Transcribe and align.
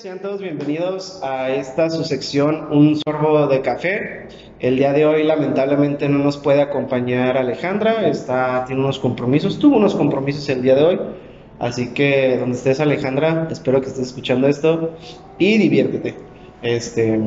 sean 0.00 0.18
todos 0.20 0.40
bienvenidos 0.40 1.20
a 1.22 1.50
esta 1.50 1.90
su 1.90 2.04
sección 2.04 2.68
Un 2.70 2.96
sorbo 2.96 3.46
de 3.48 3.60
café. 3.60 4.28
El 4.58 4.76
día 4.76 4.94
de 4.94 5.04
hoy 5.04 5.24
lamentablemente 5.24 6.08
no 6.08 6.20
nos 6.20 6.38
puede 6.38 6.62
acompañar 6.62 7.36
Alejandra, 7.36 8.08
está 8.08 8.64
tiene 8.66 8.80
unos 8.80 8.98
compromisos, 8.98 9.58
tuvo 9.58 9.76
unos 9.76 9.94
compromisos 9.94 10.48
el 10.48 10.62
día 10.62 10.74
de 10.74 10.84
hoy. 10.84 11.00
Así 11.58 11.92
que 11.92 12.38
donde 12.38 12.56
estés 12.56 12.80
Alejandra, 12.80 13.46
espero 13.50 13.82
que 13.82 13.88
estés 13.88 14.06
escuchando 14.06 14.48
esto 14.48 14.96
y 15.38 15.58
diviértete. 15.58 16.14
Este, 16.62 17.20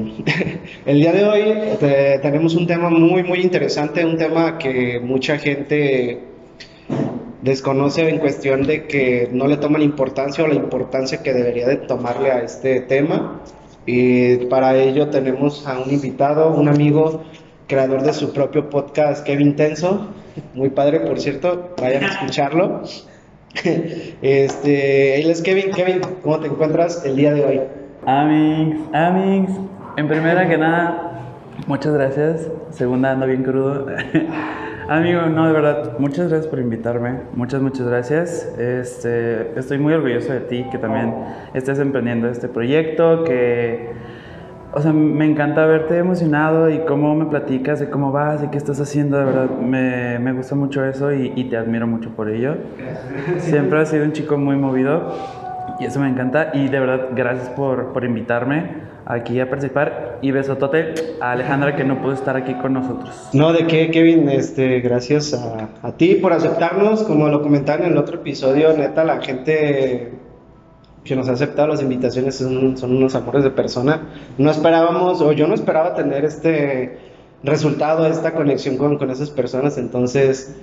el 0.87 0.99
día 0.99 1.11
de 1.13 1.25
hoy 1.25 1.43
tenemos 2.23 2.55
un 2.55 2.65
tema 2.65 2.89
muy 2.89 3.21
muy 3.21 3.41
interesante, 3.41 4.03
un 4.03 4.17
tema 4.17 4.57
que 4.57 4.99
mucha 4.99 5.37
gente 5.37 6.23
desconoce 7.43 8.07
en 8.07 8.19
cuestión 8.19 8.63
de 8.63 8.87
que 8.87 9.29
no 9.31 9.47
le 9.47 9.57
toman 9.57 9.81
importancia 9.81 10.43
o 10.43 10.47
la 10.47 10.55
importancia 10.55 11.21
que 11.21 11.33
debería 11.33 11.67
de 11.67 11.75
tomarle 11.75 12.31
a 12.31 12.41
este 12.41 12.79
tema. 12.81 13.41
Y 13.85 14.45
para 14.45 14.77
ello 14.77 15.09
tenemos 15.09 15.67
a 15.67 15.79
un 15.79 15.91
invitado, 15.91 16.51
un 16.51 16.69
amigo, 16.69 17.23
creador 17.67 18.01
de 18.03 18.13
su 18.13 18.31
propio 18.31 18.69
podcast, 18.69 19.25
Kevin 19.25 19.55
Tenso. 19.57 20.07
Muy 20.53 20.69
padre, 20.69 21.01
por 21.01 21.19
cierto, 21.19 21.75
vayan 21.79 22.03
a 22.05 22.07
escucharlo. 22.07 22.81
Este, 24.23 25.21
él 25.21 25.29
es 25.29 25.43
Kevin. 25.43 25.69
Kevin, 25.75 26.01
¿cómo 26.23 26.39
te 26.39 26.47
encuentras 26.47 27.05
el 27.05 27.15
día 27.15 27.35
de 27.35 27.45
hoy? 27.45 27.61
Amigos, 28.03 28.87
amigos, 28.91 29.51
en 29.95 30.07
primera 30.07 30.49
que 30.49 30.57
nada, 30.57 31.21
muchas 31.67 31.93
gracias. 31.93 32.47
Segunda, 32.71 33.11
ando 33.11 33.27
bien 33.27 33.43
crudo. 33.43 33.85
Amigo, 34.87 35.21
no, 35.27 35.47
de 35.47 35.53
verdad, 35.53 35.97
muchas 35.97 36.29
gracias 36.29 36.47
por 36.47 36.59
invitarme. 36.59 37.19
Muchas, 37.33 37.61
muchas 37.61 37.87
gracias. 37.87 38.53
Este, 38.57 39.57
estoy 39.57 39.77
muy 39.77 39.93
orgulloso 39.93 40.33
de 40.33 40.41
ti, 40.41 40.65
que 40.71 40.77
también 40.77 41.13
estés 41.53 41.79
emprendiendo 41.79 42.27
este 42.27 42.49
proyecto, 42.49 43.23
que, 43.23 43.91
o 44.73 44.81
sea, 44.81 44.91
me 44.91 45.25
encanta 45.25 45.65
verte 45.65 45.97
emocionado 45.97 46.69
y 46.69 46.79
cómo 46.79 47.15
me 47.15 47.25
platicas 47.25 47.79
de 47.79 47.89
cómo 47.89 48.11
vas 48.11 48.43
y 48.43 48.47
qué 48.47 48.57
estás 48.57 48.81
haciendo. 48.81 49.17
De 49.17 49.25
verdad, 49.25 49.49
me, 49.49 50.19
me 50.19 50.33
gusta 50.33 50.55
mucho 50.55 50.83
eso 50.83 51.13
y, 51.13 51.31
y, 51.35 51.45
te 51.45 51.55
admiro 51.55 51.87
mucho 51.87 52.09
por 52.09 52.29
ello. 52.29 52.57
Siempre 53.37 53.79
has 53.79 53.89
sido 53.89 54.03
un 54.03 54.11
chico 54.11 54.37
muy 54.37 54.57
movido 54.57 55.13
y 55.79 55.85
eso 55.85 56.01
me 56.01 56.09
encanta. 56.09 56.51
Y 56.53 56.67
de 56.67 56.79
verdad, 56.79 57.09
gracias 57.15 57.49
por, 57.49 57.93
por 57.93 58.03
invitarme 58.03 58.92
aquí 59.05 59.39
a 59.39 59.49
participar 59.49 60.19
y 60.21 60.31
besotote 60.31 60.93
a 61.19 61.31
Alejandra 61.31 61.75
que 61.75 61.83
no 61.83 62.01
pudo 62.01 62.13
estar 62.13 62.35
aquí 62.35 62.53
con 62.55 62.73
nosotros. 62.73 63.29
No, 63.33 63.53
de 63.53 63.67
qué, 63.67 63.91
Kevin, 63.91 64.29
este, 64.29 64.79
gracias 64.79 65.33
a, 65.33 65.69
a 65.81 65.91
ti 65.93 66.15
por 66.15 66.33
aceptarnos, 66.33 67.03
como 67.03 67.27
lo 67.29 67.41
comentaron 67.41 67.85
en 67.85 67.93
el 67.93 67.97
otro 67.97 68.17
episodio, 68.17 68.75
neta, 68.77 69.03
la 69.03 69.21
gente 69.21 70.13
que 71.03 71.15
nos 71.15 71.27
ha 71.27 71.33
aceptado 71.33 71.67
las 71.67 71.81
invitaciones 71.81 72.35
son, 72.35 72.77
son 72.77 72.95
unos 72.95 73.13
amores 73.15 73.43
de 73.43 73.49
persona. 73.49 74.07
No 74.37 74.49
esperábamos, 74.49 75.21
o 75.21 75.33
yo 75.33 75.47
no 75.47 75.53
esperaba 75.53 75.95
tener 75.95 76.23
este 76.23 76.97
resultado, 77.43 78.07
esta 78.07 78.33
conexión 78.33 78.77
con, 78.77 78.97
con 78.97 79.11
esas 79.11 79.29
personas, 79.29 79.77
entonces... 79.77 80.55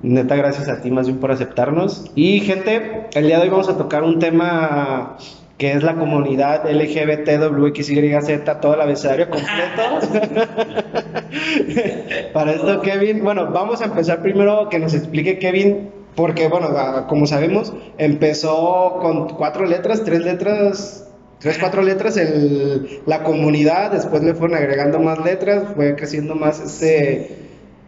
Neta, 0.00 0.36
gracias 0.36 0.68
a 0.68 0.80
ti 0.80 0.92
más 0.92 1.08
bien 1.08 1.18
por 1.18 1.32
aceptarnos. 1.32 2.08
Y 2.14 2.38
gente, 2.38 3.08
el 3.14 3.26
día 3.26 3.38
de 3.38 3.42
hoy 3.42 3.48
vamos 3.48 3.68
a 3.68 3.76
tocar 3.76 4.04
un 4.04 4.20
tema 4.20 5.16
que 5.58 5.72
es 5.72 5.82
la 5.82 5.96
comunidad 5.96 6.70
LGBTWXYZ, 6.70 8.44
todo 8.60 8.74
el 8.74 8.80
abecedario 8.80 9.28
completo. 9.28 9.82
Para 12.32 12.52
esto, 12.52 12.80
Kevin, 12.80 13.24
bueno, 13.24 13.50
vamos 13.50 13.82
a 13.82 13.86
empezar 13.86 14.22
primero 14.22 14.68
que 14.68 14.78
nos 14.78 14.94
explique 14.94 15.40
Kevin, 15.40 15.90
porque, 16.14 16.46
bueno, 16.46 16.68
como 17.08 17.26
sabemos, 17.26 17.72
empezó 17.98 18.98
con 19.00 19.30
cuatro 19.30 19.66
letras, 19.66 20.04
tres 20.04 20.20
letras, 20.20 21.08
tres, 21.40 21.58
cuatro 21.58 21.82
letras 21.82 22.16
el, 22.16 23.00
la 23.06 23.24
comunidad, 23.24 23.90
después 23.90 24.22
le 24.22 24.34
fueron 24.34 24.56
agregando 24.56 25.00
más 25.00 25.18
letras, 25.24 25.64
fue 25.74 25.96
creciendo 25.96 26.36
más 26.36 26.60
ese, 26.60 27.32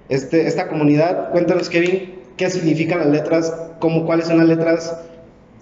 este, 0.08 0.48
esta 0.48 0.66
comunidad. 0.66 1.30
Cuéntanos, 1.30 1.70
Kevin, 1.70 2.16
qué 2.36 2.50
significan 2.50 2.98
las 2.98 3.08
letras, 3.08 3.54
cómo, 3.78 4.06
cuáles 4.06 4.26
son 4.26 4.38
las 4.38 4.48
letras 4.48 4.96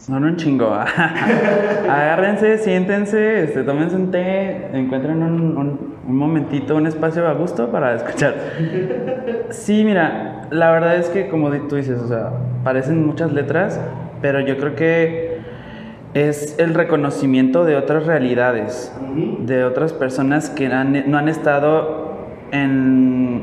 son 0.09 0.25
un 0.25 0.37
chingo. 0.37 0.73
Agárrense, 1.89 2.59
siéntense, 2.59 3.45
este, 3.45 3.63
tómense 3.63 3.95
un 3.95 4.11
té, 4.11 4.69
encuentren 4.73 5.23
un, 5.23 5.57
un, 6.07 6.17
momentito, 6.17 6.77
un 6.77 6.87
espacio 6.87 7.29
a 7.29 7.35
gusto 7.35 7.71
para 7.71 7.95
escuchar. 7.95 8.35
Sí, 9.51 9.85
mira, 9.85 10.49
la 10.51 10.71
verdad 10.71 10.97
es 10.97 11.11
que 11.11 11.29
como 11.29 11.51
tú 11.51 11.77
dices, 11.77 12.01
o 12.01 12.09
sea, 12.09 12.31
parecen 12.65 13.07
muchas 13.07 13.33
letras, 13.33 13.79
pero 14.23 14.41
yo 14.41 14.57
creo 14.57 14.75
que 14.75 15.39
es 16.15 16.59
el 16.59 16.73
reconocimiento 16.73 17.67
de 17.67 17.77
otras 17.77 18.07
realidades, 18.07 18.91
de 19.41 19.65
otras 19.65 19.93
personas 19.93 20.49
que 20.49 20.69
no 20.69 21.19
han 21.19 21.29
estado 21.29 22.17
en, 22.51 23.43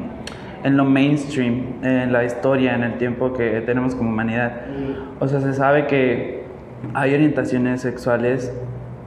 en 0.63 0.77
lo 0.77 0.83
mainstream, 0.83 1.83
en 1.83 2.11
la 2.11 2.23
historia, 2.23 2.73
en 2.73 2.83
el 2.83 2.97
tiempo 2.97 3.33
que 3.33 3.61
tenemos 3.61 3.93
como 3.93 4.09
humanidad. 4.09 4.61
O 5.19 5.27
sea, 5.27 5.41
se 5.41 5.53
sabe 5.53 5.85
que 5.85 6.44
hay 6.93 7.13
orientaciones 7.13 7.81
sexuales, 7.81 8.53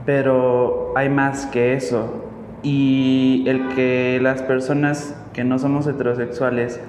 pero 0.05 0.93
hay 0.95 1.09
más 1.09 1.45
que 1.47 1.73
eso. 1.73 2.25
Y 2.63 3.45
el 3.47 3.69
que 3.69 4.19
las 4.21 4.41
personas 4.41 5.15
que 5.33 5.43
no 5.43 5.59
somos 5.59 5.87
heterosexuales 5.87 6.81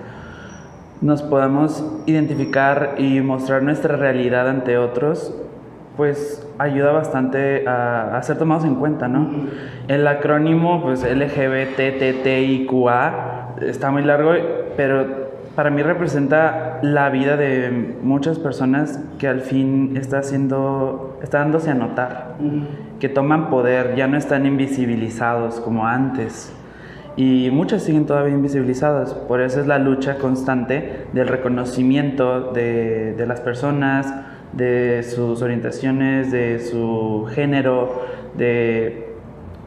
nos 1.01 1.23
podamos 1.23 1.85
identificar 2.07 2.97
y 2.99 3.21
mostrar 3.21 3.63
nuestra 3.63 3.97
realidad 3.97 4.49
ante 4.49 4.77
otros, 4.77 5.35
pues 5.97 6.47
ayuda 6.59 6.93
bastante 6.93 7.67
a, 7.67 8.17
a 8.17 8.23
ser 8.23 8.39
tomados 8.39 8.65
en 8.65 8.75
cuenta, 8.77 9.09
¿no? 9.09 9.31
El 9.89 10.07
acrónimo, 10.07 10.83
pues 10.83 11.03
LGBTTIQA, 11.05 12.71
está 13.63 13.91
muy 13.91 14.03
largo, 14.03 14.33
pero 14.77 15.20
para 15.61 15.69
mí 15.69 15.83
representa 15.83 16.79
la 16.81 17.11
vida 17.11 17.37
de 17.37 17.99
muchas 18.01 18.39
personas 18.39 18.99
que 19.19 19.29
al 19.29 19.43
fin 19.43 19.95
está 19.95 20.21
haciendo, 20.21 21.19
está 21.23 21.41
dándose 21.41 21.71
a 21.71 21.75
notar, 21.75 22.37
que 22.99 23.11
toman 23.11 23.51
poder, 23.51 23.95
ya 23.95 24.07
no 24.07 24.17
están 24.17 24.47
invisibilizados 24.47 25.61
como 25.61 25.87
antes. 25.87 26.51
Y 27.15 27.51
muchas 27.53 27.83
siguen 27.83 28.07
todavía 28.07 28.33
invisibilizadas, 28.33 29.13
por 29.13 29.43
eso 29.43 29.61
es 29.61 29.67
la 29.67 29.79
lucha 29.79 30.17
constante 30.17 31.05
del 31.13 31.29
reconocimiento 31.29 32.53
de, 32.53 33.13
de 33.13 33.27
las 33.27 33.43
personas, 33.43 34.15
de 34.55 35.03
sus 35.03 35.43
orientaciones, 35.43 36.33
de 36.33 36.59
su 36.59 37.29
género, 37.35 38.07
de, 38.35 39.13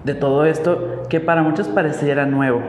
de 0.04 0.16
todo 0.16 0.46
esto 0.46 1.04
que 1.08 1.20
para 1.20 1.44
muchos 1.44 1.68
pareciera 1.68 2.26
nuevo. 2.26 2.64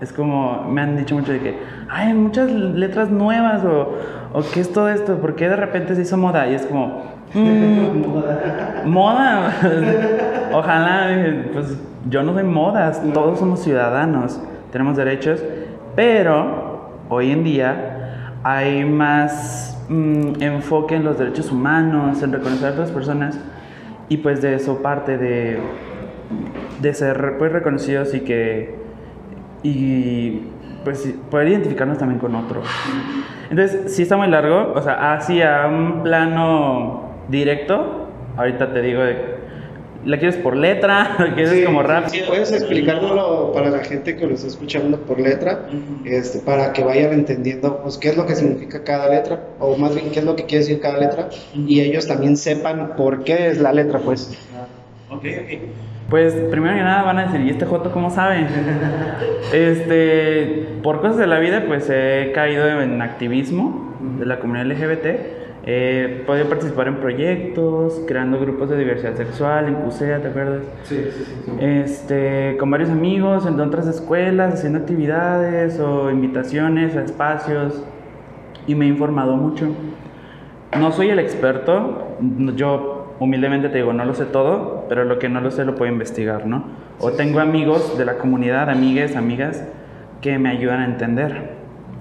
Es 0.00 0.12
como, 0.12 0.64
me 0.68 0.82
han 0.82 0.96
dicho 0.96 1.14
mucho 1.14 1.32
de 1.32 1.40
que, 1.40 1.58
hay 1.88 2.12
muchas 2.12 2.50
letras 2.50 3.10
nuevas 3.10 3.64
o, 3.64 3.94
o 4.32 4.42
qué 4.52 4.60
es 4.60 4.72
todo 4.72 4.88
esto, 4.88 5.16
¿por 5.16 5.34
qué 5.36 5.48
de 5.48 5.56
repente 5.56 5.94
se 5.94 6.02
hizo 6.02 6.16
moda? 6.16 6.46
Y 6.48 6.54
es 6.54 6.66
como, 6.66 7.02
mm, 7.32 8.88
moda, 8.88 9.52
ojalá, 10.52 11.08
pues 11.52 11.78
yo 12.08 12.22
no 12.22 12.34
soy 12.34 12.44
modas, 12.44 13.02
todos 13.14 13.38
somos 13.38 13.60
ciudadanos, 13.60 14.40
tenemos 14.70 14.96
derechos, 14.96 15.42
pero 15.94 16.90
hoy 17.08 17.30
en 17.30 17.44
día 17.44 18.32
hay 18.42 18.84
más 18.84 19.82
mm, 19.88 20.42
enfoque 20.42 20.96
en 20.96 21.04
los 21.04 21.18
derechos 21.18 21.50
humanos, 21.50 22.22
en 22.22 22.32
reconocer 22.32 22.68
a 22.68 22.72
otras 22.72 22.90
personas 22.90 23.38
y 24.08 24.18
pues 24.18 24.42
de 24.42 24.54
eso 24.54 24.82
parte 24.82 25.18
de, 25.18 25.58
de 26.80 26.94
ser 26.94 27.36
pues 27.38 27.52
reconocidos 27.52 28.14
y 28.14 28.20
que 28.20 28.85
y 29.66 30.42
pues 30.84 31.08
poder 31.30 31.48
identificarnos 31.48 31.98
también 31.98 32.20
con 32.20 32.34
otros. 32.36 32.64
Entonces, 33.50 33.94
si 33.94 34.02
está 34.02 34.16
muy 34.16 34.28
largo, 34.28 34.72
o 34.74 34.82
sea, 34.82 35.14
así 35.14 35.42
a 35.42 35.66
un 35.66 36.04
plano 36.04 37.10
directo, 37.28 38.08
ahorita 38.36 38.72
te 38.72 38.82
digo, 38.82 39.02
¿la 40.04 40.18
quieres 40.18 40.36
por 40.36 40.56
letra? 40.56 41.16
¿La 41.18 41.34
quieres 41.34 41.66
como 41.66 41.82
rap? 41.82 42.06
Sí, 42.08 42.20
puedes 42.26 42.52
explicárnoslo 42.52 43.50
para 43.52 43.70
la 43.70 43.80
gente 43.80 44.14
que 44.16 44.26
lo 44.26 44.34
está 44.34 44.46
escuchando 44.46 45.00
por 45.00 45.18
letra, 45.18 45.66
este, 46.04 46.38
para 46.38 46.72
que 46.72 46.84
vayan 46.84 47.12
entendiendo 47.12 47.82
pues, 47.82 47.98
qué 47.98 48.10
es 48.10 48.16
lo 48.16 48.24
que 48.26 48.36
significa 48.36 48.84
cada 48.84 49.08
letra, 49.08 49.40
o 49.58 49.76
más 49.76 49.92
bien 49.92 50.10
qué 50.12 50.20
es 50.20 50.24
lo 50.24 50.36
que 50.36 50.44
quiere 50.44 50.64
decir 50.64 50.80
cada 50.80 50.98
letra, 50.98 51.28
y 51.54 51.80
ellos 51.80 52.06
también 52.06 52.36
sepan 52.36 52.94
por 52.96 53.24
qué 53.24 53.48
es 53.48 53.60
la 53.60 53.72
letra, 53.72 53.98
pues. 53.98 54.38
Ok, 55.10 55.24
ok. 55.24 55.95
Pues 56.08 56.34
primero 56.34 56.76
que 56.76 56.82
nada 56.82 57.02
van 57.02 57.18
a 57.18 57.26
decir, 57.26 57.40
¿y 57.40 57.50
este 57.50 57.66
Joto 57.66 57.90
cómo 57.90 58.10
saben? 58.10 58.46
este, 59.52 60.78
por 60.82 61.00
cosas 61.00 61.16
de 61.16 61.26
la 61.26 61.40
vida, 61.40 61.64
pues 61.66 61.90
he 61.90 62.30
caído 62.32 62.68
en 62.80 63.02
activismo 63.02 63.96
de 64.18 64.24
la 64.24 64.38
comunidad 64.38 64.66
LGBT. 64.66 65.06
He 65.68 66.22
podido 66.24 66.48
participar 66.48 66.86
en 66.86 66.96
proyectos, 66.96 68.00
creando 68.06 68.38
grupos 68.38 68.70
de 68.70 68.78
diversidad 68.78 69.14
sexual 69.14 69.66
en 69.66 69.74
CUSEA, 69.74 70.20
¿te 70.20 70.28
acuerdas? 70.28 70.62
Sí, 70.84 70.96
sí, 71.10 71.24
sí. 71.24 71.50
Este, 71.58 72.56
con 72.56 72.70
varios 72.70 72.88
amigos, 72.90 73.44
en 73.46 73.58
otras 73.58 73.88
escuelas, 73.88 74.54
haciendo 74.54 74.78
actividades 74.78 75.80
o 75.80 76.08
invitaciones 76.12 76.94
a 76.94 77.02
espacios. 77.02 77.82
Y 78.68 78.76
me 78.76 78.84
he 78.84 78.88
informado 78.88 79.34
mucho. 79.34 79.66
No 80.78 80.92
soy 80.92 81.10
el 81.10 81.18
experto, 81.18 82.16
yo 82.54 83.16
humildemente 83.18 83.68
te 83.68 83.78
digo, 83.78 83.92
no 83.92 84.04
lo 84.04 84.14
sé 84.14 84.24
todo, 84.26 84.75
pero 84.88 85.04
lo 85.04 85.18
que 85.18 85.28
no 85.28 85.40
lo 85.40 85.50
sé 85.50 85.64
lo 85.64 85.74
puedo 85.74 85.90
investigar, 85.90 86.46
¿no? 86.46 86.64
O 87.00 87.12
tengo 87.12 87.40
amigos 87.40 87.96
de 87.98 88.04
la 88.04 88.18
comunidad, 88.18 88.70
amigues, 88.70 89.16
amigas, 89.16 89.64
que 90.20 90.38
me 90.38 90.48
ayudan 90.48 90.80
a 90.80 90.84
entender. 90.86 91.50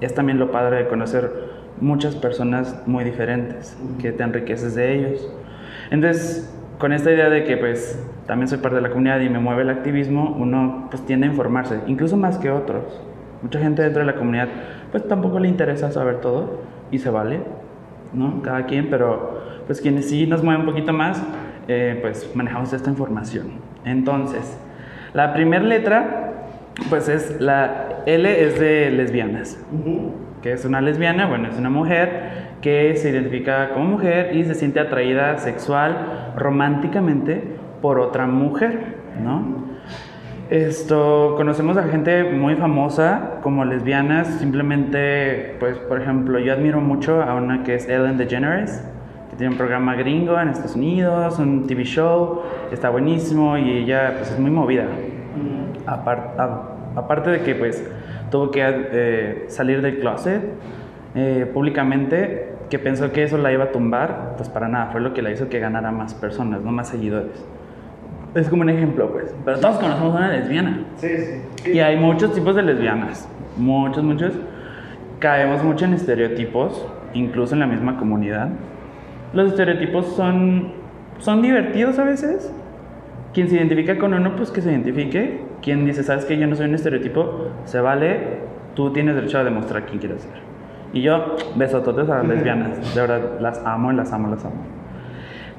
Es 0.01 0.13
también 0.13 0.39
lo 0.39 0.51
padre 0.51 0.77
de 0.77 0.87
conocer 0.87 1.31
muchas 1.79 2.15
personas 2.15 2.83
muy 2.85 3.03
diferentes, 3.03 3.77
que 4.01 4.11
te 4.11 4.23
enriqueces 4.23 4.75
de 4.75 4.95
ellos. 4.95 5.29
Entonces, 5.91 6.51
con 6.79 6.93
esta 6.93 7.11
idea 7.11 7.29
de 7.29 7.43
que 7.43 7.57
pues 7.57 8.01
también 8.25 8.47
soy 8.47 8.57
parte 8.57 8.75
de 8.75 8.81
la 8.81 8.89
comunidad 8.89 9.19
y 9.19 9.29
me 9.29 9.39
mueve 9.39 9.61
el 9.63 9.69
activismo, 9.69 10.35
uno 10.37 10.87
pues 10.89 11.05
tiende 11.05 11.27
a 11.27 11.29
informarse, 11.29 11.79
incluso 11.87 12.17
más 12.17 12.37
que 12.37 12.49
otros. 12.49 13.01
Mucha 13.41 13.59
gente 13.59 13.83
dentro 13.83 14.01
de 14.01 14.05
la 14.05 14.15
comunidad 14.15 14.47
pues 14.91 15.07
tampoco 15.07 15.39
le 15.39 15.47
interesa 15.47 15.91
saber 15.91 16.21
todo 16.21 16.61
y 16.91 16.99
se 16.99 17.09
vale, 17.09 17.41
¿no? 18.13 18.41
Cada 18.41 18.65
quien, 18.65 18.89
pero 18.89 19.41
pues 19.67 19.81
quienes 19.81 20.09
sí 20.09 20.25
nos 20.27 20.43
mueven 20.43 20.61
un 20.61 20.67
poquito 20.67 20.93
más, 20.93 21.21
eh, 21.67 21.99
pues 22.01 22.29
manejamos 22.35 22.73
esta 22.73 22.89
información. 22.89 23.59
Entonces, 23.85 24.57
la 25.13 25.33
primera 25.33 25.63
letra 25.63 26.33
pues 26.89 27.07
es 27.09 27.39
la 27.39 28.03
L 28.05 28.43
es 28.43 28.59
de 28.59 28.91
lesbianas. 28.91 29.57
que 30.41 30.51
es 30.51 30.65
una 30.65 30.81
lesbiana? 30.81 31.25
Bueno, 31.25 31.47
es 31.47 31.57
una 31.57 31.69
mujer 31.69 32.57
que 32.61 32.95
se 32.97 33.09
identifica 33.09 33.69
como 33.73 33.85
mujer 33.85 34.35
y 34.35 34.43
se 34.43 34.53
siente 34.53 34.79
atraída 34.79 35.37
sexual, 35.37 36.33
románticamente 36.35 37.43
por 37.81 37.99
otra 37.99 38.27
mujer, 38.27 38.97
¿no? 39.23 39.65
Esto, 40.49 41.33
conocemos 41.37 41.75
a 41.77 41.83
gente 41.83 42.23
muy 42.23 42.55
famosa 42.55 43.39
como 43.41 43.65
lesbianas, 43.65 44.27
simplemente, 44.39 45.55
pues, 45.59 45.77
por 45.79 45.99
ejemplo, 45.99 46.37
yo 46.37 46.53
admiro 46.53 46.81
mucho 46.81 47.23
a 47.23 47.33
una 47.33 47.63
que 47.63 47.73
es 47.73 47.89
Ellen 47.89 48.17
DeGeneres, 48.17 48.87
que 49.35 49.39
tiene 49.39 49.51
un 49.51 49.57
programa 49.57 49.95
gringo 49.95 50.39
en 50.39 50.49
Estados 50.49 50.75
Unidos, 50.75 51.39
un 51.39 51.67
TV 51.67 51.83
show, 51.83 52.41
está 52.71 52.89
buenísimo 52.89 53.57
y 53.57 53.69
ella, 53.79 54.13
pues, 54.17 54.31
es 54.31 54.39
muy 54.39 54.51
movida. 54.51 54.85
aparte 56.95 57.29
de 57.29 57.41
que, 57.41 57.55
pues, 57.55 57.83
tuvo 58.31 58.49
que 58.49 58.61
eh, 58.65 59.45
salir 59.49 59.81
del 59.81 59.99
closet 59.99 60.41
eh, 61.15 61.49
públicamente, 61.53 62.53
que 62.69 62.79
pensó 62.79 63.11
que 63.11 63.23
eso 63.23 63.37
la 63.37 63.51
iba 63.51 63.65
a 63.65 63.71
tumbar, 63.71 64.35
pues 64.37 64.49
para 64.49 64.67
nada, 64.67 64.87
fue 64.91 65.01
lo 65.01 65.13
que 65.13 65.21
la 65.21 65.31
hizo 65.31 65.49
que 65.49 65.59
ganara 65.59 65.91
más 65.91 66.13
personas, 66.13 66.61
no 66.61 66.71
más 66.71 66.87
seguidores. 66.87 67.45
Es 68.33 68.49
como 68.49 68.61
un 68.61 68.69
ejemplo, 68.69 69.11
pues. 69.11 69.35
Pero 69.43 69.59
todos 69.59 69.77
conocemos 69.77 70.15
a 70.15 70.17
una 70.17 70.29
lesbiana. 70.29 70.79
Sí, 70.95 71.07
sí. 71.63 71.71
Y 71.71 71.79
hay 71.79 71.97
muchos 71.97 72.33
tipos 72.33 72.55
de 72.55 72.63
lesbianas. 72.63 73.29
Muchos, 73.57 74.03
muchos. 74.03 74.33
Caemos 75.19 75.63
mucho 75.63 75.85
en 75.85 75.93
estereotipos, 75.93 76.85
incluso 77.13 77.53
en 77.53 77.61
la 77.61 77.67
misma 77.67 77.97
comunidad. 77.97 78.49
Los 79.35 79.49
estereotipos 79.49 80.07
son, 80.15 80.71
son 81.19 81.41
divertidos 81.41 81.99
a 81.99 82.05
veces. 82.05 82.51
Quien 83.33 83.49
se 83.49 83.57
identifica 83.57 83.97
con 83.97 84.13
uno, 84.13 84.37
pues 84.37 84.49
que 84.49 84.61
se 84.61 84.71
identifique. 84.71 85.41
Quien 85.61 85.85
dice, 85.85 86.03
sabes 86.03 86.23
que 86.23 86.37
yo 86.37 86.47
no 86.47 86.55
soy 86.55 86.67
un 86.67 86.75
estereotipo, 86.75 87.49
se 87.65 87.81
vale. 87.81 88.45
Tú 88.75 88.93
tienes 88.93 89.13
derecho 89.15 89.37
a 89.39 89.43
demostrar 89.43 89.85
quién 89.85 89.99
quieres 89.99 90.21
ser. 90.21 90.31
Y 90.93 91.01
yo, 91.01 91.35
besototes 91.55 92.09
a 92.09 92.19
las 92.19 92.27
lesbianas. 92.27 92.95
De 92.95 93.01
verdad, 93.01 93.39
las 93.41 93.61
amo, 93.65 93.91
las 93.91 94.13
amo, 94.13 94.29
las 94.29 94.45
amo. 94.45 94.55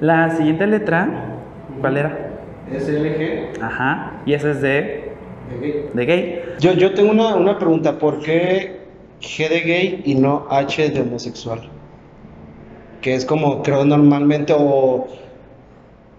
La 0.01 0.31
siguiente 0.31 0.67
letra, 0.67 1.35
¿cuál 1.83 1.99
era? 1.99 2.31
SLG. 2.73 3.63
Ajá. 3.63 4.23
Y 4.25 4.33
ese 4.33 4.53
es 4.53 4.63
de. 4.63 5.13
De 5.51 5.61
gay. 5.61 5.91
De 5.93 6.07
gay. 6.07 6.43
Yo, 6.61 6.73
yo 6.73 6.95
tengo 6.95 7.11
una, 7.11 7.37
una 7.37 7.59
pregunta, 7.59 7.99
¿por 7.99 8.21
qué 8.21 8.81
G 9.21 9.51
de 9.51 9.61
gay 9.61 10.03
y 10.07 10.15
no 10.15 10.47
H 10.49 10.89
de 10.89 11.01
homosexual? 11.03 11.61
Que 13.07 13.15
es 13.15 13.25
como 13.25 13.63
creo 13.63 13.85
normalmente 13.85 14.53
o 14.53 15.07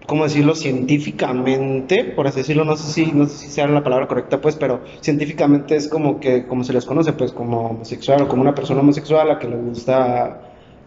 ¿cómo 0.06 0.24
decirlo? 0.24 0.54
científicamente, 0.54 2.02
por 2.02 2.26
así 2.26 2.38
decirlo, 2.38 2.64
no 2.64 2.76
sé 2.76 2.90
si 2.90 3.12
no 3.12 3.26
sé 3.26 3.36
si 3.36 3.48
sea 3.48 3.66
la 3.68 3.84
palabra 3.84 4.08
correcta, 4.08 4.40
pues, 4.40 4.56
pero 4.56 4.80
científicamente 5.02 5.76
es 5.76 5.86
como 5.86 6.18
que 6.18 6.46
como 6.46 6.64
se 6.64 6.72
les 6.72 6.86
conoce, 6.86 7.12
pues 7.12 7.30
como 7.32 7.72
homosexual 7.72 8.22
o 8.22 8.28
como 8.28 8.40
una 8.40 8.54
persona 8.54 8.80
homosexual 8.80 9.20
a 9.20 9.34
la 9.34 9.38
que 9.38 9.48
le 9.48 9.56
gusta 9.56 10.40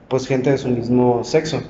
pues 0.07 0.25
gente 0.25 0.49
de 0.49 0.57
su 0.57 0.69
mismo 0.69 1.23
sexo. 1.23 1.61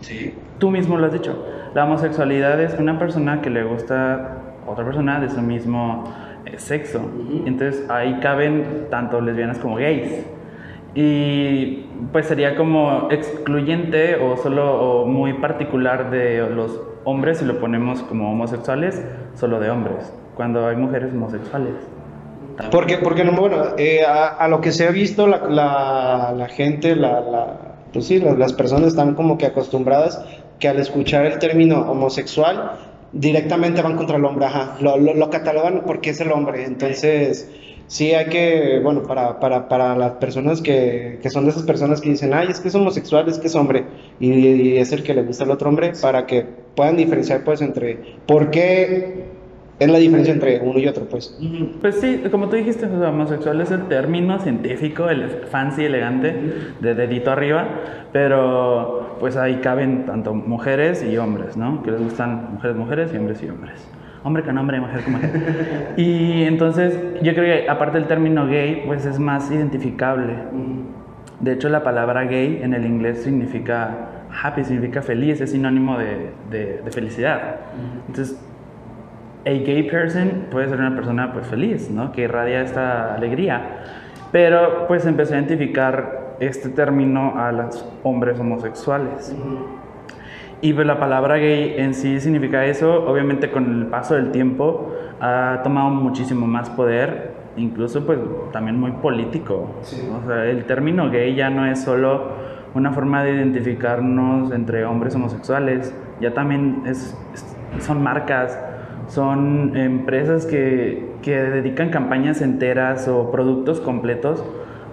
Sí. 0.00 0.34
Tú 0.58 0.72
mismo 0.72 0.96
lo 0.96 1.06
has 1.06 1.12
dicho. 1.12 1.40
La 1.72 1.84
homosexualidad 1.84 2.60
es 2.60 2.76
una 2.80 2.98
persona 2.98 3.42
que 3.42 3.50
le 3.50 3.62
gusta 3.62 4.38
otra 4.66 4.84
persona 4.84 5.20
de 5.20 5.30
su 5.30 5.40
mismo 5.40 6.02
eh, 6.46 6.58
sexo. 6.58 7.00
Entonces 7.46 7.88
ahí 7.88 8.18
caben 8.20 8.88
tanto 8.90 9.20
lesbianas 9.20 9.58
como 9.60 9.76
gays. 9.76 10.26
Y 10.96 11.84
pues 12.10 12.26
sería 12.26 12.56
como 12.56 13.08
excluyente 13.10 14.16
o 14.16 14.38
solo 14.38 14.80
o 14.80 15.06
muy 15.06 15.34
particular 15.34 16.10
de 16.10 16.48
los 16.48 16.80
hombres 17.04 17.38
si 17.38 17.44
lo 17.44 17.60
ponemos 17.60 18.02
como 18.02 18.32
homosexuales, 18.32 19.04
solo 19.34 19.60
de 19.60 19.68
hombres, 19.68 20.10
cuando 20.34 20.66
hay 20.66 20.76
mujeres 20.76 21.12
homosexuales. 21.12 21.74
Porque, 22.70 22.96
porque 22.96 23.24
no, 23.24 23.32
bueno, 23.32 23.62
eh, 23.76 24.04
a, 24.06 24.48
lo 24.48 24.62
que 24.62 24.72
se 24.72 24.88
ha 24.88 24.90
visto, 24.90 25.26
la, 25.26 25.46
la, 25.50 26.32
la 26.34 26.48
gente, 26.48 26.96
la, 26.96 27.20
la, 27.20 27.56
pues 27.92 28.06
sí, 28.06 28.18
las 28.18 28.54
personas 28.54 28.88
están 28.88 29.14
como 29.14 29.36
que 29.36 29.44
acostumbradas 29.44 30.24
que 30.58 30.68
al 30.68 30.78
escuchar 30.78 31.26
el 31.26 31.38
término 31.38 31.82
homosexual 31.82 32.72
directamente 33.12 33.82
van 33.82 33.96
contra 33.96 34.16
el 34.16 34.24
hombre, 34.24 34.46
ajá, 34.46 34.76
lo, 34.80 34.96
lo, 34.96 35.30
catalogan 35.30 35.82
porque 35.86 36.10
es 36.10 36.20
el 36.22 36.32
hombre, 36.32 36.64
entonces 36.64 37.50
sí 37.50 37.65
hay 38.00 38.26
que, 38.26 38.80
bueno, 38.82 39.02
para, 39.02 39.38
para, 39.38 39.68
para 39.68 39.96
las 39.96 40.12
personas 40.12 40.60
que, 40.60 41.18
que, 41.22 41.30
son 41.30 41.44
de 41.44 41.50
esas 41.50 41.62
personas 41.62 42.00
que 42.00 42.10
dicen, 42.10 42.34
ay, 42.34 42.48
es 42.50 42.60
que 42.60 42.68
es 42.68 42.74
homosexual, 42.74 43.28
es 43.28 43.38
que 43.38 43.46
es 43.46 43.54
hombre, 43.54 43.84
y, 44.18 44.32
y 44.32 44.78
es 44.78 44.92
el 44.92 45.02
que 45.02 45.14
le 45.14 45.22
gusta 45.22 45.44
al 45.44 45.50
otro 45.50 45.68
hombre, 45.68 45.92
para 46.00 46.26
que 46.26 46.44
puedan 46.74 46.96
diferenciar 46.96 47.44
pues 47.44 47.62
entre 47.62 47.98
por 48.26 48.50
qué 48.50 49.26
es 49.78 49.90
la 49.90 49.98
diferencia 49.98 50.32
entre 50.32 50.60
uno 50.60 50.78
y 50.78 50.88
otro, 50.88 51.04
pues. 51.04 51.38
Pues 51.80 51.96
sí, 51.96 52.22
como 52.30 52.48
tú 52.48 52.56
dijiste, 52.56 52.86
homosexual 52.86 53.60
es 53.60 53.70
el 53.70 53.88
término 53.88 54.38
científico, 54.38 55.10
el 55.10 55.28
fancy, 55.50 55.84
elegante, 55.84 56.34
de 56.80 56.94
dedito 56.94 57.30
arriba, 57.30 57.68
pero 58.12 59.16
pues 59.20 59.36
ahí 59.36 59.56
caben 59.56 60.06
tanto 60.06 60.32
mujeres 60.32 61.04
y 61.04 61.16
hombres, 61.18 61.56
¿no? 61.56 61.82
Que 61.82 61.90
les 61.90 62.02
gustan 62.02 62.54
mujeres, 62.54 62.76
mujeres 62.76 63.10
y 63.12 63.16
hombres 63.18 63.42
y 63.42 63.48
hombres. 63.48 63.86
Hombre 64.26 64.42
con 64.42 64.58
hombre, 64.58 64.80
mujer 64.80 65.04
con 65.04 65.12
mujer. 65.12 65.94
y 65.96 66.42
entonces, 66.42 66.98
yo 67.22 67.32
creo 67.32 67.44
que 67.44 67.70
aparte 67.70 67.98
del 67.98 68.08
término 68.08 68.48
gay, 68.48 68.82
pues 68.84 69.06
es 69.06 69.20
más 69.20 69.52
identificable. 69.52 70.34
De 71.38 71.52
hecho, 71.52 71.68
la 71.68 71.84
palabra 71.84 72.24
gay 72.24 72.58
en 72.60 72.74
el 72.74 72.84
inglés 72.86 73.22
significa 73.22 74.26
happy, 74.42 74.64
significa 74.64 75.00
feliz, 75.00 75.40
es 75.40 75.52
sinónimo 75.52 75.96
de, 75.96 76.32
de, 76.50 76.82
de 76.84 76.90
felicidad. 76.90 77.54
Entonces, 78.08 78.36
a 79.46 79.50
gay 79.50 79.84
person 79.88 80.46
puede 80.50 80.68
ser 80.70 80.80
una 80.80 80.96
persona 80.96 81.32
pues 81.32 81.46
feliz, 81.46 81.88
¿no? 81.88 82.10
Que 82.10 82.22
irradia 82.22 82.62
esta 82.62 83.14
alegría. 83.14 83.62
Pero 84.32 84.88
pues 84.88 85.06
empecé 85.06 85.36
a 85.36 85.38
identificar 85.38 86.34
este 86.40 86.68
término 86.70 87.38
a 87.38 87.52
los 87.52 87.88
hombres 88.02 88.40
homosexuales. 88.40 89.36
Y 90.60 90.72
pues, 90.72 90.86
la 90.86 90.98
palabra 90.98 91.36
gay 91.36 91.74
en 91.76 91.94
sí 91.94 92.20
significa 92.20 92.64
eso. 92.64 93.06
Obviamente 93.06 93.50
con 93.50 93.80
el 93.80 93.86
paso 93.86 94.14
del 94.14 94.30
tiempo 94.30 94.92
ha 95.20 95.60
tomado 95.62 95.90
muchísimo 95.90 96.46
más 96.46 96.70
poder, 96.70 97.32
incluso 97.56 98.04
pues 98.04 98.18
también 98.52 98.78
muy 98.78 98.92
político. 98.92 99.70
O 99.80 100.26
sea, 100.26 100.44
el 100.44 100.64
término 100.64 101.10
gay 101.10 101.34
ya 101.34 101.50
no 101.50 101.66
es 101.66 101.82
solo 101.82 102.46
una 102.74 102.92
forma 102.92 103.22
de 103.24 103.34
identificarnos 103.34 104.52
entre 104.52 104.84
hombres 104.84 105.14
homosexuales, 105.14 105.94
ya 106.20 106.34
también 106.34 106.82
es, 106.86 107.16
son 107.78 108.02
marcas, 108.02 108.58
son 109.08 109.76
empresas 109.76 110.44
que, 110.44 111.14
que 111.22 111.36
dedican 111.36 111.88
campañas 111.88 112.42
enteras 112.42 113.08
o 113.08 113.30
productos 113.30 113.80
completos 113.80 114.44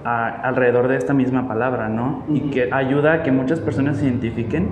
alrededor 0.06 0.88
de 0.88 0.98
esta 0.98 1.14
misma 1.14 1.48
palabra, 1.48 1.88
¿no? 1.90 2.24
Y 2.28 2.52
que 2.52 2.70
ayuda 2.74 3.14
a 3.14 3.24
que 3.24 3.32
muchas 3.32 3.60
personas 3.60 4.02
identifiquen 4.04 4.70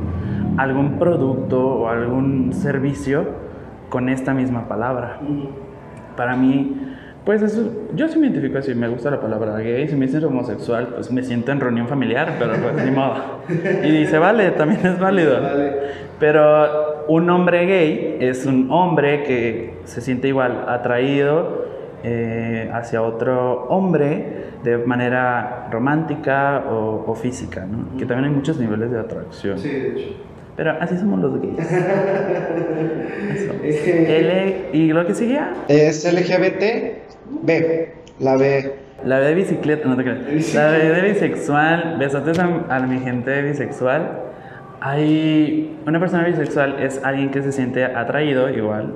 algún 0.57 0.99
producto 0.99 1.59
o 1.59 1.87
algún 1.87 2.53
servicio 2.53 3.25
con 3.89 4.09
esta 4.09 4.33
misma 4.33 4.67
palabra. 4.67 5.19
Para 6.15 6.35
mí, 6.35 6.77
pues 7.25 7.41
eso, 7.41 7.69
yo 7.93 8.07
sí 8.07 8.17
me 8.17 8.27
identifico 8.27 8.57
así, 8.57 8.73
me 8.73 8.87
gusta 8.87 9.11
la 9.11 9.21
palabra 9.21 9.57
gay, 9.57 9.87
si 9.87 9.95
me 9.95 10.07
dicen 10.07 10.23
homosexual, 10.23 10.87
pues 10.95 11.11
me 11.11 11.21
siento 11.21 11.51
en 11.51 11.59
reunión 11.59 11.87
familiar, 11.87 12.35
pero 12.39 12.53
pues 12.53 12.83
ni 12.83 12.91
modo. 12.91 13.15
Y 13.83 13.91
dice, 13.91 14.17
vale, 14.17 14.51
también 14.51 14.85
es 14.85 14.99
válido. 14.99 15.39
Pero 16.19 17.05
un 17.07 17.29
hombre 17.29 17.65
gay 17.65 18.17
es 18.19 18.45
un 18.45 18.71
hombre 18.71 19.23
que 19.23 19.75
se 19.85 20.01
siente 20.01 20.27
igual 20.27 20.65
atraído 20.67 21.65
eh, 22.03 22.71
hacia 22.73 23.03
otro 23.03 23.65
hombre 23.65 24.51
de 24.63 24.77
manera 24.79 25.67
romántica 25.71 26.63
o, 26.69 27.13
física, 27.15 27.65
¿no? 27.65 27.97
Que 27.97 28.05
también 28.05 28.29
hay 28.29 28.35
muchos 28.35 28.59
niveles 28.59 28.91
de 28.91 28.99
atracción. 28.99 29.59
Sí, 29.59 29.69
de 29.69 29.89
hecho. 29.89 30.30
Pero 30.61 30.77
así 30.79 30.95
somos 30.95 31.19
los 31.19 31.41
gays. 31.41 31.57
L, 33.63 34.69
¿Y 34.73 34.93
lo 34.93 35.07
que 35.07 35.15
seguía? 35.15 35.53
Es 35.67 36.05
LGBT 36.05 36.63
B, 37.41 37.93
la 38.19 38.35
B. 38.35 38.71
La 39.03 39.17
B 39.17 39.25
de 39.25 39.33
bicicleta, 39.33 39.87
no 39.87 39.97
te 39.97 40.03
creas. 40.03 40.53
La 40.53 40.69
B 40.69 40.77
de 40.77 41.01
bisexual. 41.13 41.95
Besotes 41.97 42.37
a, 42.37 42.45
a 42.69 42.79
mi 42.81 42.99
gente 42.99 43.41
bisexual 43.41 44.19
hay 44.81 45.75
una 45.87 45.99
persona 45.99 46.25
bisexual 46.25 46.79
es 46.79 47.03
alguien 47.03 47.31
que 47.31 47.41
se 47.41 47.51
siente 47.51 47.83
atraído 47.83 48.47
igual, 48.47 48.93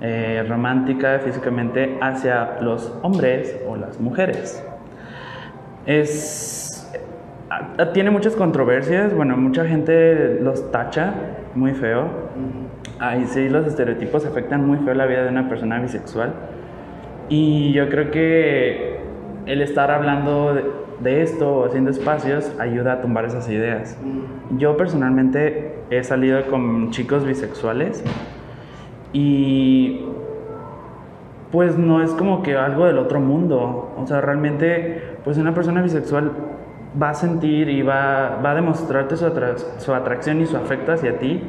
eh, 0.00 0.42
romántica 0.48 1.20
físicamente 1.20 1.98
hacia 2.00 2.58
los 2.62 2.90
hombres 3.02 3.54
o 3.68 3.76
las 3.76 4.00
mujeres. 4.00 4.64
Es, 5.84 6.71
tiene 7.92 8.10
muchas 8.10 8.34
controversias, 8.34 9.14
bueno, 9.14 9.36
mucha 9.36 9.64
gente 9.64 10.38
los 10.40 10.70
tacha 10.70 11.14
muy 11.54 11.72
feo. 11.72 12.08
Ahí 12.98 13.26
sí, 13.26 13.48
los 13.48 13.66
estereotipos 13.66 14.24
afectan 14.24 14.66
muy 14.66 14.78
feo 14.78 14.94
la 14.94 15.06
vida 15.06 15.24
de 15.24 15.28
una 15.28 15.48
persona 15.48 15.80
bisexual. 15.80 16.32
Y 17.28 17.72
yo 17.72 17.88
creo 17.88 18.10
que 18.10 19.00
el 19.46 19.62
estar 19.62 19.90
hablando 19.90 20.54
de, 20.54 20.64
de 21.00 21.22
esto 21.22 21.64
haciendo 21.64 21.90
espacios 21.90 22.52
ayuda 22.58 22.94
a 22.94 23.00
tumbar 23.00 23.24
esas 23.24 23.48
ideas. 23.48 23.98
Mm. 24.02 24.58
Yo 24.58 24.76
personalmente 24.76 25.74
he 25.90 26.02
salido 26.04 26.46
con 26.46 26.90
chicos 26.90 27.24
bisexuales 27.24 28.04
y 29.12 30.00
pues 31.50 31.76
no 31.76 32.02
es 32.02 32.10
como 32.12 32.42
que 32.42 32.56
algo 32.56 32.86
del 32.86 32.98
otro 32.98 33.20
mundo. 33.20 33.92
O 33.98 34.06
sea, 34.06 34.20
realmente 34.20 35.16
pues 35.24 35.38
una 35.38 35.54
persona 35.54 35.82
bisexual 35.82 36.32
va 37.00 37.10
a 37.10 37.14
sentir 37.14 37.68
y 37.68 37.82
va, 37.82 38.40
va 38.44 38.50
a 38.52 38.54
demostrarte 38.54 39.16
su, 39.16 39.30
su 39.78 39.94
atracción 39.94 40.40
y 40.40 40.46
su 40.46 40.56
afecto 40.56 40.92
hacia 40.92 41.18
ti 41.18 41.42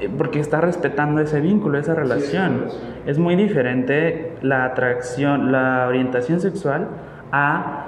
eh, 0.00 0.08
porque 0.16 0.40
está 0.40 0.60
respetando 0.60 1.20
ese 1.20 1.40
vínculo, 1.40 1.78
esa 1.78 1.94
relación. 1.94 2.66
es 3.06 3.18
muy 3.18 3.36
diferente 3.36 4.32
la 4.42 4.64
atracción, 4.64 5.50
la 5.50 5.86
orientación 5.88 6.40
sexual 6.40 6.88
a 7.32 7.84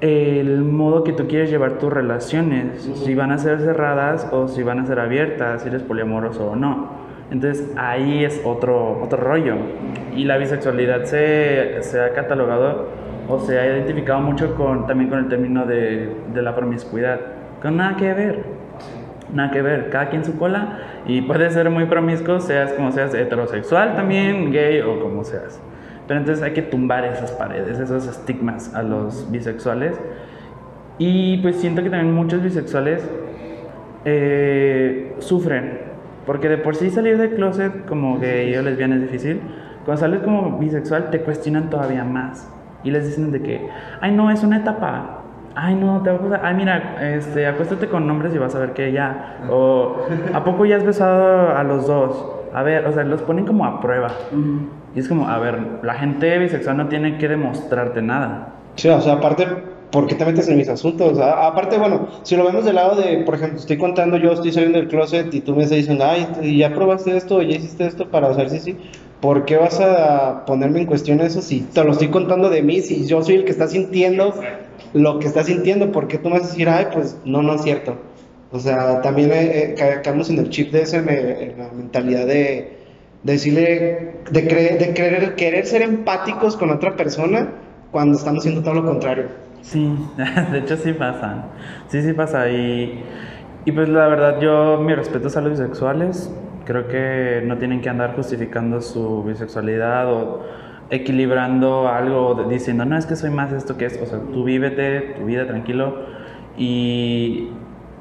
el 0.00 0.62
modo 0.62 1.04
que 1.04 1.12
tú 1.12 1.28
quieres 1.28 1.48
llevar 1.48 1.78
tus 1.78 1.92
relaciones, 1.92 2.82
si 2.82 3.14
van 3.14 3.30
a 3.30 3.38
ser 3.38 3.60
cerradas 3.60 4.28
o 4.32 4.48
si 4.48 4.64
van 4.64 4.80
a 4.80 4.86
ser 4.86 4.98
abiertas, 4.98 5.62
si 5.62 5.68
eres 5.68 5.82
poliamoroso 5.82 6.50
o 6.50 6.56
no. 6.56 6.90
Entonces 7.30 7.70
ahí 7.76 8.24
es 8.24 8.42
otro, 8.44 9.00
otro 9.00 9.18
rollo. 9.18 9.54
Y 10.14 10.24
la 10.24 10.38
bisexualidad 10.38 11.04
se, 11.04 11.82
se 11.82 12.00
ha 12.00 12.12
catalogado 12.14 12.88
o 13.28 13.38
se 13.38 13.58
ha 13.58 13.66
identificado 13.66 14.20
mucho 14.20 14.54
con, 14.54 14.86
también 14.86 15.10
con 15.10 15.20
el 15.20 15.28
término 15.28 15.66
de, 15.66 16.10
de 16.32 16.42
la 16.42 16.54
promiscuidad, 16.54 17.20
con 17.60 17.76
nada 17.76 17.96
que 17.96 18.12
ver. 18.12 18.62
Nada 19.32 19.50
que 19.50 19.62
ver, 19.62 19.88
cada 19.88 20.10
quien 20.10 20.24
su 20.26 20.36
cola 20.36 20.78
y 21.06 21.22
puede 21.22 21.50
ser 21.50 21.70
muy 21.70 21.86
promiscuo, 21.86 22.38
seas 22.38 22.72
como 22.74 22.92
seas 22.92 23.14
heterosexual 23.14 23.96
también, 23.96 24.52
gay 24.52 24.80
o 24.80 25.00
como 25.00 25.24
seas. 25.24 25.58
Pero 26.06 26.20
entonces 26.20 26.44
hay 26.44 26.52
que 26.52 26.62
tumbar 26.62 27.04
esas 27.04 27.32
paredes, 27.32 27.78
esos 27.78 28.06
estigmas 28.06 28.74
a 28.74 28.82
los 28.82 29.30
bisexuales. 29.30 29.98
Y 30.98 31.38
pues 31.38 31.56
siento 31.56 31.82
que 31.82 31.88
también 31.88 32.14
muchos 32.14 32.42
bisexuales 32.42 33.08
eh, 34.04 35.14
sufren, 35.20 35.78
porque 36.26 36.50
de 36.50 36.58
por 36.58 36.76
sí 36.76 36.90
salir 36.90 37.16
del 37.16 37.34
closet 37.34 37.86
como 37.86 38.18
gay 38.18 38.54
o 38.56 38.62
lesbiana 38.62 38.96
es 38.96 39.02
difícil. 39.02 39.40
Cuando 39.86 40.00
sales 40.00 40.20
como 40.20 40.58
bisexual 40.58 41.10
te 41.10 41.20
cuestionan 41.20 41.70
todavía 41.70 42.04
más 42.04 42.52
y 42.84 42.90
les 42.90 43.06
dicen 43.06 43.32
de 43.32 43.42
que, 43.42 43.68
ay 44.00 44.12
no, 44.12 44.30
es 44.30 44.42
una 44.42 44.58
etapa, 44.58 45.22
ay 45.54 45.74
no, 45.74 46.02
te 46.02 46.10
va 46.10 46.16
a 46.16 46.20
pasar, 46.20 46.40
ay 46.44 46.54
mira, 46.54 47.14
este, 47.14 47.46
acuéstate 47.46 47.88
con 47.88 48.06
nombres 48.06 48.34
y 48.34 48.38
vas 48.38 48.54
a 48.54 48.58
ver 48.58 48.72
que 48.72 48.92
ya, 48.92 49.40
o 49.50 49.96
¿a 50.32 50.44
poco 50.44 50.64
ya 50.66 50.76
has 50.76 50.84
besado 50.84 51.56
a 51.56 51.62
los 51.62 51.86
dos? 51.86 52.26
A 52.54 52.62
ver, 52.62 52.86
o 52.86 52.92
sea, 52.92 53.02
los 53.04 53.22
ponen 53.22 53.46
como 53.46 53.64
a 53.64 53.80
prueba. 53.80 54.08
Y 54.94 54.98
es 54.98 55.08
como, 55.08 55.26
a 55.26 55.38
ver, 55.38 55.58
la 55.82 55.94
gente 55.94 56.38
bisexual 56.38 56.76
no 56.76 56.88
tiene 56.88 57.16
que 57.16 57.26
demostrarte 57.26 58.02
nada. 58.02 58.48
Sí, 58.74 58.88
o 58.88 59.00
sea, 59.00 59.14
aparte, 59.14 59.46
¿por 59.90 60.06
qué 60.06 60.16
te 60.16 60.24
metes 60.26 60.48
en 60.48 60.58
mis 60.58 60.68
asuntos? 60.68 61.18
aparte, 61.18 61.78
bueno, 61.78 62.08
si 62.22 62.36
lo 62.36 62.44
vemos 62.44 62.64
del 62.64 62.74
lado 62.74 63.00
de, 63.00 63.22
por 63.24 63.36
ejemplo, 63.36 63.58
estoy 63.58 63.78
contando, 63.78 64.18
yo 64.18 64.32
estoy 64.32 64.52
saliendo 64.52 64.78
del 64.78 64.88
closet 64.88 65.32
y 65.32 65.40
tú 65.40 65.54
me 65.54 65.62
estás 65.62 65.78
diciendo, 65.78 66.04
ay, 66.06 66.58
ya 66.58 66.74
probaste 66.74 67.16
esto, 67.16 67.40
ya 67.40 67.56
hiciste 67.56 67.86
esto 67.86 68.08
para 68.08 68.32
saber 68.32 68.50
si 68.50 68.60
sí. 68.60 68.76
¿Por 69.22 69.44
qué 69.44 69.56
vas 69.56 69.78
a 69.80 70.44
ponerme 70.46 70.80
en 70.80 70.86
cuestión 70.86 71.20
eso 71.20 71.42
si 71.42 71.60
te 71.60 71.84
lo 71.84 71.92
estoy 71.92 72.08
contando 72.08 72.50
de 72.50 72.60
mí, 72.60 72.80
si 72.80 73.06
yo 73.06 73.22
soy 73.22 73.36
el 73.36 73.44
que 73.44 73.52
está 73.52 73.68
sintiendo 73.68 74.34
lo 74.94 75.20
que 75.20 75.28
está 75.28 75.44
sintiendo? 75.44 75.92
¿Por 75.92 76.08
qué 76.08 76.18
tú 76.18 76.28
me 76.28 76.40
vas 76.40 76.48
a 76.48 76.50
decir, 76.50 76.68
ay, 76.68 76.88
pues 76.92 77.16
no, 77.24 77.40
no 77.40 77.54
es 77.54 77.62
cierto? 77.62 77.98
O 78.50 78.58
sea, 78.58 79.00
también 79.00 79.30
eh, 79.30 79.76
eh 79.78 80.00
caemos 80.02 80.28
en 80.28 80.40
el 80.40 80.50
chip 80.50 80.72
de 80.72 80.82
ese, 80.82 80.96
en 80.96 81.56
la 81.56 81.70
mentalidad 81.72 82.26
de 82.26 82.78
decirle, 83.22 84.16
de, 84.28 84.42
de 84.42 84.92
querer, 84.92 85.36
querer 85.36 85.66
ser 85.66 85.82
empáticos 85.82 86.56
con 86.56 86.70
otra 86.70 86.96
persona 86.96 87.52
cuando 87.92 88.18
estamos 88.18 88.40
haciendo 88.40 88.60
todo 88.60 88.74
lo 88.74 88.84
contrario. 88.84 89.26
Sí, 89.62 89.88
de 90.50 90.58
hecho 90.58 90.76
sí 90.76 90.92
pasa, 90.94 91.44
sí, 91.86 92.02
sí 92.02 92.12
pasa 92.12 92.50
y, 92.50 93.04
y 93.64 93.72
pues 93.72 93.88
la 93.88 94.08
verdad 94.08 94.40
yo, 94.40 94.78
mi 94.78 94.94
respeto 94.94 95.28
a 95.36 95.40
los 95.40 95.50
bisexuales, 95.52 96.34
creo 96.64 96.88
que 96.88 97.42
no 97.46 97.58
tienen 97.58 97.80
que 97.80 97.88
andar 97.88 98.14
justificando 98.14 98.80
su 98.80 99.22
bisexualidad 99.24 100.12
o 100.12 100.40
equilibrando 100.90 101.88
algo, 101.88 102.46
diciendo, 102.48 102.84
no, 102.84 102.98
es 102.98 103.06
que 103.06 103.16
soy 103.16 103.30
más 103.30 103.52
esto 103.52 103.76
que 103.76 103.86
es, 103.86 104.00
o 104.02 104.06
sea, 104.06 104.18
tú 104.32 104.44
vívete 104.44 105.14
tu 105.18 105.24
vida 105.24 105.46
tranquilo 105.46 105.94
y 106.56 107.48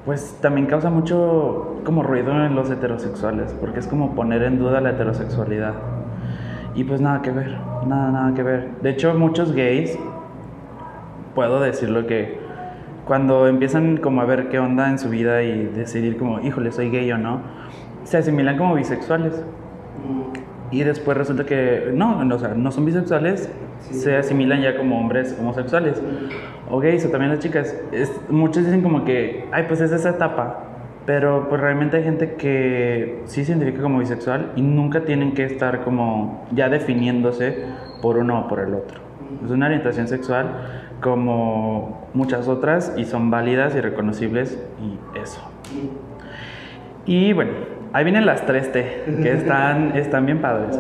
pues 0.06 0.38
también 0.42 0.68
causa 0.68 0.90
mucho 0.90 1.78
como 1.86 2.04
ruido 2.04 2.32
en 2.44 2.56
los 2.56 2.70
heterosexuales, 2.70 3.56
porque 3.60 3.80
es 3.80 3.88
como 3.88 4.16
poner 4.16 4.44
en 4.44 4.60
duda 4.60 4.82
la 4.82 4.92
heterosexualidad. 4.92 5.76
Y 6.74 6.84
pues 6.84 7.02
nada 7.02 7.22
que 7.22 7.32
ver, 7.32 7.56
nada, 7.86 8.12
nada 8.12 8.34
que 8.34 8.44
ver. 8.44 8.70
De 8.82 8.90
hecho, 8.90 9.14
muchos 9.14 9.54
gays, 9.54 9.98
puedo 11.36 11.60
decirlo 11.60 12.08
que 12.08 12.41
cuando 13.06 13.48
empiezan 13.48 13.98
como 13.98 14.22
a 14.22 14.26
ver 14.26 14.50
qué 14.50 14.60
onda 14.60 14.90
en 14.90 15.00
su 15.00 15.10
vida 15.10 15.44
y 15.44 15.66
decidir 15.66 16.18
como, 16.18 16.40
híjole, 16.40 16.72
soy 16.72 16.90
gay 16.90 17.12
o 17.12 17.18
no, 17.18 17.42
se 18.04 18.18
asimilan 18.18 18.58
como 18.58 18.76
bisexuales. 18.76 19.44
Y 20.72 20.84
después 20.84 21.18
resulta 21.18 21.46
que 21.46 21.92
no, 21.94 22.20
o 22.34 22.40
sea, 22.40 22.50
no 22.50 22.72
son 22.72 22.86
bisexuales, 22.86 23.52
se 23.80 24.16
asimilan 24.16 24.62
ya 24.62 24.78
como 24.78 25.00
hombres 25.00 25.36
homosexuales 25.40 26.02
o 26.70 26.80
gays 26.80 27.06
o 27.06 27.10
también 27.10 27.32
las 27.32 27.40
chicas. 27.40 27.76
muchos 28.30 28.64
dicen 28.64 28.82
como 28.82 29.04
que, 29.04 29.46
ay, 29.52 29.66
pues 29.68 29.82
es 29.82 29.92
esa 29.92 30.12
etapa. 30.12 30.68
Pero 31.06 31.50
pues 31.50 31.60
realmente 31.60 31.98
hay 31.98 32.04
gente 32.04 32.36
que 32.36 33.24
sí 33.26 33.44
se 33.44 33.52
identifica 33.52 33.82
como 33.82 34.00
bisexual 34.00 34.52
y 34.56 34.62
nunca 34.62 35.04
tienen 35.04 35.34
que 35.34 35.44
estar 35.44 35.84
como 35.84 36.46
ya 36.52 36.70
definiéndose 36.70 37.66
por 38.04 38.18
uno 38.18 38.42
o 38.42 38.48
por 38.48 38.60
el 38.60 38.76
otro. 38.76 39.00
Es 39.44 39.50
una 39.50 39.66
orientación 39.66 40.08
sexual 40.08 40.91
como 41.02 42.08
muchas 42.14 42.48
otras 42.48 42.94
y 42.98 43.06
son 43.06 43.32
válidas 43.32 43.76
y 43.76 43.82
reconocibles 43.82 44.58
y 44.82 45.20
eso. 45.20 45.42
Y 47.06 47.34
bueno, 47.34 47.52
ahí 47.94 48.04
vienen 48.04 48.26
las 48.26 48.46
3T, 48.46 49.22
que 49.24 49.32
están, 49.34 49.92
están 49.98 50.26
bien 50.26 50.42
padres. 50.42 50.80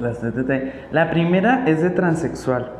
Las 0.00 0.22
3T. 0.22 0.72
La 0.90 1.10
primera 1.10 1.64
es 1.66 1.82
de 1.82 1.90
transexual. 1.90 2.72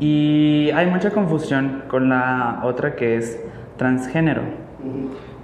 Y 0.00 0.70
hay 0.74 0.86
mucha 0.86 1.10
confusión 1.10 1.84
con 1.88 2.08
la 2.08 2.60
otra 2.64 2.96
que 2.96 3.16
es 3.16 3.40
transgénero. 3.76 4.42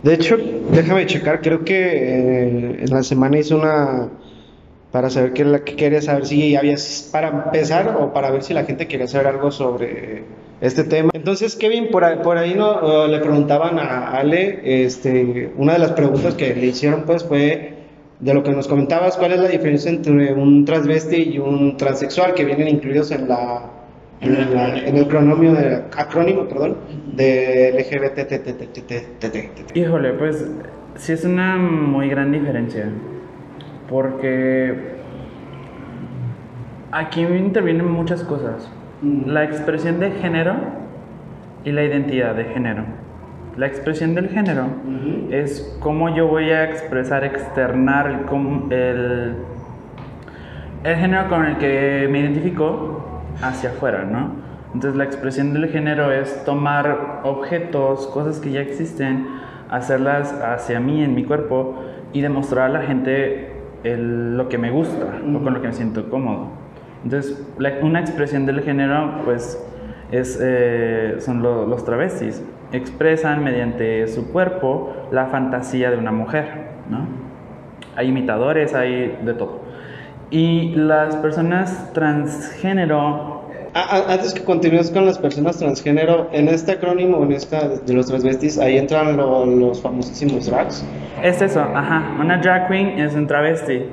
De 0.03 0.15
hecho, 0.15 0.37
déjame 0.73 1.07
checar, 1.07 1.41
creo 1.41 1.65
que 1.65 1.75
eh, 1.75 2.85
en 2.85 2.91
la 2.91 3.03
semana 3.03 3.39
hice 3.39 3.55
una 3.55 4.09
para 4.93 5.09
saber 5.09 5.33
qué, 5.33 5.63
que 5.65 5.75
quería 5.75 6.03
saber 6.03 6.27
si 6.27 6.55
había 6.55 6.77
para 7.11 7.29
empezar 7.29 7.97
o 7.99 8.13
para 8.13 8.31
ver 8.31 8.43
si 8.43 8.53
la 8.53 8.65
gente 8.65 8.87
quería 8.87 9.09
saber 9.09 9.27
algo 9.27 9.51
sobre 9.51 10.25
este 10.61 10.85
tema. 10.85 11.11
Entonces, 11.15 11.57
Kevin, 11.57 11.89
por 11.91 12.05
ahí, 12.05 12.55
no, 12.55 13.07
le 13.09 13.19
preguntaban 13.19 13.79
a 13.79 14.11
Ale, 14.11 14.85
este, 14.85 15.51
una 15.57 15.73
de 15.73 15.79
las 15.79 15.93
preguntas 15.93 16.35
que 16.35 16.55
le 16.55 16.67
hicieron 16.67 17.05
pues 17.05 17.25
fue 17.25 17.73
de 18.21 18.35
lo 18.35 18.43
que 18.45 18.53
nos 18.53 18.69
comentabas, 18.69 19.17
¿cuál 19.17 19.33
es 19.33 19.41
la 19.41 19.49
diferencia 19.49 19.91
entre 19.91 20.33
un 20.33 20.65
transvesti 20.65 21.17
y 21.17 21.39
un 21.39 21.77
transexual 21.77 22.35
que 22.35 22.45
vienen 22.45 22.69
incluidos 22.69 23.11
en 23.11 23.23
el 23.23 23.33
acrónimo 25.97 26.47
perdón, 26.47 26.77
de 27.15 27.73
LGBT. 27.77 29.75
Híjole, 29.75 30.13
pues 30.13 30.47
sí 30.97 31.13
es 31.13 31.25
una 31.25 31.57
muy 31.57 32.09
gran 32.09 32.31
diferencia, 32.31 32.89
porque 33.93 34.97
aquí 36.91 37.21
intervienen 37.21 37.89
muchas 37.91 38.25
cosas. 38.25 38.69
La 39.27 39.45
expresión 39.45 40.01
de 40.01 40.13
género 40.13 40.55
y 41.65 41.73
la 41.73 41.85
identidad 41.85 42.35
de 42.35 42.45
género. 42.45 42.85
La 43.57 43.67
expresión 43.67 44.15
del 44.15 44.31
género 44.31 44.65
es 45.31 45.77
cómo 45.81 46.15
yo 46.15 46.27
voy 46.27 46.51
a 46.51 46.65
expresar, 46.65 47.23
externar 47.23 48.07
el, 48.11 48.73
el, 48.73 49.35
el 50.85 50.97
género 50.97 51.29
con 51.29 51.45
el 51.45 51.59
que 51.59 52.09
me 52.11 52.21
identifico 52.21 53.23
hacia 53.43 53.71
afuera, 53.71 54.05
¿no? 54.05 54.31
Entonces 54.73 54.97
la 54.97 55.05
expresión 55.05 55.53
del 55.53 55.69
género 55.69 56.11
es 56.11 56.45
tomar 56.47 57.21
objetos, 57.25 58.07
cosas 58.07 58.41
que 58.41 58.53
ya 58.53 58.61
existen, 58.61 59.27
hacerlas 59.69 60.33
hacia 60.33 60.81
mí, 60.81 61.05
en 61.05 61.15
mi 61.15 61.25
cuerpo, 61.25 61.85
y 62.15 62.23
demostrar 62.23 62.71
a 62.71 62.73
la 62.73 62.83
gente 62.83 63.52
lo 63.85 64.49
que 64.49 64.59
me 64.59 64.71
gusta 64.71 65.21
o 65.23 65.43
con 65.43 65.55
lo 65.55 65.61
que 65.61 65.69
me 65.69 65.75
siento 65.75 66.09
cómodo. 66.09 66.49
Entonces, 67.05 67.45
una 67.83 68.01
expresión 68.01 68.47
del 68.47 68.61
género, 68.61 69.23
pues, 69.25 69.61
es, 70.13 70.39
eh, 70.41 71.17
son 71.19 71.43
los 71.43 71.85
travestis. 71.85 72.43
Expresan 72.73 73.43
mediante 73.43 74.07
su 74.09 74.33
cuerpo 74.33 74.93
la 75.11 75.27
fantasía 75.27 75.91
de 75.91 75.97
una 75.97 76.13
mujer, 76.13 76.47
¿no? 76.89 77.07
Hay 77.97 78.09
imitadores, 78.09 78.75
hay 78.75 79.19
de 79.23 79.35
todo. 79.35 79.61
Y 80.31 80.75
las 80.75 81.17
personas 81.17 81.93
transgénero 81.93 83.32
antes 83.75 84.35
que 84.35 84.45
continúes 84.45 84.91
con 84.91 85.07
las 85.07 85.19
personas 85.19 85.59
transgénero, 85.59 86.29
en 86.33 86.49
este 86.49 86.73
acrónimo, 86.73 87.23
en 87.25 87.33
esta 87.33 87.69
de 87.69 87.93
los 87.95 88.07
transvestis, 88.07 88.59
ahí 88.59 88.77
entran 88.77 89.17
los 89.17 89.81
famosísimos 89.81 90.47
drags. 90.47 90.85
Es 91.23 91.41
eso, 91.41 91.61
ajá. 91.61 92.17
Una 92.21 92.39
drag 92.39 92.69
queen 92.69 92.99
es 92.99 93.15
un 93.15 93.27
travesti. 93.27 93.85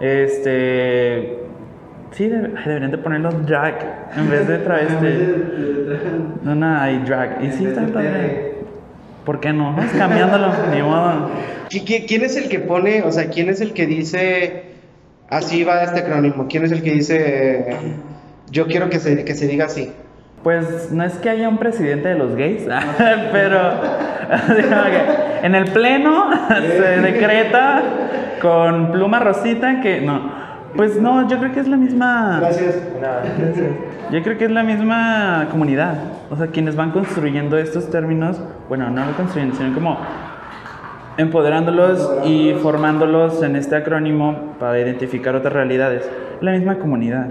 Este. 0.00 1.38
Sí, 2.10 2.26
deberían 2.26 2.90
de 2.90 2.98
ponerlo 2.98 3.30
drag 3.30 4.10
en 4.16 4.30
vez 4.30 4.48
de 4.48 4.58
travesti. 4.58 5.06
Una 6.44 6.82
hay 6.82 6.98
drag. 7.00 7.44
Y 7.44 7.52
sí, 7.52 7.66
está 7.66 7.86
padre. 7.86 8.54
¿Por 9.24 9.40
qué 9.40 9.52
no? 9.52 9.74
Vamos 9.74 9.92
cambiándolo, 9.92 10.48
ni 10.74 10.82
modo. 10.82 11.30
¿Quién 11.68 12.24
es 12.24 12.36
el 12.36 12.48
que 12.48 12.60
pone, 12.60 13.02
o 13.02 13.12
sea, 13.12 13.28
quién 13.28 13.50
es 13.50 13.60
el 13.60 13.74
que 13.74 13.86
dice, 13.86 14.64
así 15.28 15.64
va 15.64 15.84
este 15.84 16.00
acrónimo? 16.00 16.46
¿Quién 16.48 16.64
es 16.64 16.72
el 16.72 16.82
que 16.82 16.92
dice 16.92 17.76
yo 18.50 18.66
quiero 18.66 18.88
que 18.90 18.98
se, 18.98 19.24
que 19.24 19.34
se 19.34 19.46
diga 19.46 19.66
así. 19.66 19.92
Pues 20.42 20.92
no 20.92 21.04
es 21.04 21.14
que 21.14 21.30
haya 21.30 21.48
un 21.48 21.58
presidente 21.58 22.08
de 22.08 22.14
los 22.14 22.36
gays, 22.36 22.66
pero 23.32 23.58
en 25.42 25.54
el 25.54 25.64
pleno 25.72 26.30
se 26.48 27.00
decreta 27.00 27.82
con 28.40 28.92
pluma 28.92 29.18
rosita 29.18 29.80
que 29.80 30.00
no. 30.00 30.38
Pues 30.76 31.00
no, 31.00 31.26
yo 31.28 31.38
creo 31.38 31.52
que 31.52 31.60
es 31.60 31.68
la 31.68 31.76
misma. 31.76 32.38
Gracias. 32.40 32.76
Yo 34.10 34.22
creo 34.22 34.38
que 34.38 34.44
es 34.44 34.50
la 34.50 34.62
misma 34.62 35.48
comunidad. 35.50 35.94
O 36.30 36.36
sea, 36.36 36.48
quienes 36.48 36.76
van 36.76 36.92
construyendo 36.92 37.56
estos 37.58 37.90
términos, 37.90 38.40
bueno, 38.68 38.90
no 38.90 39.04
lo 39.04 39.12
construyendo, 39.12 39.56
sino 39.56 39.74
como 39.74 39.98
empoderándolos 41.16 42.18
y 42.24 42.54
formándolos 42.62 43.42
en 43.42 43.56
este 43.56 43.76
acrónimo 43.76 44.54
para 44.60 44.78
identificar 44.78 45.34
otras 45.34 45.52
realidades. 45.52 46.08
La 46.40 46.52
misma 46.52 46.78
comunidad. 46.78 47.28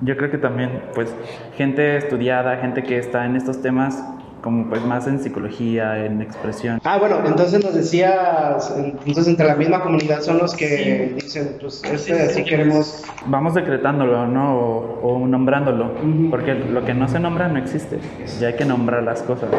Yo 0.00 0.16
creo 0.16 0.30
que 0.30 0.38
también, 0.38 0.82
pues, 0.94 1.14
gente 1.56 1.96
estudiada, 1.96 2.56
gente 2.58 2.82
que 2.82 2.98
está 2.98 3.26
en 3.26 3.36
estos 3.36 3.60
temas, 3.60 4.02
como 4.42 4.68
pues 4.68 4.84
más 4.84 5.06
en 5.06 5.18
psicología, 5.18 6.04
en 6.04 6.22
expresión. 6.22 6.80
Ah, 6.84 6.98
bueno, 6.98 7.20
entonces 7.26 7.62
nos 7.64 7.74
decías, 7.74 8.72
entonces 8.76 9.26
entre 9.26 9.46
la 9.46 9.56
misma 9.56 9.80
comunidad 9.82 10.20
son 10.20 10.38
los 10.38 10.54
que 10.54 11.14
dicen, 11.16 11.56
pues, 11.60 11.82
este 11.84 12.22
así 12.22 12.44
queremos... 12.44 13.04
Vamos 13.26 13.54
decretándolo, 13.54 14.26
¿no? 14.26 14.56
O, 15.02 15.26
nombrándolo, 15.26 15.92
porque 16.30 16.54
lo 16.54 16.84
que 16.84 16.94
no 16.94 17.08
se 17.08 17.18
nombra 17.18 17.48
no 17.48 17.58
existe, 17.58 17.98
ya 18.40 18.48
hay 18.48 18.54
que 18.54 18.64
nombrar 18.64 19.02
las 19.02 19.22
cosas. 19.22 19.50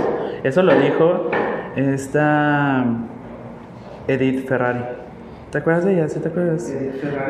Eso 0.43 0.63
lo 0.63 0.79
dijo 0.79 1.29
esta 1.75 2.85
Edith 4.07 4.47
Ferrari. 4.47 5.08
¿Te 5.51 5.57
acuerdas 5.57 5.83
de 5.85 5.93
ella? 5.93 6.07
¿Sí 6.09 6.19
te 6.19 6.27
acuerdas? 6.27 6.71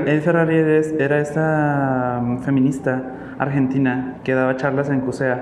Edith 0.05 0.23
Ferrari. 0.23 0.58
era 0.99 1.19
esta 1.19 2.19
um, 2.21 2.39
feminista 2.39 3.01
argentina 3.38 4.17
que 4.25 4.34
daba 4.34 4.58
charlas 4.58 4.89
en 4.89 4.99
CUSEA. 4.99 5.41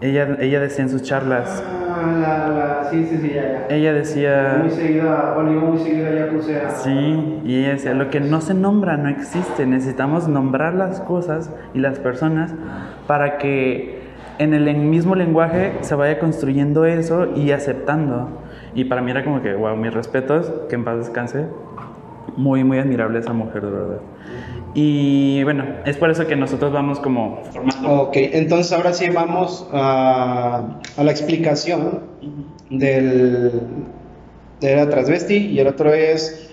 Ella, 0.00 0.36
ella 0.40 0.60
decía 0.60 0.84
en 0.84 0.90
sus 0.90 1.02
charlas. 1.02 1.62
Ah, 1.90 2.16
la, 2.18 2.48
la, 2.48 2.90
sí, 2.90 3.04
sí, 3.04 3.18
sí, 3.18 3.32
ya, 3.34 3.42
ya. 3.42 3.66
Ella 3.68 3.92
decía. 3.92 4.56
Muy 4.62 4.70
seguida, 4.70 5.32
bueno, 5.34 5.50
muy 5.52 5.78
seguida 5.78 6.14
ya 6.14 6.28
CUSEA. 6.28 6.70
Sí, 6.70 7.40
y 7.44 7.58
ella 7.58 7.72
decía: 7.72 7.92
lo 7.92 8.08
que 8.08 8.20
no 8.20 8.40
se 8.40 8.54
nombra 8.54 8.96
no 8.96 9.10
existe. 9.10 9.66
Necesitamos 9.66 10.28
nombrar 10.28 10.72
las 10.72 11.00
cosas 11.00 11.50
y 11.74 11.78
las 11.78 11.98
personas 11.98 12.54
para 13.06 13.36
que 13.36 14.00
en 14.38 14.54
el 14.54 14.74
mismo 14.76 15.14
lenguaje 15.14 15.74
se 15.82 15.94
vaya 15.94 16.18
construyendo 16.18 16.86
eso 16.86 17.28
y 17.36 17.50
aceptando. 17.50 18.30
Y 18.74 18.84
para 18.84 19.02
mí 19.02 19.10
era 19.10 19.22
como 19.24 19.42
que, 19.42 19.52
wow, 19.52 19.76
mis 19.76 19.92
respetos, 19.92 20.50
que 20.70 20.74
en 20.74 20.84
paz 20.84 20.96
descanse 20.96 21.48
muy, 22.36 22.64
muy 22.64 22.78
admirable 22.78 23.18
esa 23.18 23.32
mujer, 23.32 23.62
de 23.62 23.70
verdad. 23.70 24.00
Y 24.74 25.42
bueno, 25.44 25.64
es 25.84 25.96
por 25.98 26.10
eso 26.10 26.26
que 26.26 26.34
nosotros 26.34 26.72
vamos 26.72 26.98
como 26.98 27.42
formando. 27.52 28.02
Ok, 28.04 28.16
entonces 28.16 28.72
ahora 28.72 28.94
sí 28.94 29.10
vamos 29.10 29.68
a, 29.72 30.78
a 30.96 31.04
la 31.04 31.10
explicación 31.10 32.00
del, 32.70 33.60
de 34.60 34.76
la 34.76 34.88
transvesti 34.88 35.36
y 35.36 35.58
el 35.58 35.66
otro 35.66 35.92
es... 35.92 36.50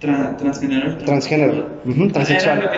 transgénero. 0.00 0.96
Transgénero, 0.98 1.66
transexual. 2.12 2.68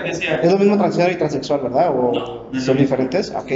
Es 0.42 0.52
lo 0.52 0.58
mismo 0.58 0.76
transgénero 0.76 1.14
y 1.14 1.16
transexual, 1.16 1.60
¿verdad? 1.62 1.90
¿O 1.96 2.50
son 2.58 2.76
diferentes? 2.76 3.34
Ok, 3.34 3.50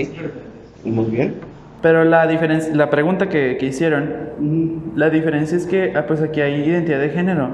muy 0.85 1.05
bien. 1.11 1.35
Pero 1.83 2.05
la 2.05 2.27
diferencia, 2.29 2.75
la 2.75 2.91
pregunta 2.91 3.29
que, 3.29 3.57
que 3.59 3.67
hicieron, 3.67 4.93
la 4.95 5.11
diferencia 5.11 5.57
es 5.57 5.67
que, 5.67 5.93
ah, 5.97 6.07
pues 6.07 6.23
aquí 6.23 6.41
hay 6.41 6.63
identidad 6.63 7.01
de 7.01 7.11
género 7.11 7.51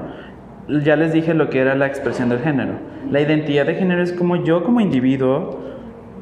ya 0.83 0.95
les 0.95 1.13
dije 1.13 1.33
lo 1.33 1.49
que 1.49 1.59
era 1.59 1.75
la 1.75 1.87
expresión 1.87 2.29
del 2.29 2.39
género. 2.39 2.73
La 3.09 3.21
identidad 3.21 3.65
de 3.65 3.75
género 3.75 4.03
es 4.03 4.13
como 4.13 4.35
yo 4.37 4.63
como 4.63 4.81
individuo 4.81 5.59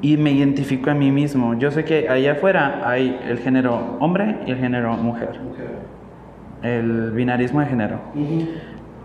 y 0.02 0.18
me 0.18 0.32
identifico 0.32 0.90
a 0.90 0.94
mí 0.94 1.12
mismo. 1.12 1.58
Yo 1.58 1.72
sé 1.72 1.84
que 1.84 2.08
allá 2.10 2.34
afuera 2.34 2.82
hay 2.86 3.20
el 3.28 3.40
género 3.40 3.98
hombre 4.00 4.38
y 4.46 4.52
el 4.52 4.58
género 4.58 4.94
mujer. 4.94 5.30
El 6.62 7.12
binarismo 7.12 7.60
de 7.60 7.66
género. 7.68 8.00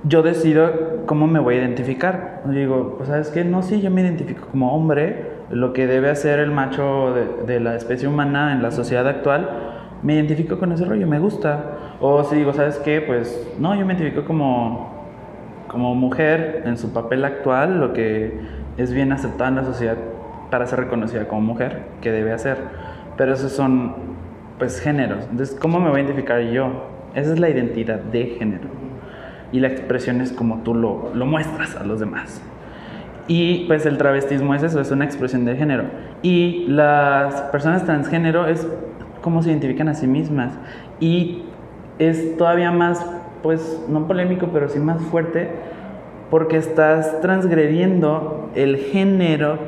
Yo 0.04 0.22
decido 0.22 1.04
cómo 1.06 1.26
me 1.26 1.38
voy 1.38 1.56
a 1.56 1.58
identificar. 1.58 2.42
Digo, 2.46 2.94
pues 2.96 3.08
sabes 3.08 3.30
qué, 3.30 3.44
no, 3.44 3.62
sí, 3.62 3.80
yo 3.80 3.90
me 3.90 4.00
identifico 4.00 4.46
como 4.50 4.74
hombre, 4.74 5.32
lo 5.50 5.72
que 5.72 5.86
debe 5.86 6.10
hacer 6.10 6.38
el 6.40 6.50
macho 6.50 7.14
de, 7.14 7.52
de 7.52 7.60
la 7.60 7.76
especie 7.76 8.08
humana 8.08 8.52
en 8.52 8.62
la 8.62 8.70
sociedad 8.70 9.06
actual, 9.06 9.48
me 10.02 10.14
identifico 10.14 10.58
con 10.58 10.72
ese 10.72 10.84
rollo, 10.84 11.06
me 11.06 11.20
gusta. 11.20 11.96
O 12.00 12.24
si 12.24 12.36
digo, 12.36 12.52
¿sabes 12.52 12.78
qué? 12.78 13.00
Pues 13.00 13.48
no, 13.58 13.74
yo 13.74 13.86
me 13.86 13.94
identifico 13.94 14.24
como 14.24 15.01
como 15.72 15.94
mujer 15.94 16.62
en 16.66 16.76
su 16.76 16.92
papel 16.92 17.24
actual, 17.24 17.80
lo 17.80 17.92
que 17.94 18.38
es 18.76 18.92
bien 18.92 19.10
aceptado 19.10 19.48
en 19.48 19.56
la 19.56 19.64
sociedad 19.64 19.96
para 20.50 20.66
ser 20.66 20.80
reconocida 20.80 21.26
como 21.26 21.40
mujer, 21.40 21.80
que 22.02 22.12
debe 22.12 22.32
hacer. 22.32 22.58
Pero 23.16 23.32
esos 23.32 23.52
son, 23.52 23.94
pues, 24.58 24.80
géneros. 24.80 25.24
Entonces, 25.30 25.56
¿cómo 25.58 25.80
me 25.80 25.88
voy 25.88 26.00
a 26.00 26.02
identificar 26.04 26.42
yo? 26.42 26.88
Esa 27.14 27.32
es 27.32 27.40
la 27.40 27.48
identidad 27.48 28.00
de 28.00 28.36
género. 28.38 28.68
Y 29.50 29.60
la 29.60 29.68
expresión 29.68 30.20
es 30.20 30.32
como 30.32 30.58
tú 30.58 30.74
lo, 30.74 31.10
lo 31.14 31.26
muestras 31.26 31.74
a 31.76 31.84
los 31.84 32.00
demás. 32.00 32.42
Y 33.28 33.66
pues 33.66 33.86
el 33.86 33.98
travestismo 33.98 34.54
es 34.54 34.62
eso, 34.62 34.80
es 34.80 34.90
una 34.90 35.04
expresión 35.04 35.44
de 35.44 35.56
género. 35.56 35.84
Y 36.22 36.66
las 36.68 37.42
personas 37.42 37.84
transgénero 37.84 38.46
es 38.46 38.66
cómo 39.20 39.42
se 39.42 39.50
identifican 39.50 39.88
a 39.88 39.94
sí 39.94 40.06
mismas. 40.06 40.52
Y 41.00 41.44
es 41.98 42.36
todavía 42.36 42.72
más 42.72 43.06
pues 43.42 43.84
no 43.88 44.06
polémico, 44.06 44.48
pero 44.52 44.68
sí 44.68 44.78
más 44.78 45.02
fuerte, 45.02 45.48
porque 46.30 46.56
estás 46.56 47.20
transgrediendo 47.20 48.50
el 48.54 48.76
género 48.76 49.58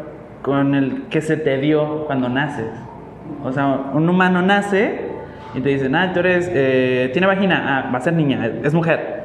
con 0.43 0.75
el 0.75 1.05
que 1.09 1.21
se 1.21 1.37
te 1.37 1.59
dio 1.59 2.07
cuando 2.07 2.29
naces. 2.29 2.71
O 3.43 3.53
sea, 3.53 3.91
un 3.93 4.09
humano 4.09 4.43
nace 4.43 5.01
y 5.55 5.61
te 5.61 5.69
dicen, 5.71 5.95
ah, 5.95 6.13
tú 6.13 6.21
eres, 6.21 6.51
eh, 6.53 7.11
tiene 7.13 7.27
vagina, 7.27 7.65
ah, 7.67 7.91
va 7.93 7.99
a 7.99 8.01
ser 8.01 8.13
niña, 8.15 8.47
es 8.63 8.75
mujer. 8.75 9.25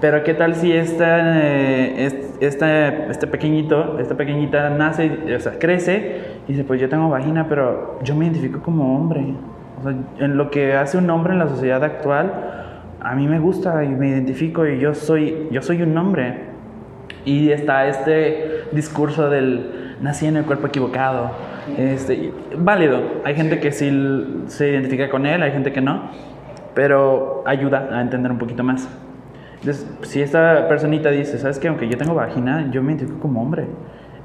Pero 0.00 0.22
qué 0.22 0.34
tal 0.34 0.54
si 0.54 0.72
esta, 0.72 1.40
eh, 1.42 2.08
este 2.40 3.26
pequeñito, 3.26 3.98
esta 3.98 4.16
pequeñita 4.16 4.70
nace, 4.70 5.34
o 5.36 5.40
sea, 5.40 5.58
crece 5.58 6.22
y 6.46 6.52
dice, 6.52 6.64
pues 6.64 6.80
yo 6.80 6.88
tengo 6.88 7.08
vagina, 7.08 7.46
pero 7.48 7.98
yo 8.02 8.14
me 8.14 8.26
identifico 8.26 8.60
como 8.60 8.96
hombre. 8.96 9.34
O 9.80 9.82
sea, 9.82 9.94
en 10.24 10.36
lo 10.36 10.50
que 10.50 10.74
hace 10.74 10.98
un 10.98 11.10
hombre 11.10 11.32
en 11.32 11.40
la 11.40 11.48
sociedad 11.48 11.82
actual, 11.82 12.67
a 13.00 13.14
mí 13.14 13.28
me 13.28 13.38
gusta 13.38 13.84
y 13.84 13.88
me 13.88 14.08
identifico 14.08 14.66
y 14.66 14.78
yo 14.78 14.94
soy, 14.94 15.48
yo 15.50 15.62
soy 15.62 15.82
un 15.82 15.96
hombre. 15.96 16.48
Y 17.24 17.50
está 17.50 17.86
este 17.88 18.64
discurso 18.72 19.28
del 19.28 19.96
nací 20.00 20.26
en 20.26 20.36
el 20.36 20.44
cuerpo 20.44 20.66
equivocado. 20.66 21.30
Este, 21.76 22.32
válido. 22.56 23.00
Hay 23.24 23.34
gente 23.34 23.60
que 23.60 23.72
sí 23.72 24.44
se 24.46 24.70
identifica 24.70 25.10
con 25.10 25.26
él, 25.26 25.42
hay 25.42 25.52
gente 25.52 25.72
que 25.72 25.80
no, 25.80 26.10
pero 26.74 27.42
ayuda 27.46 27.88
a 27.92 28.00
entender 28.00 28.32
un 28.32 28.38
poquito 28.38 28.64
más. 28.64 28.88
Entonces, 29.60 29.90
si 30.02 30.22
esta 30.22 30.68
personita 30.68 31.10
dice, 31.10 31.38
¿sabes 31.38 31.58
qué? 31.58 31.68
Aunque 31.68 31.88
yo 31.88 31.98
tengo 31.98 32.14
vagina, 32.14 32.70
yo 32.70 32.82
me 32.82 32.92
identifico 32.92 33.20
como 33.20 33.42
hombre. 33.42 33.66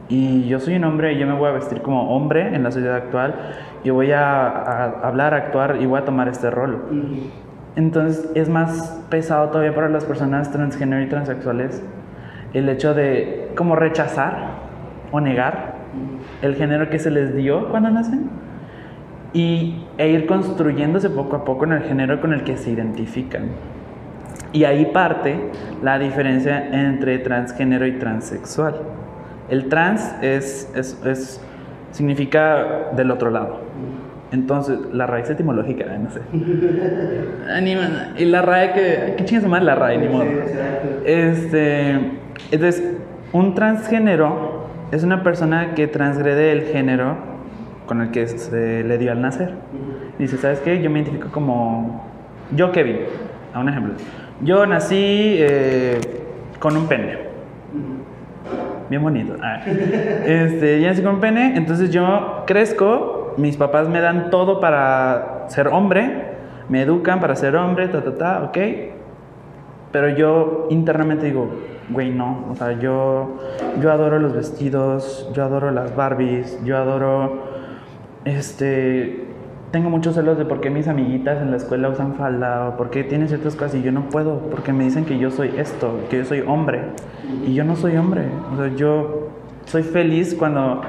Y 0.10 0.48
yo 0.48 0.60
soy 0.60 0.76
un 0.76 0.84
hombre 0.84 1.14
y 1.14 1.20
yo 1.20 1.26
me 1.26 1.34
voy 1.34 1.50
a 1.50 1.54
vestir 1.54 1.82
como 1.82 2.16
hombre 2.16 2.56
en 2.56 2.64
la 2.64 2.72
sociedad 2.72 2.96
actual. 2.96 3.36
Y 3.84 3.90
voy 3.90 4.12
a, 4.12 4.48
a 4.48 5.08
hablar, 5.08 5.34
a 5.34 5.38
actuar 5.38 5.78
y 5.82 5.86
voy 5.86 6.00
a 6.00 6.06
tomar 6.06 6.28
este 6.28 6.52
rol. 6.52 6.84
Entonces 7.76 8.30
es 8.36 8.50
más 8.50 9.02
pesado 9.10 9.50
todavía 9.50 9.74
para 9.74 9.90
las 9.90 10.06
personas 10.06 10.52
transgénero 10.52 11.02
y 11.02 11.10
transexuales 11.10 11.82
el 12.54 12.70
hecho 12.70 12.94
de 12.94 13.52
como 13.56 13.76
rechazar 13.76 14.62
o 15.12 15.20
negar 15.20 15.74
el 16.42 16.56
género 16.56 16.90
que 16.90 17.00
se 17.00 17.10
les 17.10 17.36
dio 17.36 17.70
cuando 17.70 17.90
nacen 17.90 18.30
y, 19.34 19.86
e 19.98 20.10
ir 20.10 20.28
construyéndose 20.28 21.10
poco 21.10 21.38
a 21.38 21.46
poco 21.46 21.66
en 21.66 21.72
el 21.74 21.84
género 21.84 22.22
con 22.22 22.34
el 22.34 22.44
que 22.44 22.58
se 22.58 22.70
identifican. 22.70 23.50
Y 24.52 24.66
ahí 24.66 24.86
parte 24.86 25.50
la 25.82 25.98
diferencia 25.98 26.68
entre 26.72 27.18
transgénero 27.18 27.88
y 27.88 27.94
transexual. 27.94 28.82
El 29.50 29.68
trans 29.70 30.16
es, 30.22 30.72
es, 30.76 31.02
es 31.04 31.42
significa 31.90 32.92
del 32.96 33.10
otro 33.10 33.32
lado 33.32 33.63
Entonces, 34.34 34.80
la 34.92 35.06
raíz 35.06 35.30
etimológica, 35.30 35.86
no 35.98 36.10
sé. 36.10 36.20
Anima. 37.56 38.14
Y 38.18 38.26
la 38.26 38.42
RAE 38.42 38.74
que. 38.74 39.14
¿Qué 39.16 39.26
chingas 39.26 39.46
más 39.46 39.64
la 39.64 39.76
RAE? 39.76 40.00
Ni 40.00 40.08
modo. 40.10 40.26
Este. 41.06 41.92
Entonces, 42.52 42.84
un 43.32 43.54
transgénero 43.54 44.66
es 44.92 45.04
una 45.04 45.22
persona 45.22 45.76
que 45.76 45.88
transgrede 45.88 46.52
el 46.52 46.64
género 46.64 47.16
con 47.86 48.02
el 48.02 48.10
que 48.10 48.28
se 48.28 48.84
le 48.84 48.98
dio 48.98 49.12
al 49.12 49.22
nacer. 49.22 49.54
Dice, 50.18 50.38
¿sabes 50.38 50.60
qué? 50.62 50.82
Yo 50.82 50.90
me 50.90 51.02
identifico 51.02 51.30
como. 51.30 52.04
Yo, 52.56 52.72
Kevin. 52.72 52.98
A 53.54 53.60
un 53.60 53.70
ejemplo. 53.70 53.94
Yo 54.42 54.66
nací 54.66 55.36
eh, 55.38 56.02
con 56.58 56.76
un 56.76 56.88
pene. 56.88 57.18
Bien 58.90 59.02
bonito. 59.02 59.36
Ah. 59.42 59.62
Este, 59.66 60.82
yo 60.82 60.88
nací 60.88 61.04
con 61.04 61.16
un 61.16 61.22
pene, 61.22 61.56
entonces 61.56 61.92
yo 61.92 62.44
crezco, 62.48 63.23
mis 63.38 63.58
papás 63.58 63.90
me 63.90 64.02
dan 64.02 64.30
todo 64.30 64.60
para 64.60 65.46
ser 65.48 65.68
hombre, 65.68 66.34
me 66.70 66.82
educan 66.82 67.20
para 67.20 67.36
ser 67.36 67.56
hombre, 67.56 67.88
ta, 67.88 68.04
ta, 68.04 68.16
ta, 68.16 68.44
ok. 68.44 68.58
Pero 69.92 70.10
yo 70.10 70.68
internamente 70.70 71.26
digo, 71.26 71.50
güey, 71.90 72.12
no. 72.12 72.46
O 72.50 72.56
sea, 72.56 72.80
yo, 72.80 73.38
yo 73.82 73.92
adoro 73.92 74.20
los 74.20 74.34
vestidos, 74.34 75.30
yo 75.34 75.44
adoro 75.44 75.72
las 75.72 75.96
Barbies, 75.96 76.60
yo 76.64 76.78
adoro. 76.78 77.44
Este. 78.26 79.28
Tengo 79.72 79.90
muchos 79.90 80.14
celos 80.14 80.38
de 80.38 80.46
por 80.46 80.62
qué 80.62 80.70
mis 80.70 80.88
amiguitas 80.88 81.42
en 81.42 81.50
la 81.50 81.58
escuela 81.58 81.90
usan 81.90 82.14
falda 82.14 82.70
o 82.70 82.78
por 82.78 82.92
qué 82.92 83.04
tienen 83.04 83.28
ciertas 83.28 83.56
cosas 83.56 83.74
y 83.74 83.82
yo 83.82 83.92
no 83.92 84.08
puedo, 84.10 84.38
porque 84.52 84.72
me 84.72 84.84
dicen 84.84 85.04
que 85.04 85.18
yo 85.18 85.32
soy 85.32 85.52
esto, 85.58 86.00
que 86.12 86.20
yo 86.20 86.26
soy 86.26 86.42
hombre. 86.42 86.82
Y 87.44 87.56
yo 87.56 87.64
no 87.64 87.76
soy 87.76 87.98
hombre. 87.98 88.22
O 88.54 88.58
sea, 88.58 88.68
yo 88.76 89.30
soy 89.66 89.82
feliz 89.82 90.36
cuando 90.36 90.82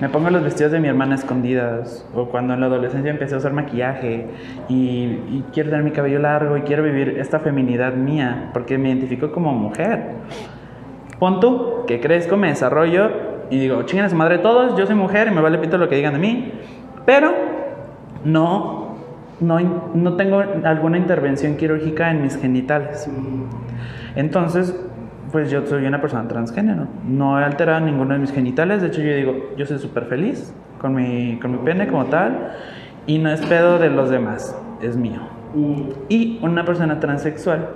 me 0.00 0.08
pongo 0.08 0.30
los 0.30 0.42
vestidos 0.42 0.72
de 0.72 0.80
mi 0.80 0.88
hermana 0.88 1.14
escondidas 1.14 2.06
o 2.14 2.26
cuando 2.26 2.54
en 2.54 2.60
la 2.60 2.66
adolescencia 2.66 3.10
empecé 3.10 3.34
a 3.34 3.38
usar 3.38 3.52
maquillaje 3.52 4.26
y, 4.68 4.74
y 4.74 5.44
quiero 5.52 5.70
tener 5.70 5.84
mi 5.84 5.90
cabello 5.90 6.18
largo 6.18 6.56
y 6.56 6.62
quiero 6.62 6.82
vivir 6.82 7.16
esta 7.18 7.40
feminidad 7.40 7.94
mía 7.94 8.50
porque 8.52 8.78
me 8.78 8.88
identifico 8.88 9.30
como 9.30 9.52
mujer. 9.52 10.12
Pon 11.18 11.38
tú 11.38 11.84
que 11.86 12.00
crezco, 12.00 12.38
me 12.38 12.48
desarrollo 12.48 13.10
y 13.50 13.58
digo, 13.58 13.82
chinguen 13.82 14.06
a 14.06 14.08
su 14.08 14.16
madre 14.16 14.38
todos, 14.38 14.78
yo 14.78 14.86
soy 14.86 14.94
mujer 14.94 15.28
y 15.28 15.34
me 15.34 15.42
vale 15.42 15.58
pito 15.58 15.76
lo 15.76 15.88
que 15.88 15.96
digan 15.96 16.14
de 16.14 16.18
mí, 16.18 16.52
pero 17.04 17.34
no, 18.24 18.96
no, 19.40 19.58
no 19.92 20.16
tengo 20.16 20.42
alguna 20.64 20.96
intervención 20.96 21.56
quirúrgica 21.56 22.10
en 22.10 22.22
mis 22.22 22.38
genitales. 22.38 23.10
Entonces, 24.16 24.74
pues 25.32 25.50
yo 25.50 25.66
soy 25.66 25.86
una 25.86 26.00
persona 26.00 26.26
transgénero. 26.28 26.86
No 27.06 27.40
he 27.40 27.44
alterado 27.44 27.80
ninguno 27.80 28.14
de 28.14 28.20
mis 28.20 28.32
genitales. 28.32 28.80
De 28.82 28.88
hecho, 28.88 29.00
yo 29.02 29.14
digo, 29.14 29.50
yo 29.56 29.66
soy 29.66 29.78
súper 29.78 30.04
feliz 30.06 30.54
con 30.80 30.94
mi, 30.94 31.38
con 31.40 31.52
mi 31.52 31.58
pene 31.58 31.86
como 31.88 32.06
tal. 32.06 32.52
Y 33.06 33.18
no 33.18 33.30
es 33.30 33.40
pedo 33.46 33.78
de 33.78 33.90
los 33.90 34.10
demás, 34.10 34.56
es 34.82 34.96
mío. 34.96 35.20
Y 36.08 36.38
una 36.42 36.64
persona 36.64 37.00
transexual 37.00 37.68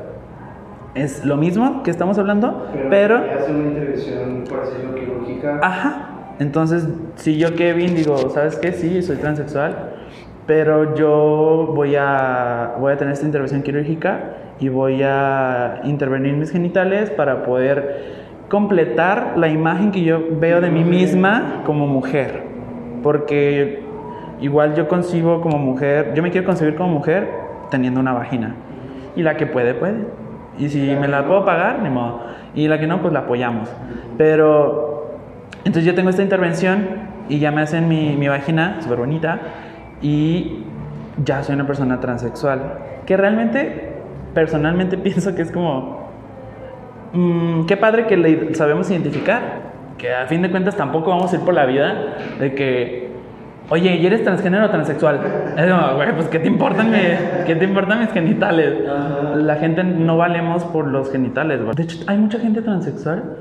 es 0.95 1.25
lo 1.25 1.37
mismo 1.37 1.83
que 1.83 1.91
estamos 1.91 2.19
hablando, 2.19 2.69
pero... 2.89 3.17
hace 3.17 3.51
una 3.53 3.69
intervención, 3.69 4.45
por 4.49 4.65
decirlo, 4.65 4.95
quirúrgica. 4.95 5.59
Ajá. 5.61 6.09
Entonces, 6.39 6.89
si 7.17 7.37
yo, 7.37 7.55
Kevin, 7.55 7.95
digo, 7.95 8.17
¿sabes 8.31 8.57
qué? 8.57 8.73
Sí, 8.73 9.03
soy 9.03 9.17
transexual, 9.17 9.93
pero 10.47 10.95
yo 10.95 11.73
voy 11.75 11.97
a, 11.97 12.75
voy 12.79 12.93
a 12.93 12.97
tener 12.97 13.15
esta 13.15 13.27
intervención 13.27 13.63
quirúrgica 13.63 14.44
y 14.61 14.69
voy 14.69 15.03
a 15.03 15.81
intervenir 15.85 16.35
mis 16.35 16.51
genitales 16.51 17.11
para 17.11 17.43
poder 17.43 18.25
completar 18.49 19.35
la 19.37 19.49
imagen 19.49 19.91
que 19.91 20.03
yo 20.03 20.23
veo 20.39 20.61
de 20.61 20.71
mí 20.71 20.85
misma 20.85 21.63
como 21.65 21.87
mujer. 21.87 22.43
Porque 23.03 23.83
igual 24.41 24.75
yo 24.75 24.89
concibo 24.89 25.41
como 25.41 25.59
mujer, 25.59 26.13
yo 26.15 26.23
me 26.23 26.31
quiero 26.31 26.47
concebir 26.47 26.77
como 26.77 26.91
mujer 26.91 27.29
teniendo 27.71 28.01
una 28.01 28.13
vagina. 28.13 28.55
Y 29.17 29.23
la 29.23 29.37
que 29.37 29.47
puede, 29.47 29.75
puede. 29.75 30.07
Y 30.59 30.69
si 30.69 30.79
me 30.95 31.09
la 31.09 31.27
puedo 31.27 31.45
pagar, 31.45 31.81
ni 31.83 31.91
modo. 31.91 32.23
Y 32.55 32.69
la 32.69 32.79
que 32.79 32.87
no, 32.87 33.01
pues 33.01 33.13
la 33.13 33.21
apoyamos. 33.21 33.69
Pero, 34.17 35.11
entonces 35.65 35.85
yo 35.85 35.95
tengo 35.95 36.11
esta 36.11 36.23
intervención 36.23 36.87
y 37.29 37.39
ya 37.39 37.51
me 37.51 37.63
hacen 37.63 37.89
mi, 37.89 38.17
mi 38.17 38.29
vagina, 38.29 38.77
súper 38.81 38.99
bonita 38.99 39.41
y 40.01 40.65
ya 41.25 41.43
soy 41.43 41.55
una 41.55 41.67
persona 41.67 42.01
transexual. 42.01 42.79
Que 43.07 43.17
realmente, 43.17 43.94
personalmente 44.35 44.99
pienso 44.99 45.35
que 45.35 45.43
es 45.43 45.51
como, 45.51 46.09
mmm, 47.13 47.65
qué 47.67 47.77
padre 47.77 48.07
que 48.07 48.17
le 48.17 48.55
sabemos 48.55 48.91
identificar. 48.91 49.75
Que 49.99 50.13
a 50.13 50.27
fin 50.27 50.43
de 50.43 50.51
cuentas 50.51 50.77
tampoco 50.77 51.11
vamos 51.11 51.33
a 51.33 51.37
ir 51.37 51.43
por 51.43 51.55
la 51.55 51.67
vida 51.67 52.17
de 52.41 52.55
que, 52.55 53.11
oye, 53.71 53.95
¿y 53.95 54.05
eres 54.05 54.25
transgénero 54.25 54.67
o 54.67 54.71
transexual? 54.71 55.21
Es 55.57 55.71
como, 55.71 55.95
güey, 55.95 56.13
pues 56.15 56.29
¿qué 56.29 56.41
te 56.41 56.49
importan, 56.49 56.91
mi, 56.91 56.99
¿qué 57.47 57.55
te 57.55 57.65
importan 57.65 58.01
mis 58.01 58.11
genitales? 58.11 58.75
La 59.37 59.55
gente 59.57 59.85
no 59.85 60.17
valemos 60.17 60.65
por 60.65 60.89
los 60.89 61.13
genitales, 61.13 61.63
güey. 61.63 61.77
De 61.77 61.85
hecho, 61.85 61.99
hay 62.09 62.19
mucha 62.19 62.41
gente 62.41 62.61
transexual 62.61 63.37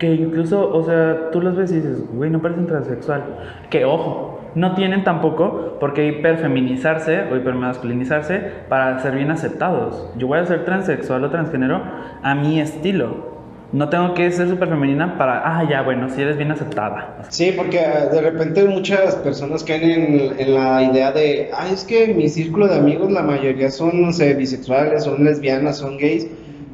que 0.00 0.14
incluso, 0.14 0.74
o 0.74 0.82
sea, 0.82 1.30
tú 1.30 1.42
los 1.42 1.54
ves 1.54 1.70
y 1.72 1.76
dices, 1.76 2.02
güey, 2.14 2.30
no 2.30 2.40
parecen 2.40 2.66
transexual. 2.66 3.22
Que 3.68 3.84
ojo, 3.84 4.29
no 4.54 4.74
tienen 4.74 5.04
tampoco 5.04 5.78
por 5.78 5.94
qué 5.94 6.06
hiperfeminizarse 6.06 7.22
o 7.30 7.36
hipermasculinizarse 7.36 8.40
para 8.68 8.98
ser 9.00 9.14
bien 9.14 9.30
aceptados. 9.30 10.08
Yo 10.16 10.26
voy 10.26 10.38
a 10.38 10.46
ser 10.46 10.64
transexual 10.64 11.24
o 11.24 11.30
transgénero 11.30 11.82
a 12.22 12.34
mi 12.34 12.60
estilo. 12.60 13.30
No 13.72 13.88
tengo 13.88 14.14
que 14.14 14.32
ser 14.32 14.48
súper 14.48 14.68
femenina 14.68 15.16
para, 15.16 15.42
ah, 15.44 15.64
ya, 15.68 15.82
bueno, 15.82 16.08
si 16.08 16.20
eres 16.20 16.36
bien 16.36 16.50
aceptada. 16.50 17.18
Sí, 17.28 17.52
porque 17.56 17.78
ah, 17.78 18.06
de 18.06 18.20
repente 18.20 18.64
muchas 18.64 19.14
personas 19.16 19.62
caen 19.62 20.32
en, 20.36 20.54
la 20.54 20.82
idea 20.82 21.12
de, 21.12 21.50
ah, 21.54 21.68
es 21.72 21.84
que 21.84 22.08
mi 22.08 22.28
círculo 22.28 22.66
de 22.66 22.78
amigos, 22.78 23.12
la 23.12 23.22
mayoría 23.22 23.70
son, 23.70 24.02
no 24.02 24.12
sé, 24.12 24.34
bisexuales, 24.34 25.04
son 25.04 25.24
lesbianas, 25.24 25.78
son 25.78 25.98
gays. 25.98 26.26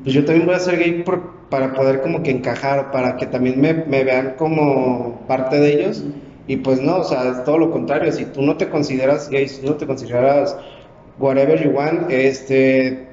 Pues 0.04 0.14
yo 0.14 0.24
también 0.24 0.46
voy 0.46 0.54
a 0.54 0.58
ser 0.58 0.78
gay 0.78 1.04
para 1.50 1.74
poder 1.74 2.00
como 2.00 2.22
que 2.22 2.30
encajar, 2.30 2.90
para 2.92 3.16
que 3.16 3.26
también 3.26 3.60
me 3.60 4.04
vean 4.04 4.34
como 4.38 5.20
parte 5.26 5.60
de 5.60 5.74
ellos. 5.74 6.02
Y 6.46 6.58
pues 6.58 6.80
no, 6.80 6.98
o 6.98 7.04
sea, 7.04 7.30
es 7.30 7.44
todo 7.44 7.58
lo 7.58 7.70
contrario. 7.70 8.12
Si 8.12 8.24
tú 8.24 8.42
no 8.42 8.56
te 8.56 8.68
consideras 8.68 9.28
gay, 9.28 9.48
si 9.48 9.62
tú 9.62 9.68
no 9.68 9.74
te 9.74 9.86
consideras 9.86 10.56
whatever 11.18 11.62
you 11.62 11.70
want, 11.70 12.10
este, 12.10 13.06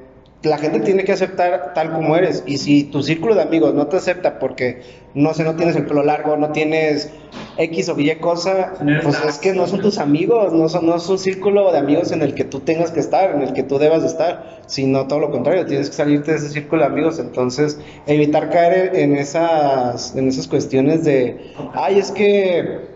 la 0.44 0.58
gente 0.58 0.82
tiene 0.82 1.04
que 1.04 1.14
aceptar 1.14 1.74
tal 1.74 1.94
como 1.94 2.16
eres. 2.16 2.44
Y 2.46 2.58
si 2.58 2.84
tu 2.84 3.02
círculo 3.02 3.34
de 3.36 3.42
amigos 3.42 3.74
no 3.74 3.88
te 3.88 3.98
acepta 3.98 4.40
porque, 4.40 4.82
no 5.14 5.34
sé, 5.34 5.44
no 5.44 5.56
tienes 5.56 5.76
el 5.76 5.86
pelo 5.86 6.04
largo, 6.04 6.38
no 6.38 6.52
tienes 6.52 7.10
X 7.58 7.90
o 7.90 8.00
Y 8.00 8.14
cosa, 8.16 8.74
pues 9.04 9.24
es 9.28 9.38
que 9.38 9.54
no 9.54 9.68
son 9.68 9.82
tus 9.82 9.98
amigos, 9.98 10.54
no, 10.54 10.68
son, 10.70 10.86
no 10.86 10.96
es 10.96 11.08
un 11.08 11.18
círculo 11.18 11.72
de 11.72 11.78
amigos 11.80 12.12
en 12.12 12.22
el 12.22 12.36
que 12.36 12.44
tú 12.44 12.60
tengas 12.60 12.92
que 12.92 13.00
estar, 13.00 13.32
en 13.32 13.42
el 13.42 13.54
que 13.54 13.64
tú 13.64 13.80
debas 13.80 14.04
estar, 14.04 14.62
sino 14.68 15.08
todo 15.08 15.20
lo 15.20 15.32
contrario, 15.32 15.66
tienes 15.66 15.90
que 15.90 15.96
salirte 15.96 16.32
de 16.32 16.38
ese 16.38 16.50
círculo 16.50 16.82
de 16.82 16.88
amigos. 16.88 17.20
Entonces, 17.20 17.80
evitar 18.06 18.50
caer 18.50 18.96
en 18.96 19.16
esas, 19.16 20.16
en 20.16 20.28
esas 20.28 20.48
cuestiones 20.48 21.04
de, 21.04 21.54
ay, 21.74 22.00
es 22.00 22.12
que 22.12 22.93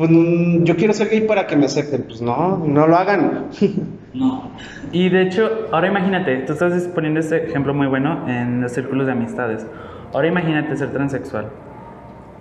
pues 0.00 0.10
yo 0.64 0.76
quiero 0.76 0.94
ser 0.94 1.10
gay 1.10 1.20
para 1.26 1.46
que 1.46 1.56
me 1.56 1.66
acepten. 1.66 2.04
Pues 2.04 2.22
no, 2.22 2.56
no 2.66 2.86
lo 2.86 2.96
hagan. 2.96 3.48
No. 4.12 4.50
Y 4.90 5.08
de 5.08 5.22
hecho, 5.22 5.68
ahora 5.70 5.86
imagínate, 5.86 6.38
tú 6.38 6.54
estás 6.54 6.88
poniendo 6.88 7.20
este 7.20 7.44
ejemplo 7.46 7.72
muy 7.72 7.86
bueno 7.86 8.28
en 8.28 8.60
los 8.60 8.72
círculos 8.72 9.06
de 9.06 9.12
amistades. 9.12 9.64
Ahora 10.12 10.26
imagínate 10.26 10.76
ser 10.76 10.90
transexual 10.90 11.46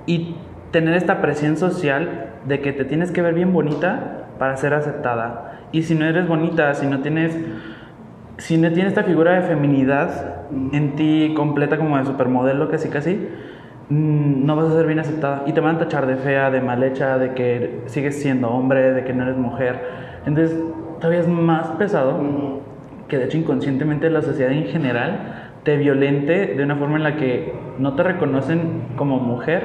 y 0.07 0.35
tener 0.71 0.95
esta 0.95 1.21
presión 1.21 1.57
social 1.57 2.31
de 2.47 2.59
que 2.61 2.73
te 2.73 2.85
tienes 2.85 3.11
que 3.11 3.21
ver 3.21 3.35
bien 3.35 3.53
bonita 3.53 4.29
para 4.39 4.57
ser 4.57 4.73
aceptada. 4.73 5.59
Y 5.71 5.83
si 5.83 5.93
no 5.93 6.05
eres 6.05 6.27
bonita, 6.27 6.73
si 6.73 6.87
no 6.87 7.01
tienes 7.01 7.37
si 8.39 8.57
no 8.57 8.71
tienes 8.71 8.93
esta 8.93 9.03
figura 9.03 9.33
de 9.33 9.41
feminidad 9.43 10.47
en 10.71 10.95
ti 10.95 11.35
completa 11.35 11.77
como 11.77 11.99
de 11.99 12.05
supermodelo 12.05 12.67
casi 12.67 12.89
casi, 12.89 13.19
Mm, 13.19 13.48
no 13.89 14.55
vas 14.55 14.69
a 14.69 14.73
ser 14.73 14.85
bien 14.85 14.99
aceptada 14.99 15.43
y 15.47 15.53
te 15.53 15.61
van 15.61 15.77
a 15.77 15.79
tachar 15.79 16.05
de 16.05 16.15
fea, 16.15 16.51
de 16.51 16.61
mal 16.61 16.83
hecha, 16.83 17.17
de 17.17 17.33
que 17.33 17.81
sigues 17.87 18.21
siendo 18.21 18.49
hombre, 18.49 18.93
de 18.93 19.03
que 19.03 19.13
no 19.13 19.23
eres 19.23 19.37
mujer. 19.37 19.81
Entonces, 20.25 20.57
todavía 20.99 21.21
es 21.21 21.27
más 21.27 21.69
pesado 21.71 22.19
que 23.07 23.17
de 23.17 23.25
hecho 23.25 23.37
inconscientemente 23.37 24.09
la 24.09 24.21
sociedad 24.21 24.51
en 24.51 24.65
general 24.65 25.51
te 25.63 25.77
violente 25.77 26.53
de 26.55 26.63
una 26.63 26.75
forma 26.75 26.97
en 26.97 27.03
la 27.03 27.15
que 27.15 27.53
no 27.79 27.95
te 27.95 28.03
reconocen 28.03 28.83
como 28.95 29.19
mujer, 29.19 29.63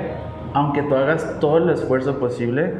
aunque 0.55 0.83
tú 0.83 0.95
hagas 0.95 1.39
todo 1.41 1.59
el 1.59 1.69
esfuerzo 1.69 2.19
posible 2.19 2.73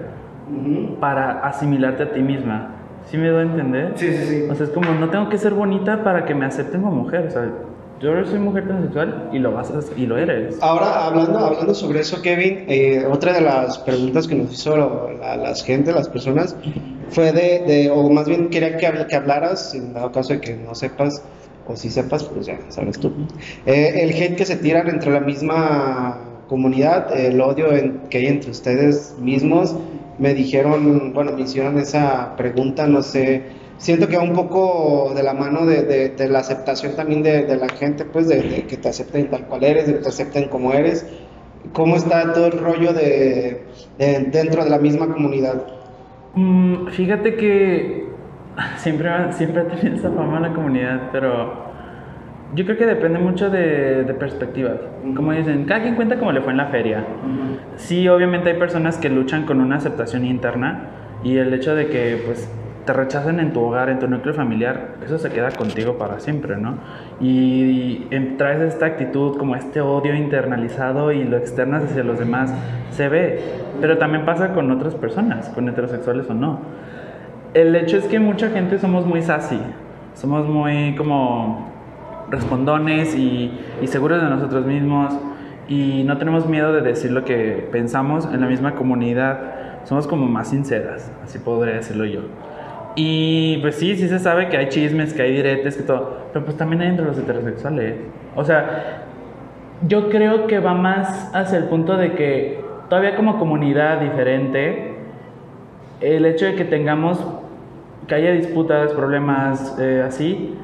para 1.01 1.41
asimilarte 1.41 2.05
a 2.05 2.13
ti 2.13 2.21
misma. 2.21 2.71
¿Sí 3.05 3.19
me 3.19 3.29
doy 3.29 3.41
a 3.41 3.51
entender? 3.51 3.93
Sí, 3.97 4.13
sí, 4.13 4.25
sí. 4.25 4.47
O 4.51 4.55
sea, 4.55 4.65
es 4.65 4.73
como, 4.73 4.93
no 4.95 5.11
tengo 5.11 5.29
que 5.29 5.37
ser 5.37 5.53
bonita 5.53 6.03
para 6.03 6.25
que 6.25 6.35
me 6.35 6.47
acepten 6.47 6.81
como 6.81 7.03
mujer, 7.03 7.27
o 7.27 7.31
sea, 7.31 7.51
yo 8.05 8.27
soy 8.27 8.39
mujer 8.39 8.67
transexual 8.67 9.31
y 9.33 9.39
lo 9.39 9.53
vas 9.53 9.71
a, 9.71 9.81
y 9.97 10.07
lo 10.07 10.19
eres. 10.19 10.57
Ahora, 10.61 11.07
hablando, 11.07 11.39
hablando 11.39 11.75
sobre 11.75 12.01
eso, 12.01 12.21
Kevin, 12.21 12.65
eh, 12.69 13.07
otra 13.11 13.33
de 13.33 13.41
las 13.41 13.79
preguntas 13.79 14.29
que 14.29 14.35
nos 14.35 14.53
hizo 14.53 14.77
la, 14.77 15.37
la 15.37 15.55
gente, 15.55 15.93
las 15.93 16.09
personas, 16.09 16.55
fue 17.09 17.33
de, 17.33 17.61
de, 17.61 17.91
o 17.91 18.11
más 18.11 18.29
bien 18.29 18.51
quería 18.51 18.77
que, 18.77 19.07
que 19.09 19.17
hablaras, 19.17 19.75
en 19.75 19.95
dado 19.95 20.13
caso 20.13 20.35
de 20.35 20.41
que 20.41 20.55
no 20.55 20.75
sepas, 20.75 21.23
o 21.67 21.77
si 21.77 21.89
sepas, 21.89 22.25
pues 22.25 22.47
ya 22.47 22.59
sabes 22.69 22.99
tú. 22.99 23.11
Eh, 23.65 24.03
el 24.03 24.11
hate 24.11 24.37
que 24.37 24.45
se 24.45 24.57
tiran 24.57 24.89
entre 24.89 25.11
la 25.11 25.21
misma 25.21 26.19
comunidad, 26.49 27.19
el 27.19 27.41
odio 27.41 27.69
que 28.11 28.19
hay 28.19 28.27
entre 28.27 28.51
ustedes 28.51 29.15
mismos. 29.19 29.75
Me 30.19 30.35
dijeron, 30.35 31.13
bueno, 31.13 31.33
me 31.33 31.43
hicieron 31.43 31.79
esa 31.79 32.37
pregunta, 32.37 32.87
no 32.87 33.03
sé, 33.03 33.43
siento 33.79 34.09
que 34.09 34.17
va 34.17 34.23
un 34.23 34.33
poco 34.33 35.13
de 35.15 35.23
la 35.23 35.35
mano 35.35 35.67
de, 35.67 36.15
la 36.29 36.39
aceptación 36.39 36.97
también 36.97 37.23
de, 37.23 37.57
la 37.57 37.69
gente, 37.69 38.05
pues 38.05 38.29
de, 38.29 38.65
que 38.69 38.77
te 38.77 38.89
acepten 38.89 39.29
tal 39.31 39.47
cual 39.47 39.65
eres, 39.65 39.87
de 39.87 39.95
que 39.95 40.01
te 40.01 40.09
acepten 40.09 40.49
como 40.49 40.73
eres. 40.73 41.07
¿Cómo 41.73 41.97
está 41.97 42.33
todo 42.33 42.47
el 42.47 42.59
rollo 42.59 42.93
de, 42.93 43.65
dentro 43.99 44.65
de 44.65 44.71
la 44.71 44.79
misma 44.79 45.09
comunidad? 45.09 45.63
Mm, 46.35 46.89
fíjate 46.89 47.37
que 47.37 48.09
siempre, 48.77 49.11
siempre 49.33 49.63
ha 49.63 49.69
tenido 49.69 49.97
esa 49.97 50.11
fama 50.11 50.41
la 50.41 50.53
comunidad, 50.53 51.11
pero 51.11 51.65
yo 52.55 52.65
creo 52.65 52.77
que 52.77 52.87
depende 52.87 53.19
mucho 53.19 53.51
de, 53.51 54.05
de 54.05 54.15
perspectivas. 54.15 54.79
Como 55.17 55.33
dicen, 55.33 55.65
cada 55.65 55.83
quien 55.83 55.97
cuenta 55.97 56.19
como 56.19 56.33
le 56.33 56.41
fue 56.43 56.53
en 56.53 56.59
la 56.59 56.67
feria. 56.67 57.05
Sí, 57.77 58.07
obviamente 58.09 58.51
hay 58.51 58.59
personas 58.59 58.99
que 58.99 59.09
luchan 59.09 59.45
con 59.45 59.61
una 59.61 59.77
aceptación 59.77 60.25
interna 60.25 60.91
y 61.25 61.39
el 61.39 61.53
hecho 61.53 61.75
de 61.75 61.87
que 61.89 62.23
pues 62.25 62.49
te 62.85 62.93
rechacen 62.93 63.41
en 63.41 63.53
tu 63.53 63.61
hogar, 63.61 63.89
en 63.89 63.99
tu 63.99 64.09
núcleo 64.09 64.35
familiar, 64.35 64.97
eso 65.05 65.19
se 65.19 65.31
queda 65.31 65.51
contigo 65.51 65.97
para 65.97 66.21
siempre, 66.21 66.57
¿no? 66.57 66.77
Y, 67.21 68.07
traes 68.39 68.61
esta 68.61 68.87
actitud 68.87 69.37
como 69.37 69.55
este 69.55 69.81
odio 69.81 70.15
internalizado 70.15 71.13
y 71.13 71.25
lo 71.25 71.37
externas 71.37 71.85
hacia 71.85 72.03
los 72.03 72.19
demás, 72.19 72.53
se 72.91 73.09
ve, 73.09 73.41
pero 73.81 73.99
también 73.99 74.25
pasa 74.25 74.53
con 74.53 74.71
otras 74.71 74.95
personas, 74.95 75.49
con 75.51 75.69
heterosexuales 75.69 76.29
o 76.29 76.35
no. 76.35 76.61
El 77.55 77.75
hecho 77.77 77.97
es 77.97 78.07
que 78.07 78.19
mucha 78.19 78.51
gente 78.51 78.79
somos 78.79 79.07
muy 79.07 79.23
sassy, 79.23 79.61
somos 80.15 80.49
muy 80.49 80.95
como 80.97 81.73
respondones 82.31 83.15
y, 83.15 83.53
y 83.81 83.87
seguros 83.87 84.21
de 84.21 84.29
nosotros 84.29 84.67
mismos 84.67 85.15
y 85.69 86.03
no 86.05 86.19
tenemos 86.19 86.47
miedo 86.47 86.73
de 86.73 86.81
decir 86.83 87.13
lo 87.13 87.25
que 87.25 87.69
pensamos 87.71 88.27
en 88.27 88.41
la 88.41 88.47
misma 88.47 88.75
comunidad, 88.75 89.85
somos 89.85 90.07
como 90.07 90.27
más 90.27 90.49
sinceras, 90.49 91.11
así 91.23 91.39
podría 91.39 91.75
decirlo 91.75 92.05
yo. 92.05 92.23
Y 92.97 93.59
pues 93.59 93.77
sí, 93.77 93.97
sí 93.97 94.09
se 94.09 94.19
sabe 94.19 94.49
que 94.49 94.57
hay 94.57 94.69
chismes, 94.69 95.15
que 95.15 95.23
hay 95.23 95.33
diretes, 95.35 95.77
que 95.77 95.83
todo. 95.83 96.19
Pero 96.33 96.45
pues 96.45 96.57
también 96.57 96.83
hay 96.83 96.89
entre 96.89 97.05
los 97.05 97.19
heterosexuales. 97.19 97.97
O 98.37 98.45
sea, 98.45 99.05
yo 99.87 100.11
creo 100.11 100.47
que 100.47 100.61
va 100.61 100.75
más 100.75 101.35
hacia 101.35 101.59
el 101.59 101.65
punto 101.65 101.97
de 101.97 102.13
que 102.13 102.65
todavía 102.89 103.17
como 103.17 103.39
comunidad 103.39 104.01
diferente, 104.01 104.95
el 106.01 106.25
hecho 106.27 106.47
de 106.47 106.55
que 106.55 106.65
tengamos, 106.65 107.19
que 108.07 108.15
haya 108.15 108.33
disputas, 108.33 108.93
problemas 108.93 109.77
eh, 109.81 110.05
así, 110.07 110.55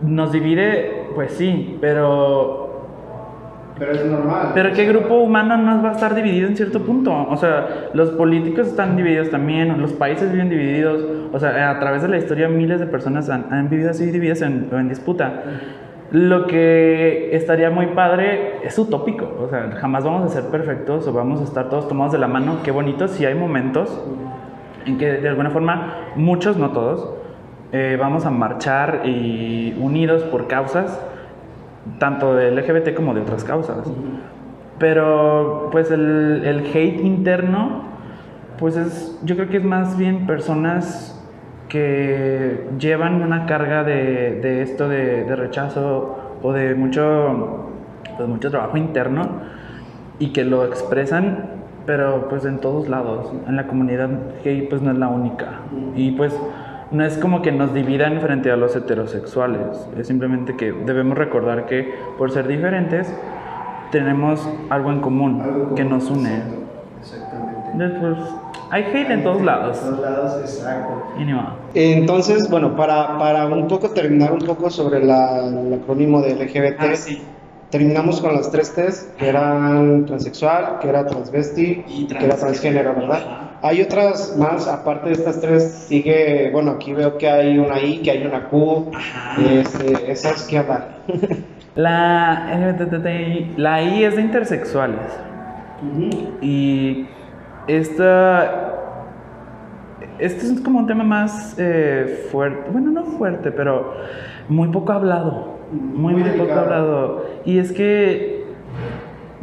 nos 0.00 0.32
divide, 0.32 1.06
pues 1.14 1.32
sí, 1.32 1.78
pero 1.80 2.61
pero 3.78 3.92
es 3.92 4.04
normal. 4.04 4.50
Pero 4.54 4.72
¿qué 4.72 4.86
grupo 4.86 5.14
humano 5.16 5.56
no 5.56 5.82
va 5.82 5.90
a 5.90 5.92
estar 5.92 6.14
dividido 6.14 6.48
en 6.48 6.56
cierto 6.56 6.80
punto? 6.80 7.26
O 7.28 7.36
sea, 7.36 7.88
los 7.94 8.10
políticos 8.10 8.68
están 8.68 8.96
divididos 8.96 9.30
también, 9.30 9.80
los 9.80 9.92
países 9.92 10.30
viven 10.30 10.50
divididos. 10.50 11.04
O 11.32 11.38
sea, 11.38 11.70
a 11.70 11.78
través 11.78 12.02
de 12.02 12.08
la 12.08 12.18
historia 12.18 12.48
miles 12.48 12.80
de 12.80 12.86
personas 12.86 13.28
han, 13.30 13.68
vivido 13.68 13.90
así 13.90 14.06
divididas 14.06 14.42
en, 14.42 14.68
en 14.72 14.88
disputa. 14.88 15.42
Lo 16.10 16.46
que 16.46 17.34
estaría 17.34 17.70
muy 17.70 17.86
padre 17.88 18.58
es 18.64 18.78
utópico. 18.78 19.34
O 19.40 19.48
sea, 19.48 19.70
jamás 19.80 20.04
vamos 20.04 20.30
a 20.30 20.34
ser 20.34 20.50
perfectos 20.50 21.06
o 21.08 21.12
vamos 21.12 21.40
a 21.40 21.44
estar 21.44 21.70
todos 21.70 21.88
tomados 21.88 22.12
de 22.12 22.18
la 22.18 22.28
mano. 22.28 22.58
Qué 22.62 22.70
bonito 22.70 23.08
si 23.08 23.24
hay 23.24 23.34
momentos 23.34 24.02
en 24.84 24.98
que 24.98 25.12
de 25.12 25.28
alguna 25.28 25.50
forma, 25.50 25.96
muchos, 26.16 26.56
no 26.56 26.70
todos, 26.70 27.14
eh, 27.72 27.96
vamos 27.98 28.26
a 28.26 28.30
marchar 28.30 29.02
y 29.04 29.74
unidos 29.80 30.22
por 30.24 30.46
causas 30.46 31.00
tanto 31.98 32.34
de 32.34 32.50
LGBT 32.50 32.94
como 32.94 33.14
de 33.14 33.22
otras 33.22 33.44
causas. 33.44 33.90
Pero 34.78 35.68
pues 35.70 35.90
el, 35.90 36.42
el, 36.44 36.66
hate 36.66 37.00
interno, 37.00 37.82
pues 38.58 38.76
es, 38.76 39.18
yo 39.24 39.36
creo 39.36 39.48
que 39.48 39.58
es 39.58 39.64
más 39.64 39.96
bien 39.96 40.26
personas 40.26 41.18
que 41.68 42.68
llevan 42.78 43.22
una 43.22 43.46
carga 43.46 43.84
de, 43.84 44.40
de 44.40 44.62
esto 44.62 44.88
de, 44.88 45.24
de, 45.24 45.36
rechazo 45.36 46.18
o 46.42 46.52
de 46.52 46.74
mucho, 46.74 47.68
pues 48.16 48.28
mucho 48.28 48.50
trabajo 48.50 48.76
interno 48.76 49.40
y 50.18 50.28
que 50.28 50.44
lo 50.44 50.64
expresan, 50.64 51.50
pero 51.86 52.28
pues 52.28 52.44
en 52.44 52.58
todos 52.58 52.88
lados. 52.88 53.32
En 53.46 53.56
la 53.56 53.66
comunidad 53.66 54.10
gay 54.44 54.66
pues 54.68 54.82
no 54.82 54.90
es 54.90 54.98
la 54.98 55.08
única. 55.08 55.60
Y 55.94 56.12
pues 56.12 56.34
no 56.92 57.04
es 57.04 57.16
como 57.18 57.42
que 57.42 57.52
nos 57.52 57.72
dividan 57.74 58.20
frente 58.20 58.50
a 58.50 58.56
los 58.56 58.76
heterosexuales, 58.76 59.86
es 59.98 60.06
simplemente 60.06 60.56
que 60.56 60.72
debemos 60.72 61.16
recordar 61.16 61.66
que 61.66 61.94
por 62.18 62.30
ser 62.30 62.46
diferentes 62.46 63.12
tenemos 63.90 64.48
algo 64.70 64.90
en 64.90 65.00
común, 65.00 65.72
que 65.76 65.84
nos 65.84 66.10
une. 66.10 66.42
Exactamente. 67.00 67.70
Después, 67.74 68.18
hay 68.70 68.84
hate 68.84 69.10
en 69.10 69.22
todos 69.22 69.42
lados. 69.42 69.82
En 69.82 69.90
todos 69.90 70.00
lados, 70.00 70.40
exacto. 70.40 71.02
Entonces, 71.74 72.48
bueno, 72.50 72.76
para, 72.76 73.18
para 73.18 73.46
un 73.46 73.68
poco 73.68 73.90
terminar 73.90 74.32
un 74.32 74.40
poco 74.40 74.70
sobre 74.70 75.04
la, 75.04 75.46
el 75.46 75.74
acrónimo 75.74 76.20
de 76.20 76.34
LGBT. 76.34 76.80
Ah, 76.80 76.94
sí 76.94 77.22
terminamos 77.72 78.20
con 78.20 78.34
las 78.34 78.50
tres 78.50 78.74
T's, 78.74 79.08
que 79.18 79.28
eran 79.28 80.04
transexual, 80.04 80.78
que 80.78 80.88
era 80.90 81.06
transvesti 81.06 81.82
y 81.88 82.06
que 82.06 82.22
era 82.22 82.36
transgénero, 82.36 82.94
¿verdad? 82.94 83.51
Hay 83.62 83.80
otras 83.80 84.36
más, 84.36 84.66
aparte 84.66 85.08
de 85.08 85.14
estas 85.14 85.40
tres, 85.40 85.86
sigue, 85.88 86.50
bueno, 86.52 86.72
aquí 86.72 86.92
veo 86.92 87.16
que 87.16 87.28
hay 87.28 87.58
una 87.58 87.80
I, 87.80 88.02
que 88.02 88.10
hay 88.10 88.26
una 88.26 88.48
Q, 88.48 88.90
este, 89.38 90.10
esas 90.10 90.46
que 90.46 90.58
hablan. 90.58 90.84
La, 91.74 92.76
la 93.56 93.82
I 93.82 94.04
es 94.04 94.16
de 94.16 94.20
intersexuales. 94.20 95.00
Y 96.42 97.06
esta, 97.66 98.74
este 100.18 100.46
es 100.46 100.60
como 100.60 100.80
un 100.80 100.86
tema 100.86 101.02
más 101.02 101.54
eh, 101.56 102.28
fuerte, 102.30 102.68
bueno, 102.70 102.90
no 102.90 103.04
fuerte, 103.04 103.50
pero 103.50 103.94
muy 104.50 104.68
poco 104.68 104.92
hablado 104.92 105.52
muy, 105.72 106.14
muy 106.14 106.30
poco 106.30 106.52
hablado. 106.52 107.26
Y 107.44 107.58
es 107.58 107.72
que 107.72 108.44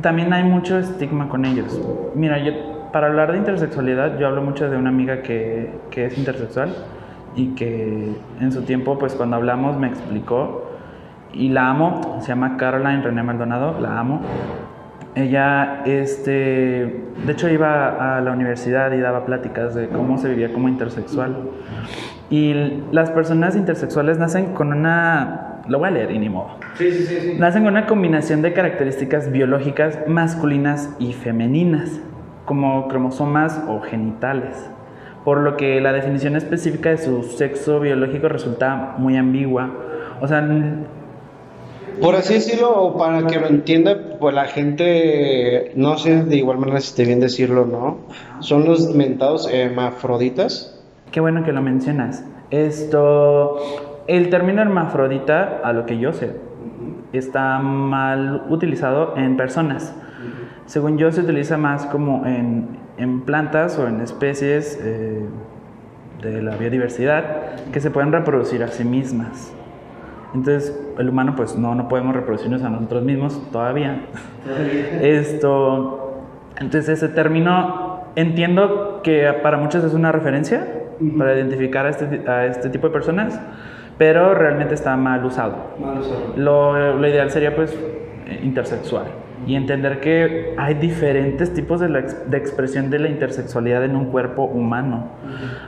también 0.02 0.32
hay 0.34 0.44
mucho 0.44 0.78
estigma 0.78 1.28
con 1.30 1.46
ellos. 1.46 1.82
Mira, 2.16 2.38
yo 2.40 2.54
para 2.92 3.08
hablar 3.08 3.32
de 3.32 3.38
intersexualidad, 3.38 4.18
yo 4.20 4.28
hablo 4.28 4.42
mucho 4.42 4.70
de 4.70 4.78
una 4.78 4.90
amiga 4.90 5.22
que, 5.22 5.72
que 5.92 6.06
es 6.06 6.18
intersexual 6.18 6.76
y 7.36 7.56
que 7.56 8.14
en 8.40 8.52
su 8.52 8.64
tiempo, 8.64 8.98
pues 8.98 9.14
cuando 9.16 9.36
hablamos 9.36 9.78
me 9.78 9.88
explicó 9.88 10.70
y 11.34 11.50
la 11.50 11.70
amo, 11.70 12.18
se 12.22 12.30
llama 12.30 12.58
Caroline 12.58 13.02
René 13.02 13.24
Maldonado, 13.24 13.80
la 13.80 14.00
amo. 14.00 14.22
Ella, 15.16 15.82
este, 15.86 16.32
de 17.26 17.32
hecho 17.32 17.50
iba 17.50 18.18
a 18.18 18.22
la 18.22 18.32
universidad 18.32 18.92
y 18.92 19.00
daba 19.00 19.26
pláticas 19.26 19.76
de 19.76 19.90
cómo 19.90 20.18
se 20.18 20.30
vivía 20.30 20.54
como 20.54 20.70
intersexual. 20.70 21.36
Y 22.30 22.84
las 22.92 23.10
personas 23.12 23.56
intersexuales 23.56 24.18
nacen 24.18 24.54
con 24.54 24.72
una 24.72 25.46
lo 25.68 25.78
voy 25.80 25.90
a 25.90 25.92
leer 25.92 26.12
y 26.12 26.20
ni 26.20 26.30
modo. 26.30 26.58
Sí, 26.76 26.92
sí, 26.92 27.04
sí, 27.04 27.36
Nacen 27.38 27.64
con 27.64 27.74
una 27.74 27.86
combinación 27.86 28.42
de 28.42 28.54
características 28.54 29.32
biológicas 29.32 30.00
masculinas 30.08 30.90
y 31.00 31.14
femeninas, 31.14 32.02
como 32.50 32.88
cromosomas 32.88 33.62
o 33.68 33.80
genitales, 33.80 34.56
por 35.24 35.42
lo 35.42 35.56
que 35.56 35.80
la 35.82 35.94
definición 35.94 36.36
específica 36.36 36.90
de 36.90 36.98
su 36.98 37.22
sexo 37.22 37.80
biológico 37.80 38.28
resulta 38.28 38.96
muy 38.98 39.18
ambigua. 39.18 39.70
O 40.20 40.28
sea, 40.28 40.42
por 42.02 42.16
así 42.16 42.34
decirlo, 42.34 42.72
o 42.72 42.98
para 42.98 43.28
que 43.28 43.40
lo 43.40 43.46
entienda, 43.46 43.96
pues 44.20 44.34
la 44.34 44.46
gente, 44.46 45.74
no 45.76 46.00
sé 46.00 46.24
de 46.24 46.38
igual 46.38 46.58
manera 46.58 46.82
si 46.82 46.88
esté 46.88 47.06
bien 47.06 47.20
decirlo 47.20 47.68
no, 47.68 48.00
son 48.40 48.66
los 48.66 48.96
mentados 48.96 49.48
hermafroditas. 49.54 50.76
Qué 51.12 51.20
bueno 51.20 51.44
que 51.44 51.52
lo 51.52 51.62
mencionas. 51.62 52.26
Esto, 52.50 53.58
el 54.08 54.32
término 54.32 54.64
hermafrodita, 54.64 55.62
a 55.64 55.72
lo 55.72 55.86
que 55.86 56.00
yo 56.00 56.14
sé, 56.14 56.32
está 57.14 57.60
mal 57.60 58.48
utilizado 58.50 59.16
en 59.18 59.38
personas. 59.38 59.94
Según 60.70 61.00
yo, 61.00 61.12
se 61.12 61.22
utiliza 61.22 61.58
más 61.58 61.88
como 61.88 62.28
en, 62.28 63.22
plantas 63.22 63.80
o 63.80 63.88
en 63.88 64.02
especies 64.02 64.80
eh, 64.80 65.26
de 66.22 66.44
la 66.44 66.58
biodiversidad 66.58 67.56
que 67.74 67.80
se 67.80 67.90
pueden 67.90 68.12
reproducir 68.12 68.62
a 68.62 68.68
sí 68.68 68.84
mismas. 68.84 69.52
Entonces, 70.36 70.80
el 71.00 71.10
humano, 71.10 71.34
pues 71.36 71.56
no, 71.56 71.74
no 71.74 71.88
podemos 71.88 72.16
reproducirnos 72.16 72.62
a 72.62 72.70
nosotros 72.70 73.02
mismos 73.02 73.42
todavía. 73.52 74.02
Esto, 75.02 76.22
entonces 76.58 76.88
ese 76.88 77.10
término 77.10 78.04
entiendo 78.16 79.02
que 79.04 79.28
para 79.42 79.58
muchos 79.58 79.84
es 79.84 79.96
una 79.96 80.12
referencia 80.12 80.68
para 81.18 81.36
identificar 81.36 81.88
a 81.88 81.90
este, 81.90 82.30
a 82.30 82.46
este 82.46 82.70
tipo 82.70 82.86
de 82.86 82.94
personas, 82.94 83.42
pero 83.98 84.36
realmente 84.36 84.76
está 84.76 84.96
mal 84.98 85.26
usado. 85.26 85.56
Lo, 86.36 86.96
lo, 86.96 87.08
ideal 87.08 87.32
sería 87.32 87.56
pues 87.56 87.76
intersexual 88.44 89.06
y 89.46 89.56
entender 89.56 90.00
que 90.00 90.54
hay 90.58 90.76
diferentes 90.76 91.54
tipos 91.54 91.80
de, 91.80 91.88
de, 91.88 92.38
expresión 92.38 92.90
de 92.90 93.00
la 93.00 93.10
intersexualidad 93.10 93.84
en 93.84 93.96
un 93.96 94.06
cuerpo 94.06 94.44
humano. 94.44 95.08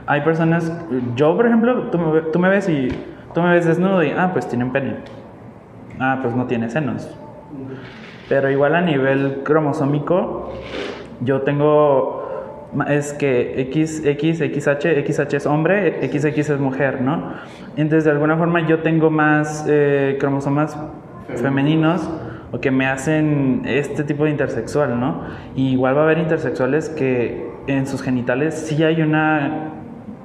Hay 0.06 0.20
personas, 0.22 0.72
yo 1.16 1.36
por 1.36 1.46
ejemplo, 1.46 1.90
tú 1.90 1.98
me, 1.98 2.20
tú 2.20 2.38
me, 2.38 2.48
ves 2.48 2.68
y 2.68 2.88
tú 3.34 3.40
me 3.40 3.50
ves 3.50 3.66
desnudo 3.66 4.02
y, 4.02 4.10
ah, 4.10 4.30
pues 4.32 4.48
tiene 4.48 4.64
un 4.64 4.72
pene. 4.72 4.96
Ah, 5.98 6.18
pues 6.22 6.34
no 6.34 6.46
tiene 6.46 6.68
senos. 6.70 7.08
Pero 8.28 8.50
igual 8.50 8.74
a 8.74 8.80
nivel 8.80 9.40
cromosómico, 9.44 10.52
yo 11.20 11.42
tengo, 11.42 12.70
es 12.88 13.12
que 13.12 13.60
X, 13.62 14.04
X, 14.04 14.38
XH, 14.38 15.04
XH 15.06 15.34
es 15.34 15.46
hombre, 15.46 16.08
XX 16.08 16.50
es 16.50 16.60
mujer, 16.60 17.00
¿no? 17.00 17.34
Entonces, 17.76 18.04
de 18.04 18.10
alguna 18.10 18.36
forma 18.36 18.66
yo 18.66 18.80
tengo 18.80 19.10
más 19.10 19.66
eh, 19.68 20.16
cromosomas 20.20 20.76
femeninos 21.36 22.08
o 22.52 22.60
que 22.60 22.70
me 22.70 22.86
hacen 22.86 23.62
este 23.64 24.04
tipo 24.04 24.24
de 24.24 24.30
intersexual, 24.30 25.00
¿no? 25.00 25.22
Y 25.56 25.70
igual 25.70 25.96
va 25.96 26.02
a 26.02 26.04
haber 26.04 26.18
intersexuales 26.18 26.90
que 26.90 27.50
en 27.66 27.86
sus 27.86 28.02
genitales 28.02 28.54
sí 28.54 28.84
hay 28.84 29.00
una, 29.00 29.70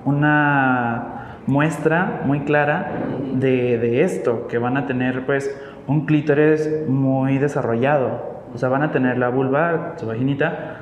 una 0.05 1.39
muestra 1.47 2.21
muy 2.25 2.41
clara 2.41 2.91
de, 3.33 3.77
de 3.77 4.03
esto, 4.03 4.47
que 4.47 4.57
van 4.57 4.75
a 4.75 4.85
tener 4.85 5.25
pues 5.25 5.55
un 5.87 6.05
clítoris 6.05 6.69
muy 6.87 7.37
desarrollado, 7.37 8.43
o 8.53 8.57
sea, 8.57 8.67
van 8.67 8.83
a 8.83 8.91
tener 8.91 9.17
la 9.17 9.29
vulva, 9.29 9.93
su 9.95 10.05
vaginita, 10.05 10.81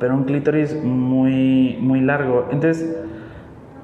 pero 0.00 0.14
un 0.14 0.24
clítoris 0.24 0.82
muy, 0.82 1.78
muy 1.80 2.00
largo. 2.00 2.48
Entonces, 2.50 2.96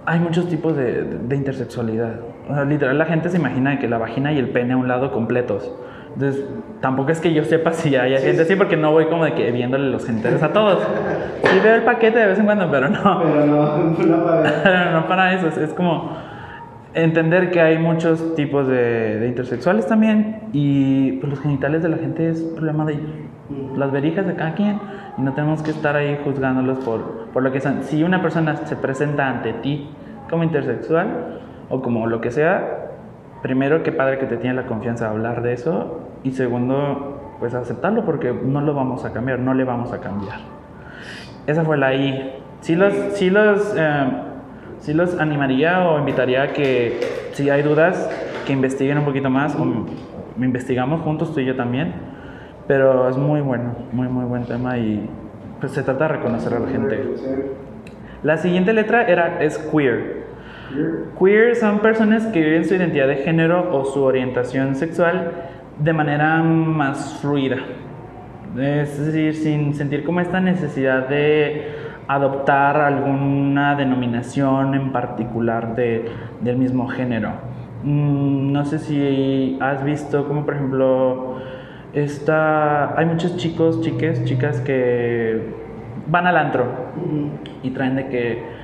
hay 0.07 0.19
muchos 0.19 0.49
tipos 0.49 0.77
de, 0.77 1.05
de 1.05 1.37
intersexualidad. 1.37 2.21
O 2.49 2.55
sea, 2.55 2.65
literal, 2.65 2.97
la 2.99 3.05
gente 3.05 3.29
se 3.29 3.37
imagina 3.37 3.79
que 3.79 3.89
la 3.89 3.99
vagina 3.99 4.33
y 4.33 4.39
el 4.39 4.49
pene 4.49 4.73
a 4.73 4.77
un 4.77 4.89
lado 4.89 5.13
completos. 5.13 5.75
Entonces, 6.15 6.45
tampoco 6.81 7.11
es 7.11 7.21
que 7.21 7.33
yo 7.33 7.45
sepa 7.45 7.73
si 7.73 7.97
hay 7.97 8.17
gente 8.19 8.43
así, 8.43 8.57
porque 8.57 8.77
no 8.77 8.93
voy 8.93 9.07
como 9.07 9.25
de 9.25 9.33
que 9.33 9.51
viéndole 9.51 9.91
los 9.91 10.05
genitales 10.07 10.43
a 10.43 10.53
todos. 10.53 10.83
Sí 11.45 11.59
veo 11.63 11.75
el 11.75 11.83
paquete 11.83 12.19
de 12.19 12.27
vez 12.27 12.39
en 12.39 12.45
cuando, 12.45 12.71
pero 12.71 12.89
no. 12.89 13.23
Pero 13.23 13.47
no, 13.47 13.79
no 14.07 14.25
para 14.25 14.93
no 14.93 15.09
para 15.09 15.35
eso. 15.35 15.49
Es 15.61 15.73
como 15.73 16.17
entender 16.95 17.51
que 17.51 17.61
hay 17.61 17.79
muchos 17.79 18.35
tipos 18.35 18.69
de, 18.69 19.19
de 19.19 19.29
intersexuales 19.29 19.87
también 19.87 20.41
y 20.53 21.13
pues, 21.13 21.31
los 21.31 21.41
genitales 21.41 21.83
de 21.83 21.89
la 21.89 21.97
gente 21.97 22.29
es 22.29 22.41
problema 22.41 22.85
de 22.85 22.95
ellos. 22.95 23.11
Las 23.77 23.91
verijas 23.93 24.27
de 24.27 24.35
cada 24.35 24.55
quien 24.55 24.79
y 25.19 25.23
no 25.23 25.33
tenemos 25.33 25.63
que 25.63 25.71
estar 25.71 25.97
ahí 25.97 26.19
juzgándolos 26.25 26.79
por, 26.81 27.29
por 27.33 27.43
lo 27.43 27.53
que 27.53 27.61
son. 27.61 27.83
Si 27.83 28.03
una 28.03 28.23
persona 28.23 28.57
se 28.57 28.77
presenta 28.77 29.29
ante 29.29 29.53
ti 29.55 29.89
como 30.29 30.45
intersexual 30.45 31.41
o 31.69 31.83
como 31.83 32.07
lo 32.07 32.21
que 32.21 32.31
sea, 32.31 32.92
primero, 33.43 33.83
qué 33.83 33.93
padre 33.93 34.19
que 34.19 34.27
te 34.27 34.37
tiene 34.37 34.55
la 34.55 34.67
confianza 34.67 35.07
de 35.07 35.11
hablar 35.11 35.43
de 35.43 35.53
eso. 35.53 36.01
Y 36.23 36.33
segundo, 36.33 37.37
pues 37.41 37.55
aceptarlo 37.55 38.05
porque 38.05 38.33
no 38.33 38.61
lo 38.61 38.75
vamos 38.75 39.05
a 39.05 39.13
cambiar, 39.13 39.41
no 39.41 39.53
le 39.53 39.65
vamos 39.65 39.93
a 39.93 40.01
cambiar. 40.01 40.39
Esa 41.47 41.65
fue 41.65 41.77
la 41.77 41.93
I. 41.95 42.39
Sí 42.61 42.77
los, 42.77 42.95
sí 43.15 43.31
los, 43.31 43.75
eh, 43.77 44.93
los 44.95 45.19
animaría 45.19 45.89
o 45.89 45.99
invitaría 45.99 46.43
a 46.43 46.53
que, 46.53 47.01
si 47.33 47.51
hay 47.51 47.63
dudas, 47.63 48.09
que 48.47 48.53
investiguen 48.53 48.99
un 48.99 49.05
poquito 49.05 49.29
más. 49.29 49.57
O 49.57 49.67
investigamos 50.39 51.03
juntos, 51.03 51.35
tú 51.35 51.41
y 51.41 51.45
yo 51.45 51.57
también. 51.57 51.93
Pero 52.69 53.09
es 53.09 53.17
muy 53.17 53.41
bueno, 53.41 53.75
muy, 53.91 54.07
muy 54.07 54.25
buen 54.25 54.45
tema 54.45 54.79
y 54.79 55.11
pues 55.59 55.73
se 55.73 55.83
trata 55.83 56.07
de 56.07 56.15
reconocer 56.15 56.55
a 56.55 56.61
la 56.61 56.69
gente. 56.69 57.15
La 58.23 58.37
siguiente 58.37 58.73
letra 58.73 59.05
era, 59.09 59.43
es 59.43 59.59
queer. 59.59 60.22
Queer 61.19 61.57
son 61.57 61.81
personas 61.81 62.27
que 62.27 62.41
viven 62.41 62.65
su 62.65 62.75
identidad 62.75 63.09
de 63.09 63.17
género 63.17 63.75
o 63.77 63.85
su 63.85 64.03
orientación 64.03 64.75
sexual 64.75 65.33
de 65.79 65.93
manera 65.93 66.43
más 66.43 67.19
fluida. 67.21 67.57
Es 68.59 68.99
decir, 69.05 69.35
sin 69.35 69.75
sentir 69.75 70.05
como 70.05 70.21
esta 70.21 70.41
necesidad 70.41 71.09
de 71.09 71.73
adoptar 72.07 72.77
alguna 72.77 73.75
denominación 73.77 74.75
en 74.75 74.93
particular 74.93 75.75
de, 75.75 76.05
del 76.41 76.57
mismo 76.57 76.89
género. 76.89 77.31
Mm, 77.83 78.53
no 78.53 78.65
sé 78.65 78.79
si 78.79 79.57
has 79.61 79.83
visto 79.85 80.29
como 80.29 80.45
por 80.45 80.55
ejemplo 80.55 81.37
esta, 81.93 82.99
hay 82.99 83.07
muchos 83.07 83.37
chicos, 83.37 83.81
chiques, 83.81 84.25
chicas 84.25 84.61
que 84.61 85.41
van 86.07 86.27
al 86.27 86.37
antro 86.37 86.65
y 87.63 87.71
traen 87.71 87.97
de 87.97 88.09
que 88.09 88.62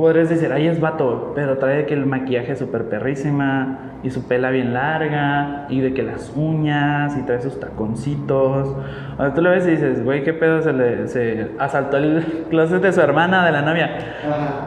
podrías 0.00 0.28
decir, 0.28 0.52
ahí 0.52 0.66
es 0.66 0.78
vato, 0.78 1.32
pero 1.34 1.56
trae 1.56 1.78
de 1.78 1.86
que 1.86 1.94
el 1.94 2.04
maquillaje 2.04 2.52
es 2.52 2.58
súper 2.58 2.84
perrísima 2.84 3.78
y 4.02 4.10
su 4.10 4.28
pela 4.28 4.50
bien 4.50 4.74
larga 4.74 5.64
y 5.70 5.80
de 5.80 5.94
que 5.94 6.02
las 6.02 6.34
uñas 6.36 7.16
y 7.16 7.22
trae 7.22 7.40
sus 7.40 7.58
taconcitos. 7.58 8.76
O 9.14 9.16
sea, 9.16 9.32
tú 9.32 9.40
lo 9.40 9.48
ves 9.48 9.66
y 9.66 9.70
dices, 9.70 10.04
güey, 10.04 10.22
qué 10.22 10.34
pedo, 10.34 10.60
se, 10.60 10.74
le, 10.74 11.08
se 11.08 11.52
asaltó 11.58 11.96
el 11.96 12.44
closet 12.50 12.82
de 12.82 12.92
su 12.92 13.00
hermana, 13.00 13.46
de 13.46 13.52
la 13.52 13.62
novia. 13.62 13.96
Ajá. 14.22 14.66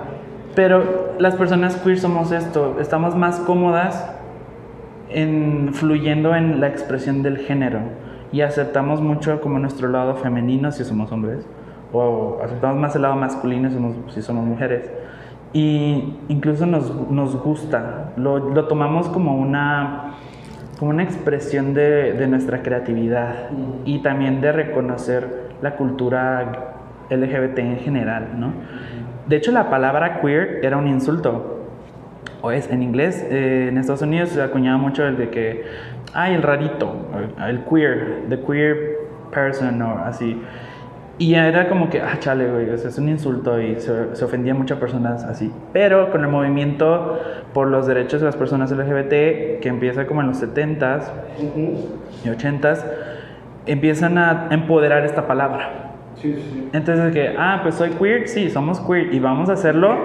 Pero 0.55 1.13
las 1.19 1.35
personas 1.35 1.75
queer 1.75 1.99
somos 1.99 2.31
esto, 2.31 2.77
estamos 2.81 3.15
más 3.15 3.39
cómodas 3.39 4.11
en 5.09 5.75
fluyendo 5.75 6.33
en 6.33 6.59
la 6.59 6.69
expresión 6.69 7.21
del 7.21 7.37
género 7.37 7.81
y 8.31 8.41
aceptamos 8.41 8.99
mucho 8.99 9.41
como 9.41 9.59
nuestro 9.59 9.89
lado 9.89 10.15
femenino 10.15 10.71
si 10.71 10.83
somos 10.83 11.11
hombres 11.11 11.47
o 11.93 12.39
aceptamos 12.43 12.77
más 12.77 12.95
el 12.95 13.03
lado 13.03 13.15
masculino 13.15 13.69
si 13.69 13.75
somos, 13.75 13.95
si 14.13 14.21
somos 14.21 14.45
mujeres 14.45 14.91
y 15.53 16.15
incluso 16.27 16.65
nos, 16.65 16.93
nos 17.09 17.35
gusta, 17.41 18.11
lo, 18.17 18.37
lo, 18.37 18.67
tomamos 18.67 19.09
como 19.09 19.35
una, 19.35 20.13
como 20.77 20.91
una 20.91 21.03
expresión 21.03 21.73
de, 21.73 22.13
de 22.13 22.27
nuestra 22.27 22.61
creatividad 22.61 23.49
Mm. 23.51 23.81
y 23.85 23.99
también 23.99 24.41
de 24.41 24.51
reconocer 24.51 25.49
la 25.61 25.75
cultura 25.75 26.75
LGBT 27.09 27.59
en 27.59 27.77
general, 27.77 28.27
¿no? 28.37 28.53
De 29.27 29.35
hecho, 29.35 29.51
la 29.51 29.69
palabra 29.69 30.21
queer 30.21 30.59
era 30.63 30.77
un 30.77 30.87
insulto, 30.87 31.65
o 32.41 32.51
es 32.51 32.69
en 32.69 32.81
inglés, 32.83 33.25
eh, 33.29 33.67
en 33.69 33.77
Estados 33.77 34.01
Unidos 34.01 34.29
se 34.29 34.41
acuñaba 34.41 34.77
mucho 34.77 35.05
el 35.05 35.17
de 35.17 35.29
que, 35.29 35.65
ay, 36.13 36.33
el 36.35 36.41
rarito, 36.41 36.95
el 37.47 37.63
queer, 37.65 38.25
the 38.29 38.39
queer 38.39 38.97
person, 39.31 39.81
o 39.81 39.99
así. 40.05 40.41
Y 41.19 41.35
era 41.35 41.67
como 41.67 41.89
que, 41.89 42.01
ah, 42.01 42.17
chale, 42.17 42.49
güey, 42.49 42.69
o 42.69 42.77
sea, 42.77 42.89
es 42.89 42.97
un 42.97 43.09
insulto 43.09 43.59
y 43.61 43.75
se, 43.75 44.15
se 44.15 44.23
ofendía 44.23 44.53
a 44.53 44.55
muchas 44.55 44.79
personas 44.79 45.25
así. 45.25 45.51
Pero 45.73 46.11
con 46.11 46.21
el 46.21 46.29
movimiento 46.29 47.19
por 47.53 47.67
los 47.67 47.85
derechos 47.87 48.21
de 48.21 48.25
las 48.27 48.37
personas 48.37 48.71
LGBT, 48.71 49.59
que 49.59 49.67
empieza 49.67 50.07
como 50.07 50.21
en 50.21 50.27
los 50.27 50.41
70s 50.41 51.03
Ujú. 51.39 51.89
y 52.23 52.29
80s, 52.29 52.85
empiezan 53.65 54.17
a 54.17 54.47
empoderar 54.51 55.03
esta 55.03 55.27
palabra. 55.27 55.91
Sí, 56.15 56.33
sí. 56.35 56.69
Entonces, 56.71 57.05
de 57.05 57.11
que, 57.11 57.35
ah, 57.37 57.59
pues 57.63 57.75
soy 57.75 57.89
queer, 57.91 58.29
sí, 58.29 58.49
somos 58.49 58.79
queer 58.79 59.13
y 59.13 59.19
vamos 59.19 59.49
a 59.49 59.53
hacerlo. 59.53 59.97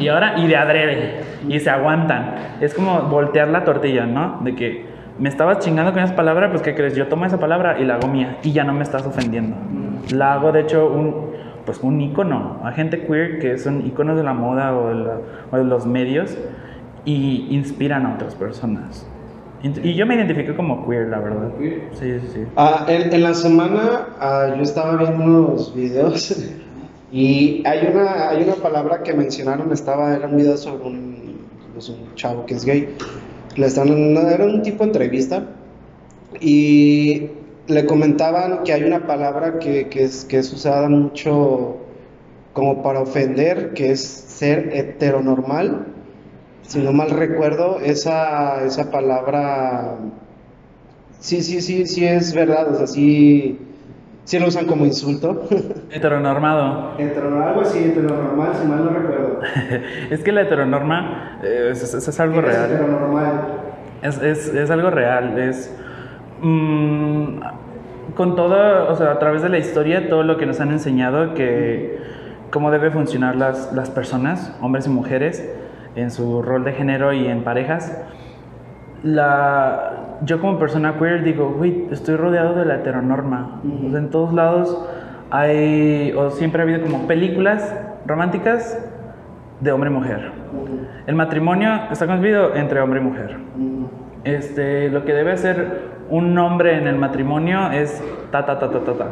Y 0.00 0.08
ahora, 0.08 0.34
y 0.36 0.48
de 0.48 0.56
adrede, 0.56 1.20
y 1.48 1.60
se 1.60 1.70
aguantan. 1.70 2.34
Es 2.60 2.74
como 2.74 3.02
voltear 3.02 3.48
la 3.48 3.64
tortilla, 3.64 4.04
¿no? 4.04 4.40
De 4.42 4.54
que 4.56 4.89
me 5.20 5.28
estabas 5.28 5.58
chingando 5.60 5.92
con 5.92 6.02
esa 6.02 6.16
palabra, 6.16 6.50
pues, 6.50 6.62
¿qué 6.62 6.74
crees? 6.74 6.96
Yo 6.96 7.06
tomo 7.08 7.24
esa 7.26 7.38
palabra 7.38 7.78
y 7.78 7.84
la 7.84 7.94
hago 7.96 8.08
mía, 8.08 8.38
y 8.42 8.52
ya 8.52 8.64
no 8.64 8.72
me 8.72 8.82
estás 8.82 9.06
ofendiendo. 9.06 9.54
La 10.12 10.32
hago, 10.34 10.50
de 10.50 10.62
hecho, 10.62 10.88
un, 10.90 11.14
pues, 11.66 11.78
un 11.82 12.00
ícono. 12.00 12.58
Hay 12.64 12.74
gente 12.74 13.06
queer 13.06 13.38
que 13.38 13.58
son 13.58 13.86
íconos 13.86 14.16
de 14.16 14.24
la 14.24 14.32
moda 14.32 14.74
o 14.76 14.88
de, 14.88 14.94
la- 14.96 15.18
o 15.52 15.56
de 15.58 15.64
los 15.64 15.86
medios 15.86 16.36
y 17.04 17.46
inspiran 17.50 18.06
a 18.06 18.14
otras 18.14 18.34
personas. 18.34 19.06
Y 19.62 19.90
y 19.90 19.94
yo 19.94 20.06
me 20.06 20.14
identifico 20.14 20.56
como 20.56 20.88
queer, 20.88 21.08
la 21.08 21.18
verdad. 21.18 21.50
Queer. 21.58 21.82
Sí, 21.92 22.18
sí, 22.20 22.28
sí. 22.32 22.44
Ah, 22.56 22.86
en, 22.88 23.12
en 23.12 23.22
la 23.22 23.34
semana 23.34 24.06
ah, 24.18 24.54
yo 24.56 24.62
estaba 24.62 24.96
viendo 24.96 25.22
unos 25.22 25.74
videos 25.74 26.50
y 27.12 27.62
hay 27.66 27.88
una, 27.92 28.30
hay 28.30 28.42
una 28.44 28.54
palabra 28.54 29.02
que 29.02 29.12
mencionaron, 29.12 29.70
estaba, 29.72 30.14
era 30.14 30.26
un 30.28 30.36
video 30.36 30.56
sobre 30.56 30.84
un, 30.84 31.40
pues, 31.74 31.90
un 31.90 32.14
chavo 32.14 32.46
que 32.46 32.54
es 32.54 32.64
gay. 32.64 32.88
Le 33.56 33.66
están, 33.66 33.88
era 34.16 34.44
un 34.44 34.62
tipo 34.62 34.84
de 34.84 34.90
entrevista 34.90 35.44
y 36.40 37.30
le 37.66 37.86
comentaban 37.86 38.62
que 38.64 38.72
hay 38.72 38.84
una 38.84 39.06
palabra 39.06 39.58
que, 39.58 39.88
que 39.88 40.04
es, 40.04 40.24
que 40.24 40.38
es 40.38 40.52
usada 40.52 40.88
mucho 40.88 41.78
como 42.52 42.82
para 42.82 43.00
ofender, 43.00 43.74
que 43.74 43.92
es 43.92 44.00
ser 44.02 44.70
heteronormal. 44.74 45.86
Si 46.62 46.78
no 46.80 46.92
mal 46.92 47.10
recuerdo, 47.10 47.80
esa, 47.80 48.64
esa 48.64 48.90
palabra 48.90 49.98
Sí, 51.20 51.42
sí, 51.42 51.60
sí, 51.60 51.86
sí 51.86 52.04
es 52.06 52.32
verdad, 52.34 52.72
o 52.72 52.76
sea, 52.78 52.86
sí, 52.86 53.58
sí 54.30 54.38
lo 54.38 54.46
usan 54.46 54.66
como 54.66 54.86
insulto. 54.86 55.42
Heteronormado. 55.90 56.92
Heteronormal, 56.98 57.48
algo 57.48 57.60
así, 57.62 57.84
heteronormal, 57.84 58.54
si 58.54 58.66
mal 58.68 58.84
no 58.84 58.90
recuerdo. 58.90 59.40
Es 60.10 60.22
que 60.22 60.30
la 60.32 60.42
heteronorma 60.42 61.38
eh, 61.42 61.70
es, 61.72 61.82
es- 61.94 62.06
es 62.08 62.20
algo 62.20 62.40
real. 62.40 62.70
Heteronormal. 62.70 63.42
Es, 64.02 64.22
es- 64.22 64.54
es 64.54 64.70
algo 64.70 64.90
real. 64.90 65.36
Es. 65.38 65.76
mm, 66.42 67.40
con 68.14 68.36
todo, 68.36 68.88
o 68.90 68.96
sea, 68.96 69.12
a 69.12 69.18
través 69.18 69.42
de 69.42 69.48
la 69.48 69.58
historia, 69.58 70.08
todo 70.08 70.22
lo 70.22 70.36
que 70.36 70.46
nos 70.46 70.60
han 70.60 70.70
enseñado 70.70 71.34
que 71.34 71.98
cómo 72.50 72.70
debe 72.70 72.90
funcionar 72.90 73.34
las, 73.36 73.72
las 73.72 73.90
personas, 73.90 74.56
hombres 74.60 74.86
y 74.86 74.90
mujeres, 74.90 75.48
en 75.96 76.10
su 76.10 76.42
rol 76.42 76.62
de 76.64 76.72
género 76.72 77.12
y 77.12 77.26
en 77.26 77.42
parejas. 77.44 77.96
La, 79.02 79.99
yo 80.22 80.40
como 80.40 80.58
persona 80.58 80.98
queer 80.98 81.22
digo, 81.22 81.54
güey, 81.56 81.86
estoy 81.90 82.16
rodeado 82.16 82.54
de 82.54 82.64
la 82.64 82.76
heteronorma. 82.76 83.60
Ujú. 83.64 83.86
O 83.86 83.90
sea, 83.90 83.98
en 83.98 84.10
todos 84.10 84.32
lados 84.32 84.88
hay, 85.30 86.12
o 86.16 86.30
siempre 86.30 86.60
ha 86.60 86.64
habido 86.64 86.82
como 86.82 87.06
películas 87.06 87.74
románticas 88.06 88.78
de 89.60 89.72
hombre 89.72 89.90
y 89.90 89.92
mujer. 89.92 90.32
El 91.06 91.14
matrimonio 91.14 91.70
está 91.90 92.06
concebido 92.06 92.54
entre 92.54 92.80
hombre 92.80 93.00
y 93.00 93.02
mujer. 93.02 93.36
Este, 94.24 94.90
lo 94.90 95.04
que 95.04 95.12
debe 95.12 95.36
ser 95.36 96.00
un 96.10 96.36
hombre 96.38 96.76
en 96.76 96.86
el 96.86 96.96
matrimonio 96.96 97.70
es 97.70 98.02
ta, 98.30 98.44
ta, 98.44 98.58
ta, 98.58 98.70
ta, 98.70 98.80
ta, 98.80 98.92
ta. 98.92 99.06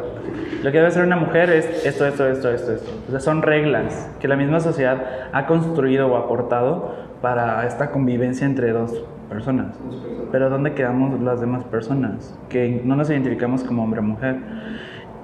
Lo 0.63 0.71
que 0.71 0.77
debe 0.77 0.91
ser 0.91 1.05
una 1.05 1.15
mujer 1.15 1.49
es 1.49 1.85
esto, 1.85 2.05
esto, 2.05 2.27
esto, 2.27 2.51
esto, 2.51 2.73
esto. 2.73 2.91
O 3.07 3.11
sea, 3.11 3.19
son 3.19 3.41
reglas 3.41 4.11
que 4.19 4.27
la 4.27 4.35
misma 4.35 4.59
sociedad 4.59 4.97
ha 5.31 5.45
construido 5.45 6.07
o 6.07 6.17
aportado 6.17 6.95
para 7.21 7.65
esta 7.65 7.91
convivencia 7.91 8.45
entre 8.45 8.71
dos 8.71 9.03
personas. 9.29 9.79
Pero 10.31 10.49
¿dónde 10.49 10.73
quedamos 10.73 11.19
las 11.21 11.39
demás 11.39 11.63
personas? 11.65 12.37
Que 12.49 12.81
no 12.83 12.95
nos 12.95 13.09
identificamos 13.09 13.63
como 13.63 13.83
hombre 13.83 13.99
o 13.99 14.03
mujer. 14.03 14.37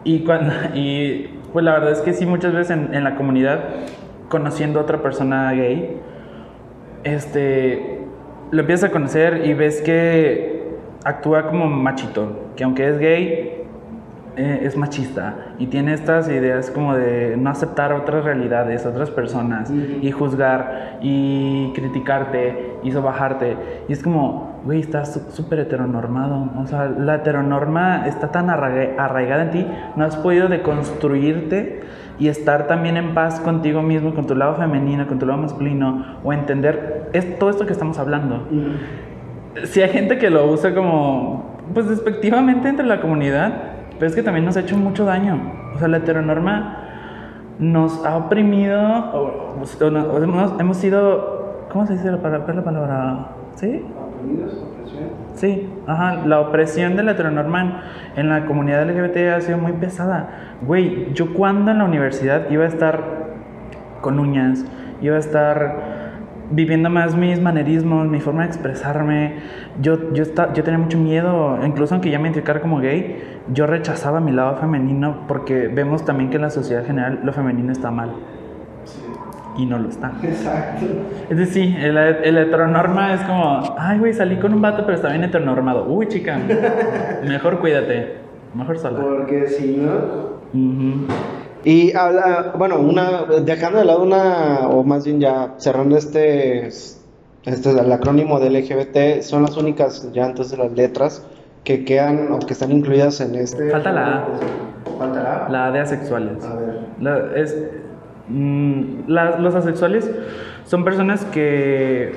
Y, 0.04 0.20
cuando, 0.20 0.54
y 0.74 1.30
pues 1.52 1.66
la 1.66 1.74
verdad 1.74 1.92
es 1.92 2.02
que 2.02 2.14
sí, 2.14 2.26
muchas 2.26 2.54
veces 2.54 2.72
en, 2.72 2.94
en 2.94 3.04
la 3.04 3.16
comunidad, 3.16 3.60
conociendo 4.30 4.80
a 4.80 4.84
otra 4.84 5.02
persona 5.02 5.52
gay, 5.52 6.00
este, 7.04 8.00
lo 8.52 8.62
empiezas 8.62 8.90
a 8.90 8.94
conocer 8.94 9.46
y 9.46 9.54
ves 9.54 9.82
que 9.82 10.64
actúa 11.04 11.48
como 11.48 11.68
machito, 11.68 12.52
que 12.56 12.64
aunque 12.64 12.90
es 12.90 13.00
gay, 13.00 13.55
eh, 14.38 14.62
es 14.64 14.76
machista 14.76 15.36
y 15.60 15.68
tiene 15.68 15.94
estas 15.94 16.28
ideas 16.28 16.70
como 16.70 16.94
de 16.94 17.38
no 17.38 17.50
aceptar 17.50 17.94
otras 17.94 18.26
realidades, 18.26 18.86
otras 18.86 19.10
personas 19.10 19.72
y 19.72 20.12
juzgar 20.12 21.00
y 21.02 21.72
criticarte 21.74 22.74
y 22.84 22.92
sobajarte. 22.92 23.56
Y 23.88 23.94
es 23.94 24.04
como, 24.04 24.60
güey, 24.66 24.82
estás 24.82 25.22
súper 25.30 25.60
heteronormado. 25.60 26.50
O 26.58 26.68
sea, 26.68 26.88
la 26.90 27.16
heteronorma 27.16 28.08
está 28.08 28.32
tan 28.32 28.50
arraigada 28.50 29.44
en 29.44 29.52
ti, 29.52 29.68
no 29.96 30.04
has 30.04 30.18
podido 30.18 30.50
deconstruirte 30.50 31.84
y 32.20 32.28
estar 32.28 32.68
también 32.68 32.98
en 32.98 33.14
paz 33.14 33.40
contigo 33.40 33.82
mismo, 33.82 34.14
con 34.14 34.28
tu 34.28 34.36
lado 34.36 34.56
femenino, 34.56 35.08
con 35.08 35.18
tu 35.18 35.26
lado 35.26 35.40
masculino, 35.40 36.20
o 36.24 36.34
entender 36.34 37.10
es 37.14 37.40
todo 37.40 37.50
esto 37.50 37.66
que 37.66 37.74
estamos 37.74 38.00
hablando. 38.00 38.48
Si 39.64 39.82
hay 39.82 39.90
gente 39.90 40.18
que 40.18 40.30
lo 40.30 40.52
usa 40.52 40.74
como, 40.74 41.58
pues 41.74 41.88
despectivamente 41.88 42.68
entre 42.68 42.86
la 42.86 43.00
comunidad, 43.00 43.75
pero 43.98 44.10
es 44.10 44.16
que 44.16 44.24
también 44.24 44.46
nos 44.46 44.58
ha 44.58 44.62
hecho 44.62 44.78
mucho 44.78 45.06
daño. 45.06 45.40
O 45.76 45.80
sea, 45.80 45.88
la 45.88 45.98
heteronorma 45.98 46.86
nos 47.60 48.06
ha 48.06 48.18
oprimido, 48.18 48.82
o, 49.14 49.56
hemos, 50.22 50.60
hemos, 50.60 50.78
sido, 50.78 51.68
¿cómo 51.72 51.86
se 51.86 51.94
dice 51.94 52.12
la 52.12 52.22
palabra? 52.22 52.54
La 52.54 52.64
palabra? 52.64 53.28
¿Sí? 53.56 53.86
Oprimidos, 53.98 54.54
opresión. 54.54 55.04
Sí, 55.36 55.70
ajá, 55.88 56.26
la 56.26 56.42
opresión 56.42 56.96
de 56.96 57.04
la 57.04 57.12
heteronorma 57.12 57.84
en 58.16 58.30
la 58.30 58.46
comunidad 58.46 58.90
LGBT 58.90 59.18
ha 59.36 59.42
sido 59.42 59.58
muy 59.58 59.74
pesada. 59.74 60.30
Güey, 60.62 61.14
yo 61.14 61.34
cuando 61.34 61.72
en 61.72 61.78
la 61.78 61.86
universidad 61.86 62.50
iba 62.50 62.66
a 62.66 62.68
estar 62.68 63.04
con 64.02 64.20
uñas, 64.20 64.66
iba 65.02 65.16
a 65.16 65.20
estar 65.20 65.96
viviendo 66.52 66.90
más 66.90 67.16
mis 67.16 67.42
manerismos, 67.42 68.08
mi 68.08 68.20
forma 68.20 68.44
de 68.44 68.48
expresarme. 68.48 69.36
Yo, 69.82 70.14
yo, 70.14 70.24
yo 70.26 70.64
tenía 70.64 70.78
mucho 70.78 70.98
miedo, 70.98 71.58
incluso 71.66 71.96
aunque 71.96 72.10
ya 72.10 72.20
me 72.20 72.28
identificara 72.28 72.62
como 72.62 72.80
gay, 72.80 73.35
yo 73.54 73.68
rechazaba 73.68 74.20
mi 74.20 74.32
lado 74.32 74.58
femenino 74.58 75.26
porque 75.28 75.68
vemos 75.68 76.06
también 76.06 76.30
que 76.30 76.38
en 76.38 76.44
la 76.44 76.50
sociedad 76.50 76.86
general 76.86 77.20
lo 77.24 77.34
femenino 77.34 77.72
está 77.72 77.92
mal. 77.92 78.12
Y 79.58 79.66
no 79.66 79.80
lo 79.80 79.88
está. 79.88 80.12
Exacto. 80.22 80.86
Es 81.30 81.38
decir, 81.38 81.78
el, 81.78 81.98
el 81.98 82.38
heteronorma 82.38 83.14
es 83.14 83.22
como, 83.22 83.62
ay, 83.78 84.00
güey, 84.00 84.14
salí 84.14 84.36
con 84.38 84.54
un 84.54 84.62
vato, 84.62 84.84
pero 84.86 84.96
está 84.96 85.10
bien 85.10 85.24
heteronormado. 85.24 85.86
Uy, 85.86 86.08
chica, 86.08 86.38
mejor 87.24 87.60
cuídate, 87.60 88.18
mejor 88.54 88.78
sola. 88.78 89.00
Porque 89.00 89.48
si 89.48 89.78
no. 89.78 90.36
Y 91.64 91.96
habla, 91.96 92.54
bueno, 92.58 92.80
una, 92.80 93.24
dejando 93.44 93.80
de 93.80 93.86
lado 93.86 94.04
una, 94.04 94.68
o 94.68 94.84
más 94.84 95.06
bien 95.06 95.20
ya 95.20 95.56
cerrando 95.58 95.98
este, 95.98 96.68
este, 96.68 97.70
el 97.70 97.92
acrónimo 97.92 98.40
del 98.40 98.54
LGBT, 98.54 99.22
son 99.22 99.44
las 99.44 99.58
únicas 99.58 100.12
ya 100.12 100.26
entonces 100.26 100.60
las 100.60 100.72
letras 100.74 101.26
que 101.66 101.84
quedan 101.84 102.32
o 102.32 102.40
que 102.40 102.54
están 102.54 102.72
incluidas 102.72 103.20
en 103.20 103.36
este. 103.36 103.70
Falta 103.72 103.92
la 103.92 104.18
A. 104.18 104.26
Falta 104.98 105.24
la 105.24 105.46
A. 105.46 105.50
La 105.50 105.66
A 105.66 105.72
de 105.72 105.80
asexuales. 105.80 106.46
A 106.46 106.56
ver. 106.56 106.80
La, 107.02 107.36
es, 107.36 107.58
mm, 108.30 109.08
la, 109.08 109.40
los 109.40 109.56
asexuales 109.56 110.10
son 110.64 110.86
personas 110.86 111.26
que 111.26 112.14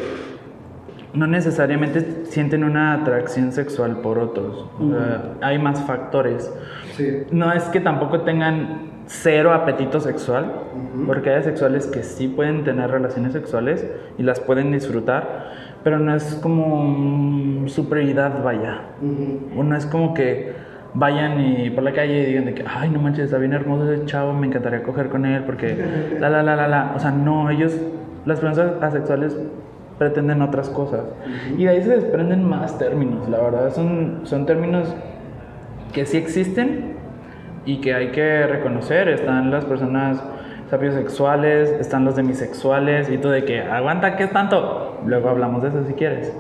no 1.14 1.26
necesariamente 1.26 2.24
sienten 2.26 2.62
una 2.62 2.92
atracción 2.92 3.50
sexual 3.52 4.00
por 4.02 4.18
otros. 4.18 4.66
Uh 4.78 4.84
-huh. 4.84 5.20
hay 5.40 5.58
más 5.58 5.82
factores. 5.82 6.52
Sí. 6.96 7.22
No 7.32 7.50
es 7.52 7.64
que 7.64 7.80
tampoco 7.80 8.20
tengan 8.20 8.90
cero 9.06 9.54
apetito 9.54 10.00
sexual, 10.00 10.44
uh 10.44 10.98
-huh. 11.00 11.06
porque 11.06 11.30
hay 11.30 11.36
asexuales 11.36 11.86
que 11.86 12.02
sí 12.02 12.28
pueden 12.28 12.64
tener 12.64 12.90
relaciones 12.90 13.32
sexuales 13.32 13.86
y 14.18 14.22
las 14.22 14.40
pueden 14.40 14.70
disfrutar, 14.70 15.52
pero 15.84 15.98
no 15.98 16.14
es 16.14 16.34
como 16.42 17.66
su 17.68 17.88
prioridad 17.88 18.42
vaya. 18.42 18.82
Uh 19.00 19.06
-huh. 19.58 19.64
No 19.64 19.76
es 19.76 19.86
como 19.86 20.14
que 20.14 20.52
vayan 20.94 21.40
y 21.40 21.70
por 21.70 21.84
la 21.84 21.92
calle 21.92 22.22
y 22.22 22.26
digan 22.26 22.46
de 22.46 22.54
que, 22.54 22.64
ay, 22.66 22.90
no 22.90 23.00
manches, 23.00 23.26
está 23.26 23.38
bien 23.38 23.52
hermoso 23.52 23.90
ese 23.92 24.04
chavo, 24.06 24.32
me 24.32 24.46
encantaría 24.46 24.82
coger 24.82 25.08
con 25.08 25.24
él, 25.24 25.44
porque 25.44 25.76
la, 26.20 26.28
la, 26.30 26.42
la, 26.42 26.56
la, 26.56 26.68
la. 26.68 26.92
O 26.96 26.98
sea, 26.98 27.10
no, 27.10 27.50
ellos, 27.50 27.76
las 28.24 28.40
personas 28.40 28.72
asexuales 28.82 29.36
pretenden 29.98 30.42
otras 30.42 30.68
cosas. 30.68 31.00
Uh 31.00 31.54
-huh. 31.54 31.60
Y 31.60 31.64
de 31.64 31.70
ahí 31.70 31.82
se 31.82 31.90
desprenden 31.90 32.44
más 32.44 32.78
términos, 32.78 33.28
la 33.28 33.40
verdad. 33.40 33.70
Son, 33.72 34.20
son 34.24 34.46
términos 34.46 34.94
que 35.92 36.04
sí 36.06 36.16
existen 36.16 36.96
y 37.64 37.80
que 37.80 37.94
hay 37.94 38.08
que 38.08 38.46
reconocer. 38.46 39.08
Están 39.08 39.50
las 39.50 39.64
personas 39.64 40.22
sapiosexuales, 40.70 41.70
están 41.70 42.04
los 42.04 42.16
demisexuales 42.16 43.10
y 43.10 43.18
todo 43.18 43.32
de 43.32 43.44
que, 43.44 43.62
aguanta, 43.62 44.16
¿qué 44.16 44.24
es 44.24 44.32
tanto? 44.32 45.00
Luego 45.06 45.28
hablamos 45.28 45.62
de 45.62 45.68
eso 45.68 45.84
si 45.86 45.94
quieres. 45.94 46.34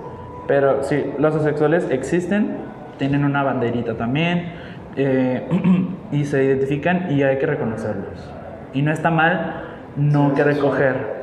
Pero 0.46 0.82
sí, 0.82 1.12
los 1.18 1.34
asexuales 1.34 1.90
existen, 1.90 2.56
tienen 2.98 3.24
una 3.24 3.42
banderita 3.42 3.94
también 3.94 4.52
eh, 4.96 5.46
y 6.12 6.24
se 6.24 6.44
identifican 6.44 7.10
y 7.10 7.22
hay 7.22 7.38
que 7.38 7.46
reconocerlos. 7.46 8.30
Y 8.74 8.82
no 8.82 8.92
está 8.92 9.10
mal 9.10 9.64
no 9.96 10.32
que 10.34 10.44
recoger 10.44 11.18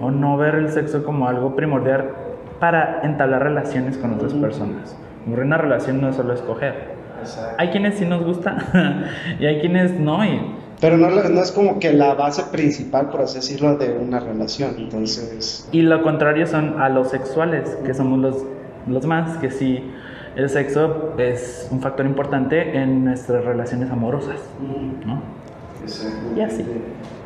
o 0.00 0.10
no 0.10 0.36
ver 0.36 0.56
el 0.56 0.70
sexo 0.70 1.04
como 1.04 1.28
algo 1.28 1.54
primordial 1.54 2.10
para 2.58 3.00
entablar 3.02 3.42
relaciones 3.42 3.98
con 3.98 4.14
otras 4.14 4.32
personas. 4.34 4.96
Una 5.26 5.56
relación 5.56 6.00
no 6.00 6.08
es 6.08 6.16
solo 6.16 6.32
escoger. 6.32 6.94
Exacto. 7.20 7.54
Hay 7.58 7.68
quienes 7.68 7.96
sí 7.96 8.06
nos 8.06 8.24
gusta 8.24 8.56
y 9.38 9.46
hay 9.46 9.60
quienes 9.60 9.98
no. 9.98 10.24
Y... 10.24 10.40
Pero 10.84 10.98
no, 10.98 11.08
no, 11.08 11.40
es 11.40 11.50
como 11.50 11.78
que 11.78 11.94
la 11.94 12.12
base 12.12 12.42
principal, 12.52 13.08
por 13.08 13.22
así 13.22 13.36
decirlo, 13.36 13.78
de 13.78 13.96
una 13.96 14.20
relación. 14.20 14.74
Entonces. 14.76 15.66
Y 15.72 15.80
lo 15.80 16.02
contrario 16.02 16.46
son 16.46 16.78
a 16.78 16.90
los 16.90 17.08
sexuales, 17.08 17.70
que 17.86 17.94
somos 17.94 18.18
los, 18.18 18.44
los 18.86 19.06
más, 19.06 19.38
que 19.38 19.50
sí. 19.50 19.82
El 20.36 20.50
sexo 20.50 21.14
es 21.16 21.68
un 21.70 21.80
factor 21.80 22.04
importante 22.04 22.76
en 22.76 23.02
nuestras 23.06 23.46
relaciones 23.46 23.90
amorosas, 23.90 24.40
¿no? 25.06 25.22
Exacto. 25.82 26.18
Y 26.36 26.42
así. 26.42 26.66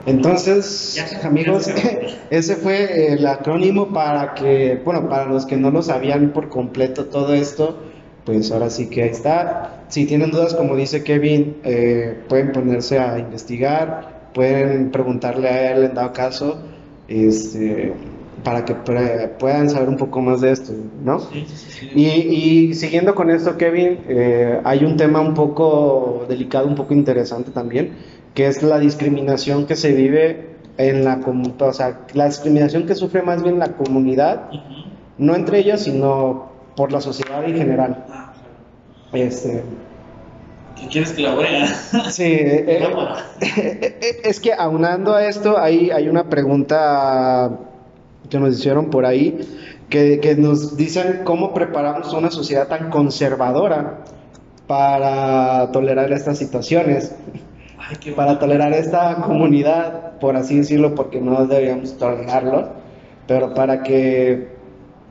Entonces, 0.06 1.04
amigos, 1.24 1.68
ese 2.30 2.54
fue 2.54 3.12
el 3.12 3.26
acrónimo 3.26 3.88
para 3.88 4.34
que, 4.34 4.80
bueno, 4.84 5.08
para 5.08 5.24
los 5.24 5.46
que 5.46 5.56
no 5.56 5.72
lo 5.72 5.82
sabían 5.82 6.30
por 6.30 6.48
completo 6.48 7.06
todo 7.06 7.34
esto, 7.34 7.76
pues 8.24 8.52
ahora 8.52 8.70
sí 8.70 8.88
que 8.88 9.02
ahí 9.02 9.08
está. 9.08 9.77
Si 9.88 10.04
tienen 10.06 10.30
dudas, 10.30 10.54
como 10.54 10.76
dice 10.76 11.02
Kevin, 11.02 11.56
eh, 11.64 12.18
pueden 12.28 12.52
ponerse 12.52 12.98
a 12.98 13.18
investigar, 13.18 14.30
pueden 14.34 14.90
preguntarle 14.90 15.48
a 15.48 15.72
él 15.72 15.84
en 15.84 15.94
dado 15.94 16.12
caso, 16.12 16.58
este, 17.08 17.94
para 18.44 18.64
que 18.64 18.74
puedan 18.74 19.70
saber 19.70 19.88
un 19.88 19.96
poco 19.96 20.20
más 20.20 20.40
de 20.42 20.52
esto, 20.52 20.72
¿no? 21.02 21.20
Sí, 21.20 21.46
sí, 21.48 21.70
sí. 21.70 21.90
Y, 21.94 22.06
y, 22.06 22.74
siguiendo 22.74 23.14
con 23.14 23.30
esto, 23.30 23.56
Kevin, 23.56 23.98
eh, 24.08 24.60
hay 24.62 24.84
un 24.84 24.96
tema 24.96 25.20
un 25.20 25.34
poco 25.34 26.26
delicado, 26.28 26.66
un 26.66 26.74
poco 26.74 26.94
interesante 26.94 27.50
también, 27.50 27.92
que 28.34 28.46
es 28.46 28.62
la 28.62 28.78
discriminación 28.78 29.66
que 29.66 29.74
se 29.74 29.92
vive 29.92 30.56
en 30.76 31.04
la 31.04 31.20
comunidad, 31.20 31.68
o 31.68 31.72
sea, 31.72 32.00
la 32.14 32.26
discriminación 32.26 32.86
que 32.86 32.94
sufre 32.94 33.22
más 33.22 33.42
bien 33.42 33.58
la 33.58 33.72
comunidad, 33.72 34.50
uh 34.52 34.54
-huh. 34.54 34.84
no 35.18 35.34
entre 35.34 35.58
ellos, 35.58 35.80
sino 35.80 36.52
por 36.76 36.92
la 36.92 37.00
sociedad 37.00 37.44
en 37.44 37.56
general. 37.56 38.04
Este, 39.12 39.62
¿Qué 40.78 40.86
quieres 40.86 41.12
que 41.12 41.22
la 41.22 41.34
vea? 41.34 41.66
Sí, 42.10 42.22
eh, 42.24 42.92
eh, 43.40 44.20
es 44.24 44.40
que 44.40 44.52
aunando 44.52 45.14
a 45.14 45.26
esto, 45.26 45.58
hay, 45.58 45.90
hay 45.90 46.08
una 46.08 46.28
pregunta 46.28 47.58
que 48.30 48.38
nos 48.38 48.58
hicieron 48.58 48.90
por 48.90 49.06
ahí, 49.06 49.38
que, 49.88 50.20
que 50.20 50.36
nos 50.36 50.76
dicen 50.76 51.22
cómo 51.24 51.52
preparamos 51.54 52.12
una 52.12 52.30
sociedad 52.30 52.68
tan 52.68 52.90
conservadora 52.90 54.04
para 54.66 55.72
tolerar 55.72 56.12
estas 56.12 56.38
situaciones. 56.38 57.14
Ay, 57.78 58.12
para 58.12 58.38
tolerar 58.38 58.72
esta 58.74 59.16
comunidad, 59.16 60.18
por 60.18 60.36
así 60.36 60.58
decirlo, 60.58 60.94
porque 60.94 61.20
no 61.20 61.46
deberíamos 61.46 61.96
tolerarlo, 61.96 62.72
pero 63.26 63.54
para 63.54 63.82
que 63.82 64.48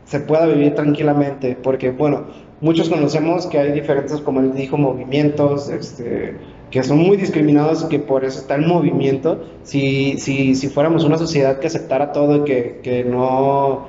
se 0.05 0.19
pueda 0.19 0.45
vivir 0.45 0.75
tranquilamente, 0.75 1.57
porque 1.61 1.89
bueno, 1.89 2.27
muchos 2.61 2.89
conocemos 2.89 3.47
que 3.47 3.59
hay 3.59 3.71
diferentes, 3.71 4.19
como 4.21 4.39
él 4.39 4.53
dijo, 4.53 4.77
movimientos, 4.77 5.69
este, 5.69 6.37
que 6.71 6.83
son 6.83 6.99
muy 6.99 7.17
discriminados, 7.17 7.85
que 7.85 7.99
por 7.99 8.25
eso 8.25 8.39
está 8.39 8.55
el 8.55 8.65
movimiento. 8.65 9.43
Si, 9.63 10.17
si, 10.17 10.55
si 10.55 10.67
fuéramos 10.67 11.03
una 11.03 11.17
sociedad 11.17 11.59
que 11.59 11.67
aceptara 11.67 12.11
todo 12.11 12.43
que, 12.43 12.79
que 12.83 13.03
no 13.03 13.87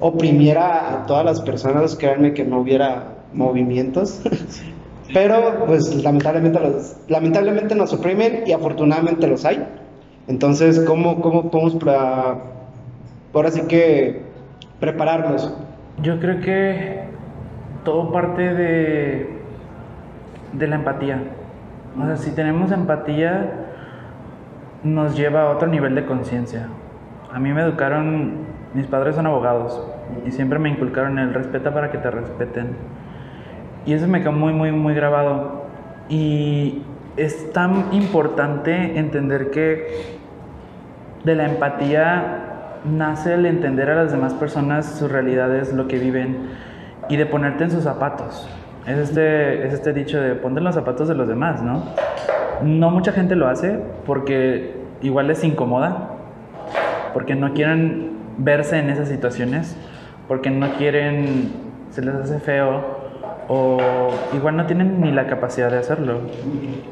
oprimiera 0.00 0.92
a 0.92 1.06
todas 1.06 1.24
las 1.24 1.40
personas, 1.40 1.96
créanme 1.96 2.34
que 2.34 2.44
no 2.44 2.60
hubiera 2.60 3.18
movimientos. 3.32 4.20
Pero 5.14 5.64
pues 5.66 5.94
lamentablemente, 6.02 6.60
los, 6.60 6.96
lamentablemente 7.08 7.74
nos 7.74 7.92
oprimen 7.94 8.42
y 8.46 8.52
afortunadamente 8.52 9.26
los 9.26 9.44
hay. 9.44 9.66
Entonces, 10.26 10.80
¿cómo, 10.80 11.22
cómo 11.22 11.50
podemos 11.50 11.76
para, 11.76 12.36
ahora 13.32 13.50
sí 13.50 13.62
que 13.62 14.20
prepararnos? 14.78 15.54
Yo 16.02 16.20
creo 16.20 16.40
que 16.40 17.00
todo 17.84 18.12
parte 18.12 18.54
de, 18.54 19.38
de 20.52 20.66
la 20.66 20.76
empatía. 20.76 21.20
O 22.00 22.06
sea, 22.06 22.16
si 22.16 22.30
tenemos 22.32 22.70
empatía, 22.72 23.50
nos 24.82 25.16
lleva 25.16 25.42
a 25.42 25.50
otro 25.50 25.68
nivel 25.68 25.94
de 25.94 26.06
conciencia. 26.06 26.68
A 27.32 27.38
mí 27.38 27.52
me 27.52 27.62
educaron, 27.62 28.46
mis 28.74 28.86
padres 28.86 29.16
son 29.16 29.26
abogados 29.26 29.82
y 30.26 30.30
siempre 30.30 30.58
me 30.58 30.68
inculcaron 30.68 31.18
el 31.18 31.34
respeto 31.34 31.72
para 31.72 31.90
que 31.90 31.98
te 31.98 32.10
respeten. 32.10 32.76
Y 33.84 33.92
eso 33.92 34.06
me 34.06 34.20
quedó 34.20 34.32
muy, 34.32 34.52
muy, 34.52 34.70
muy 34.70 34.94
grabado. 34.94 35.64
Y 36.08 36.82
es 37.16 37.52
tan 37.52 37.92
importante 37.92 38.98
entender 38.98 39.50
que 39.50 40.18
de 41.24 41.34
la 41.34 41.46
empatía 41.46 42.44
nace 42.84 43.34
el 43.34 43.46
entender 43.46 43.90
a 43.90 43.96
las 43.96 44.12
demás 44.12 44.34
personas 44.34 44.86
sus 44.86 45.10
realidades, 45.10 45.72
lo 45.72 45.88
que 45.88 45.98
viven 45.98 46.36
y 47.08 47.16
de 47.16 47.26
ponerte 47.26 47.64
en 47.64 47.70
sus 47.70 47.84
zapatos. 47.84 48.48
Es 48.86 48.98
este, 48.98 49.66
es 49.66 49.74
este 49.74 49.92
dicho 49.92 50.20
de 50.20 50.34
ponte 50.34 50.58
en 50.58 50.64
los 50.64 50.74
zapatos 50.74 51.08
de 51.08 51.14
los 51.14 51.28
demás, 51.28 51.62
¿no? 51.62 51.82
No 52.62 52.90
mucha 52.90 53.12
gente 53.12 53.36
lo 53.36 53.48
hace 53.48 53.78
porque 54.06 54.74
igual 55.02 55.28
les 55.28 55.44
incomoda, 55.44 56.10
porque 57.12 57.34
no 57.34 57.52
quieren 57.52 58.12
verse 58.38 58.78
en 58.78 58.90
esas 58.90 59.08
situaciones, 59.08 59.76
porque 60.26 60.50
no 60.50 60.72
quieren, 60.74 61.52
se 61.90 62.02
les 62.02 62.14
hace 62.14 62.38
feo 62.38 62.98
o 63.48 63.78
igual 64.34 64.56
no 64.56 64.66
tienen 64.66 65.00
ni 65.00 65.10
la 65.10 65.26
capacidad 65.26 65.70
de 65.70 65.78
hacerlo. 65.78 66.20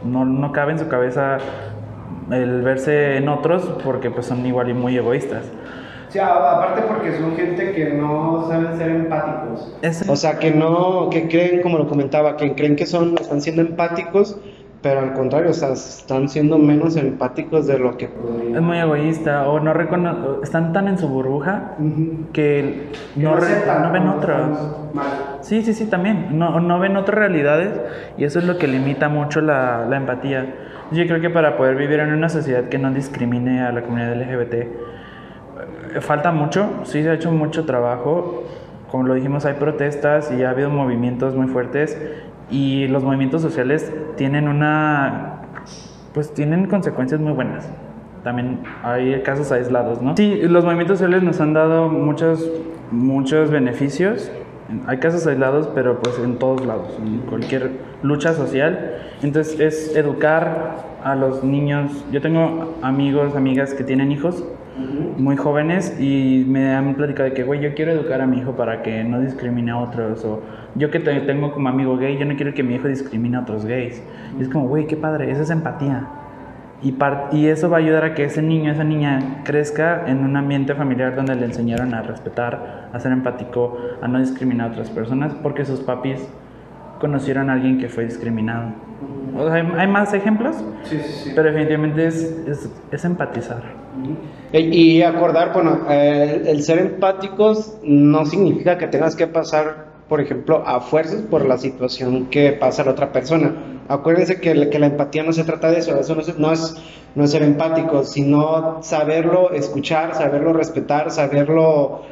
No, 0.04 0.24
no 0.24 0.52
cabe 0.52 0.72
en 0.72 0.78
su 0.78 0.88
cabeza 0.88 1.38
el 2.30 2.62
verse 2.62 3.18
en 3.18 3.28
otros 3.28 3.62
porque 3.84 4.10
pues 4.10 4.26
son 4.26 4.44
igual 4.44 4.70
y 4.70 4.74
muy 4.74 4.96
egoístas. 4.96 5.50
Sí, 6.08 6.18
aparte 6.18 6.82
porque 6.82 7.16
son 7.18 7.36
gente 7.36 7.72
que 7.72 7.90
no 7.94 8.46
saben 8.48 8.76
ser 8.78 8.90
empáticos. 8.90 9.76
O 10.08 10.16
sea, 10.16 10.38
que 10.38 10.50
no, 10.50 11.08
que 11.10 11.28
creen, 11.28 11.62
como 11.62 11.78
lo 11.78 11.88
comentaba, 11.88 12.36
que 12.36 12.54
creen 12.54 12.76
que 12.76 12.86
son, 12.86 13.16
están 13.18 13.40
siendo 13.40 13.62
empáticos, 13.62 14.38
pero 14.82 15.00
al 15.00 15.14
contrario, 15.14 15.50
o 15.50 15.54
sea, 15.54 15.72
están 15.72 16.28
siendo 16.28 16.58
menos 16.58 16.96
empáticos 16.96 17.66
de 17.66 17.78
lo 17.78 17.96
que 17.96 18.04
Es 18.04 18.60
muy 18.60 18.78
egoísta, 18.78 19.48
o 19.48 19.58
no 19.58 19.72
recono 19.72 20.42
están 20.42 20.72
tan 20.72 20.86
en 20.86 20.98
su 20.98 21.08
burbuja 21.08 21.72
que, 22.32 22.90
no, 23.16 23.34
no, 23.36 23.92
ven 23.92 24.08
otras. 24.08 24.58
Sí, 25.40 25.62
sí, 25.62 25.72
sí, 25.72 25.86
también. 25.86 26.38
No, 26.38 26.60
no 26.60 26.78
ven 26.78 26.96
otras 26.96 27.18
realidades 27.18 27.72
y 28.16 28.24
eso 28.24 28.38
es 28.38 28.44
lo 28.44 28.58
que 28.58 28.68
limita 28.68 29.08
mucho 29.08 29.40
la, 29.40 29.86
la 29.88 29.96
empatía. 29.96 30.54
Yo 30.92 31.04
creo 31.06 31.20
que 31.20 31.30
para 31.30 31.56
poder 31.56 31.74
vivir 31.74 31.98
en 31.98 32.12
una 32.12 32.28
sociedad 32.28 32.68
que 32.68 32.78
no 32.78 32.92
discrimine 32.92 33.62
a 33.62 33.72
la 33.72 33.82
comunidad 33.82 34.14
LGBT, 34.14 34.54
falta 36.00 36.32
mucho, 36.32 36.68
sí 36.84 37.02
se 37.02 37.10
ha 37.10 37.14
hecho 37.14 37.32
mucho 37.32 37.64
trabajo. 37.64 38.44
Como 38.90 39.04
lo 39.04 39.14
dijimos, 39.14 39.44
hay 39.44 39.54
protestas 39.54 40.32
y 40.32 40.44
ha 40.44 40.50
habido 40.50 40.70
movimientos 40.70 41.34
muy 41.34 41.48
fuertes 41.48 41.98
y 42.50 42.86
los 42.88 43.02
movimientos 43.02 43.42
sociales 43.42 43.92
tienen 44.16 44.48
una 44.48 45.42
pues 46.14 46.32
tienen 46.32 46.66
consecuencias 46.66 47.20
muy 47.20 47.32
buenas. 47.32 47.68
También 48.24 48.60
hay 48.82 49.22
casos 49.22 49.52
aislados, 49.52 50.00
¿no? 50.00 50.16
Sí, 50.16 50.40
los 50.42 50.64
movimientos 50.64 50.98
sociales 50.98 51.22
nos 51.22 51.40
han 51.40 51.52
dado 51.52 51.88
muchos 51.88 52.48
muchos 52.90 53.50
beneficios. 53.50 54.30
Hay 54.86 54.98
casos 54.98 55.26
aislados, 55.26 55.68
pero 55.74 56.00
pues 56.00 56.18
en 56.18 56.38
todos 56.38 56.64
lados, 56.64 56.96
en 56.98 57.18
cualquier 57.20 57.70
lucha 58.02 58.32
social. 58.32 58.96
Entonces 59.22 59.60
es 59.60 59.96
educar 59.96 60.76
a 61.04 61.14
los 61.14 61.44
niños. 61.44 62.04
Yo 62.10 62.20
tengo 62.20 62.74
amigos, 62.82 63.36
amigas 63.36 63.74
que 63.74 63.84
tienen 63.84 64.10
hijos 64.10 64.42
muy 65.16 65.36
jóvenes 65.36 65.98
y 65.98 66.44
me 66.46 66.74
han 66.74 66.94
platicado 66.94 67.28
de 67.28 67.34
que, 67.34 67.42
güey, 67.44 67.60
yo 67.60 67.74
quiero 67.74 67.92
educar 67.92 68.20
a 68.20 68.26
mi 68.26 68.38
hijo 68.38 68.56
para 68.56 68.82
que 68.82 69.04
no 69.04 69.20
discrimine 69.20 69.70
a 69.70 69.78
otros. 69.78 70.24
O 70.24 70.42
yo 70.74 70.90
que 70.90 71.00
tengo 71.00 71.52
como 71.52 71.68
amigo 71.68 71.96
gay, 71.96 72.18
yo 72.18 72.26
no 72.26 72.36
quiero 72.36 72.52
que 72.54 72.62
mi 72.62 72.74
hijo 72.74 72.88
discrimine 72.88 73.36
a 73.36 73.40
otros 73.40 73.64
gays. 73.64 74.02
Y 74.38 74.42
es 74.42 74.48
como, 74.48 74.68
güey, 74.68 74.86
qué 74.86 74.96
padre, 74.96 75.30
eso 75.30 75.42
es 75.42 75.50
empatía. 75.50 76.06
Y, 76.82 76.94
y 77.32 77.46
eso 77.46 77.70
va 77.70 77.78
a 77.78 77.80
ayudar 77.80 78.04
a 78.04 78.14
que 78.14 78.24
ese 78.24 78.42
niño, 78.42 78.70
esa 78.70 78.84
niña 78.84 79.42
crezca 79.44 80.04
en 80.06 80.18
un 80.18 80.36
ambiente 80.36 80.74
familiar 80.74 81.16
donde 81.16 81.34
le 81.34 81.46
enseñaron 81.46 81.94
a 81.94 82.02
respetar, 82.02 82.90
a 82.92 83.00
ser 83.00 83.12
empático, 83.12 83.78
a 84.02 84.08
no 84.08 84.18
discriminar 84.18 84.68
a 84.68 84.72
otras 84.72 84.90
personas, 84.90 85.34
porque 85.42 85.64
sus 85.64 85.80
papis 85.80 86.28
conocieron 87.00 87.48
a 87.50 87.54
alguien 87.54 87.78
que 87.78 87.88
fue 87.88 88.04
discriminado. 88.04 88.72
O 89.36 89.50
sea, 89.50 89.54
hay, 89.54 89.86
más 89.86 90.14
ejemplos, 90.14 90.56
sí, 90.84 90.98
sí, 90.98 91.12
sí. 91.24 91.32
pero 91.34 91.48
definitivamente 91.48 92.06
es, 92.06 92.70
es, 92.90 93.04
empatizar. 93.04 93.62
Y, 94.52 95.02
acordar, 95.02 95.52
bueno, 95.52 95.86
el, 95.90 96.62
ser 96.62 96.78
empáticos 96.78 97.74
no 97.82 98.24
significa 98.24 98.78
que 98.78 98.86
tengas 98.86 99.16
que 99.16 99.26
pasar, 99.26 99.86
por 100.08 100.20
ejemplo, 100.20 100.62
a 100.66 100.80
fuerzas 100.80 101.22
por 101.22 101.44
la 101.44 101.58
situación 101.58 102.26
que 102.26 102.52
pasa 102.52 102.84
la 102.84 102.92
otra 102.92 103.12
persona. 103.12 103.54
Acuérdense 103.88 104.40
que, 104.40 104.70
que 104.70 104.78
la 104.78 104.86
empatía 104.86 105.22
no 105.22 105.32
se 105.32 105.44
trata 105.44 105.70
de 105.70 105.78
eso, 105.78 105.98
eso 105.98 106.14
no 106.14 106.20
es, 106.20 106.38
no 106.38 106.52
es, 106.52 106.76
no 107.14 107.26
ser 107.26 107.42
empático, 107.42 108.04
sino 108.04 108.82
saberlo 108.82 109.50
escuchar, 109.50 110.14
saberlo 110.14 110.52
respetar, 110.52 111.10
saberlo 111.10 112.02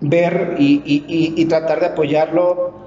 ver 0.00 0.56
y, 0.58 0.82
y, 0.84 1.34
y 1.36 1.44
tratar 1.46 1.80
de 1.80 1.86
apoyarlo 1.86 2.82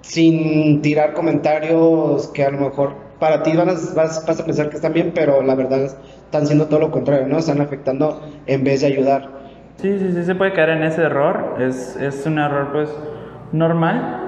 sin 0.00 0.80
tirar 0.82 1.14
comentarios 1.14 2.28
que 2.28 2.44
a 2.44 2.50
lo 2.50 2.58
mejor 2.58 3.07
para 3.18 3.42
ti 3.42 3.56
van 3.56 3.68
a, 3.68 3.72
vas, 3.94 4.40
a 4.40 4.44
pensar 4.44 4.70
que 4.70 4.76
están 4.76 4.92
bien, 4.92 5.12
pero 5.14 5.42
la 5.42 5.54
verdad 5.54 5.82
están 5.82 6.46
siendo 6.46 6.66
todo 6.66 6.80
lo 6.80 6.90
contrario, 6.90 7.26
¿no? 7.26 7.38
Están 7.38 7.60
afectando 7.60 8.22
en 8.46 8.64
vez 8.64 8.82
de 8.82 8.88
ayudar. 8.88 9.28
Sí, 9.76 9.98
sí, 9.98 10.12
sí, 10.12 10.24
se 10.24 10.34
puede 10.34 10.52
caer 10.52 10.70
en 10.70 10.82
ese 10.82 11.02
error. 11.02 11.56
Es, 11.60 11.96
es 11.96 12.26
un 12.26 12.38
error, 12.38 12.68
pues, 12.72 12.90
normal. 13.52 14.24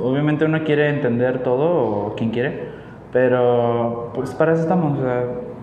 Obviamente 0.00 0.44
uno 0.44 0.62
quiere 0.64 0.88
entender 0.88 1.42
todo, 1.42 2.08
o 2.08 2.14
quien 2.16 2.30
quiere, 2.30 2.68
pero 3.12 4.10
pues 4.14 4.34
para 4.34 4.52
eso 4.52 4.62
estamos, 4.62 4.98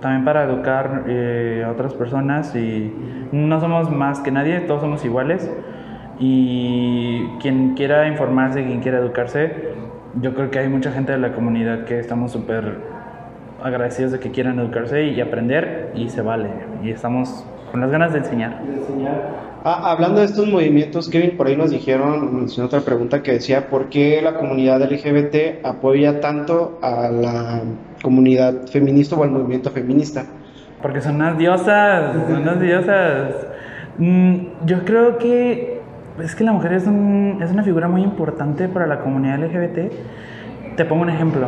también 0.02 0.26
para 0.26 0.44
educar 0.44 1.04
eh, 1.08 1.64
a 1.66 1.72
otras 1.72 1.94
personas 1.94 2.56
y 2.56 2.92
no 3.32 3.60
somos 3.60 3.92
más 3.92 4.22
que 4.22 4.32
nadie, 4.32 4.62
todos 4.62 4.82
somos 4.82 5.06
iguales 5.06 5.52
y 6.20 7.28
quien 7.42 7.76
quiera 7.76 8.08
informarse, 8.08 8.66
quien 8.66 8.80
quiera 8.80 8.98
educarse, 8.98 9.74
yo 10.22 10.34
creo 10.34 10.52
que 10.52 10.60
hay 10.60 10.70
mucha 10.70 10.92
gente 10.92 11.12
de 11.12 11.18
la 11.18 11.34
comunidad 11.34 11.86
que 11.86 12.00
estamos 12.00 12.32
súper 12.32 12.78
agradecidos 13.64 14.12
de 14.12 14.20
que 14.20 14.32
quieran 14.32 14.60
educarse 14.60 15.08
y 15.08 15.22
aprender 15.22 15.92
y 15.96 16.10
se 16.10 16.22
vale. 16.22 16.50
Y 16.84 16.92
estamos 16.92 17.46
con 17.72 17.82
las 17.82 17.90
ganas 17.90 18.14
de 18.14 18.20
enseñar. 18.20 18.60
Ah, 19.64 19.92
hablando 19.92 20.20
de 20.20 20.26
estos 20.26 20.48
movimientos, 20.48 21.10
Kevin, 21.10 21.38
por 21.38 21.48
ahí 21.48 21.56
nos 21.56 21.72
dijeron, 21.72 22.36
mencionó 22.36 22.68
otra 22.68 22.82
pregunta 22.82 23.24
que 23.24 23.32
decía, 23.32 23.70
¿por 23.70 23.88
qué 23.90 24.22
la 24.22 24.36
comunidad 24.36 24.82
LGBT 24.82 25.66
apoya 25.66 26.20
tanto 26.20 26.78
a 26.82 27.10
la 27.10 27.62
comunidad 28.02 28.68
feminista 28.68 29.16
o 29.16 29.24
al 29.24 29.32
movimiento 29.32 29.72
feminista? 29.72 30.26
Porque 30.82 31.00
son 31.00 31.16
unas 31.16 31.38
diosas, 31.38 32.14
son 32.28 32.42
unas 32.42 32.60
diosas. 32.60 33.48
Mm, 33.98 34.66
yo 34.66 34.84
creo 34.84 35.18
que 35.18 35.73
es 36.22 36.36
que 36.36 36.44
la 36.44 36.52
mujer 36.52 36.74
es, 36.74 36.84
es 36.84 37.52
una 37.52 37.64
figura 37.64 37.88
muy 37.88 38.04
importante 38.04 38.68
para 38.68 38.86
la 38.88 39.00
comunidad 39.00 39.40
LGBT. 39.40 40.76
Te 40.76 40.86
pongo 40.86 41.04
un 41.04 41.10
ejemplo. 41.10 41.48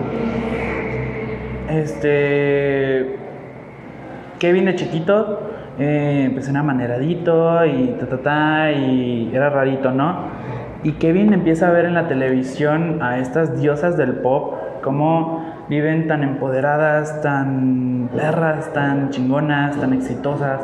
Este. 1.69 3.17
Kevin 4.39 4.65
de 4.65 4.75
chiquito, 4.75 5.39
eh, 5.79 6.29
pues 6.33 6.49
era 6.49 6.61
maneradito 6.61 7.65
y 7.65 7.95
ta 7.99 8.07
ta 8.07 8.17
ta, 8.17 8.71
y 8.71 9.31
era 9.33 9.49
rarito, 9.49 9.91
¿no? 9.91 10.29
Y 10.83 10.93
Kevin 10.93 11.33
empieza 11.33 11.69
a 11.69 11.71
ver 11.71 11.85
en 11.85 11.93
la 11.93 12.07
televisión 12.07 13.01
a 13.01 13.17
estas 13.19 13.59
diosas 13.59 13.97
del 13.97 14.15
pop, 14.15 14.55
como 14.83 15.44
viven 15.69 16.07
tan 16.07 16.23
empoderadas, 16.23 17.21
tan 17.21 18.09
perras, 18.15 18.71
tan 18.73 19.09
chingonas, 19.09 19.79
tan 19.79 19.93
exitosas 19.93 20.61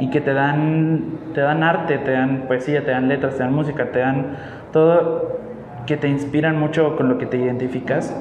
y 0.00 0.10
que 0.10 0.20
te 0.20 0.32
dan, 0.32 1.18
te 1.34 1.40
dan 1.40 1.62
arte, 1.62 1.98
te 1.98 2.12
dan 2.12 2.44
poesía, 2.46 2.84
te 2.84 2.90
dan 2.90 3.08
letras, 3.08 3.36
te 3.36 3.42
dan 3.42 3.52
música, 3.52 3.90
te 3.90 3.98
dan 3.98 4.36
todo 4.72 5.38
que 5.86 5.96
te 5.96 6.08
inspiran 6.08 6.58
mucho 6.58 6.96
con 6.96 7.08
lo 7.08 7.18
que 7.18 7.26
te 7.26 7.36
identificas. 7.36 8.16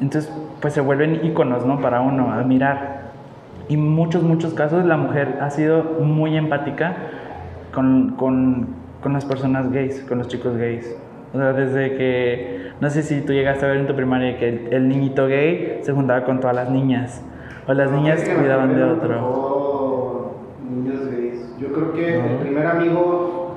Entonces, 0.00 0.32
pues 0.60 0.74
se 0.74 0.80
vuelven 0.80 1.24
íconos, 1.24 1.66
¿no? 1.66 1.80
Para 1.80 2.00
uno, 2.00 2.32
admirar. 2.32 3.00
Y 3.68 3.74
en 3.74 3.88
muchos, 3.88 4.22
muchos 4.22 4.54
casos 4.54 4.84
la 4.84 4.96
mujer 4.96 5.38
ha 5.40 5.50
sido 5.50 5.84
muy 6.00 6.36
empática 6.36 6.96
con, 7.72 8.16
con, 8.16 8.68
con 9.00 9.12
las 9.12 9.24
personas 9.24 9.70
gays, 9.70 10.00
con 10.08 10.18
los 10.18 10.28
chicos 10.28 10.56
gays. 10.56 10.96
O 11.32 11.38
sea, 11.38 11.52
desde 11.52 11.96
que, 11.96 12.72
no 12.80 12.90
sé 12.90 13.02
si 13.02 13.20
tú 13.20 13.32
llegaste 13.32 13.64
a 13.64 13.68
ver 13.68 13.78
en 13.78 13.86
tu 13.86 13.94
primaria 13.94 14.36
que 14.36 14.68
el, 14.70 14.88
niñito 14.88 15.28
gay 15.28 15.78
se 15.82 15.92
juntaba 15.92 16.24
con 16.24 16.40
todas 16.40 16.56
las 16.56 16.70
niñas, 16.70 17.22
o 17.68 17.72
las 17.72 17.90
niñas 17.92 18.28
cuidaban 18.28 18.74
de 18.74 18.82
otro. 18.82 20.34
Niños 20.68 21.08
gays. 21.08 21.56
Yo 21.58 21.72
creo 21.72 21.92
que 21.92 22.14
el 22.18 22.36
primer 22.38 22.66
amigo, 22.66 23.54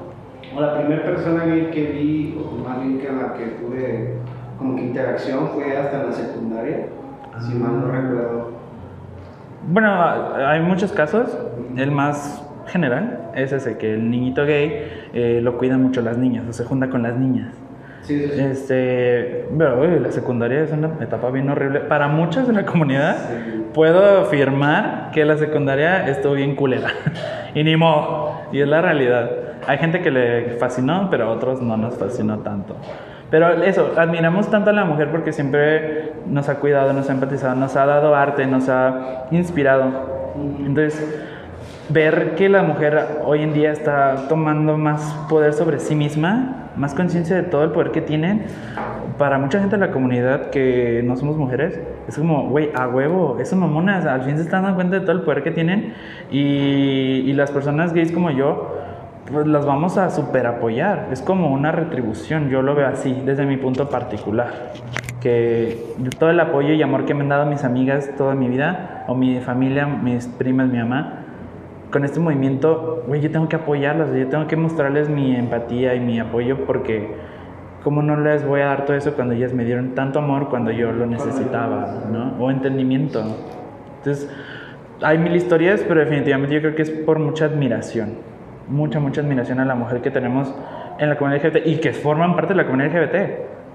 o 0.56 0.62
la 0.62 0.78
primera 0.78 1.04
persona 1.04 1.46
gay 1.46 1.72
que 1.72 1.84
vi, 1.86 2.38
o 2.40 2.68
más 2.68 2.80
bien 2.80 3.00
que 3.00 3.12
la 3.12 3.34
que 3.34 3.46
tuve 3.60 4.18
como 4.60 4.76
que 4.76 4.84
interacción 4.84 5.50
fue 5.50 5.76
hasta 5.76 6.04
la 6.04 6.12
secundaria, 6.12 6.88
si 7.40 7.56
mal 7.56 7.82
no 7.82 7.92
recuerdo. 7.92 8.52
Bueno, 9.68 9.90
hay 10.46 10.62
muchos 10.62 10.92
casos. 10.92 11.36
El 11.76 11.90
más 11.90 12.46
general 12.68 13.32
es 13.36 13.52
ese, 13.52 13.78
que 13.78 13.94
el 13.94 14.12
niñito 14.12 14.46
gay 14.46 15.10
eh, 15.14 15.40
lo 15.42 15.58
cuidan 15.58 15.82
mucho 15.82 16.02
las 16.02 16.18
niñas, 16.18 16.46
o 16.48 16.54
se 16.54 16.66
junta 16.66 16.90
con 16.90 17.02
las 17.02 17.16
niñas. 17.16 17.63
Sí, 18.04 18.20
sí, 18.20 18.32
sí. 18.34 18.42
Este, 18.42 19.46
pero 19.58 19.82
uy, 19.82 20.00
la 20.00 20.12
secundaria 20.12 20.62
es 20.62 20.72
una 20.72 20.92
etapa 21.02 21.30
bien 21.32 21.50
horrible. 21.50 21.82
Para 21.82 22.08
muchos 22.08 22.48
de 22.48 22.54
la 22.54 22.66
comunidad, 22.66 23.16
puedo 23.74 24.22
afirmar 24.22 25.12
que 25.14 25.26
la 25.26 25.38
secundaria 25.38 26.08
estuvo 26.08 26.34
bien 26.34 26.56
culera. 26.56 26.90
y 27.56 27.64
ni 27.64 27.76
modo. 27.76 28.42
Y 28.52 28.62
es 28.62 28.68
la 28.68 28.82
realidad. 28.82 29.32
Hay 29.68 29.78
gente 29.78 30.02
que 30.02 30.12
le 30.12 30.58
fascinó, 30.60 31.08
pero 31.10 31.26
a 31.26 31.30
otros 31.32 31.62
no 31.62 31.78
nos 31.78 31.98
fascinó 31.98 32.40
tanto. 32.40 32.76
Pero 33.32 33.64
eso, 33.64 33.94
admiramos 33.98 34.52
tanto 34.52 34.70
a 34.70 34.74
la 34.74 34.86
mujer 34.86 35.10
porque 35.10 35.32
siempre 35.32 36.12
nos 36.28 36.50
ha 36.50 36.60
cuidado, 36.60 36.94
nos 36.94 37.10
ha 37.10 37.14
empatizado, 37.14 37.56
nos 37.56 37.76
ha 37.76 37.86
dado 37.86 38.16
arte, 38.16 38.46
nos 38.46 38.70
ha 38.70 39.26
inspirado. 39.32 39.86
Entonces, 40.60 41.33
ver 41.90 42.36
que 42.36 42.50
la 42.50 42.64
mujer 42.64 43.20
hoy 43.26 43.42
en 43.42 43.54
día 43.54 43.72
está 43.72 44.28
tomando 44.30 44.78
más 44.78 45.14
poder 45.30 45.54
sobre 45.54 45.80
sí 45.80 45.96
misma, 45.96 46.70
más 46.76 46.94
conciencia 46.94 47.36
de 47.36 47.44
todo 47.44 47.64
el 47.64 47.72
poder 47.72 47.92
que 47.92 48.02
tiene, 48.02 48.44
para 49.18 49.38
mucha 49.38 49.60
gente 49.60 49.76
de 49.76 49.86
la 49.86 49.92
comunidad 49.92 50.50
que 50.50 51.02
no 51.04 51.16
somos 51.16 51.38
mujeres, 51.38 51.80
es 52.08 52.18
como, 52.18 52.50
güey, 52.50 52.70
a 52.74 52.88
huevo, 52.88 53.38
eso 53.40 53.56
mamonas, 53.56 54.06
al 54.06 54.24
fin 54.24 54.38
se 54.38 54.44
están 54.44 54.64
dando 54.64 54.76
cuenta 54.76 55.00
de 55.00 55.02
todo 55.02 55.12
el 55.12 55.22
poder 55.22 55.44
que 55.44 55.52
tienen 55.52 55.94
y, 56.32 57.24
y 57.26 57.34
las 57.34 57.52
personas 57.52 57.94
gays 57.94 58.12
como 58.12 58.32
yo, 58.32 58.78
pues 59.32 59.46
las 59.48 59.66
vamos 59.66 59.98
a 59.98 60.10
super 60.10 60.48
apoyar, 60.48 61.10
es 61.12 61.22
como 61.22 61.54
una 61.54 61.72
retribución, 61.72 62.50
yo 62.50 62.62
lo 62.62 62.76
veo 62.76 62.88
así, 62.88 63.22
desde 63.26 63.46
mi 63.46 63.58
punto 63.58 63.90
particular 63.90 64.72
que 65.24 65.82
todo 66.20 66.32
el 66.32 66.40
apoyo 66.42 66.74
y 66.74 66.82
amor 66.82 67.06
que 67.06 67.14
me 67.14 67.22
han 67.22 67.30
dado 67.30 67.46
mis 67.46 67.64
amigas 67.64 68.10
toda 68.18 68.36
mi 68.36 68.50
vida, 68.50 69.06
o 69.08 69.16
mi 69.16 69.40
familia, 69.40 69.86
mis 69.86 70.28
primas, 70.28 70.68
mi 70.68 70.78
mamá, 70.78 71.23
con 71.94 72.04
este 72.04 72.20
movimiento, 72.20 73.04
güey, 73.08 73.22
yo 73.22 73.30
tengo 73.30 73.48
que 73.48 73.56
apoyarlas, 73.56 74.10
yo 74.14 74.28
tengo 74.28 74.48
que 74.48 74.56
mostrarles 74.56 75.10
mi 75.10 75.36
empatía 75.36 75.94
y 75.94 76.00
mi 76.00 76.20
apoyo 76.20 76.66
porque 76.66 77.08
¿cómo 77.84 78.02
no 78.02 78.18
les 78.20 78.44
voy 78.44 78.62
a 78.62 78.66
dar 78.66 78.86
todo 78.86 78.98
eso 78.98 79.14
cuando 79.14 79.36
ellas 79.36 79.54
me 79.54 79.64
dieron 79.64 79.94
tanto 79.94 80.18
amor 80.18 80.50
cuando 80.50 80.72
yo 80.72 80.92
lo 80.92 81.06
necesitaba, 81.06 82.06
¿no? 82.12 82.34
O 82.44 82.50
entendimiento. 82.50 83.24
Entonces, 83.98 84.28
hay 85.04 85.20
mil 85.20 85.36
historias, 85.36 85.86
pero 85.88 86.00
definitivamente 86.00 86.56
yo 86.56 86.62
creo 86.62 86.76
que 86.76 86.82
es 86.82 86.90
por 86.90 87.20
mucha 87.20 87.46
admiración, 87.46 88.16
mucha, 88.68 89.00
mucha 89.00 89.22
admiración 89.22 89.60
a 89.60 89.66
la 89.66 89.76
mujer 89.76 90.02
que 90.02 90.10
tenemos 90.10 90.52
en 90.98 91.10
la 91.10 91.18
comunidad 91.18 91.46
LGBT 91.46 91.68
y 91.68 91.76
que 91.78 91.94
forman 91.94 92.36
parte 92.36 92.54
de 92.54 92.58
la 92.58 92.66
comunidad 92.66 92.92
LGBT. 92.92 93.16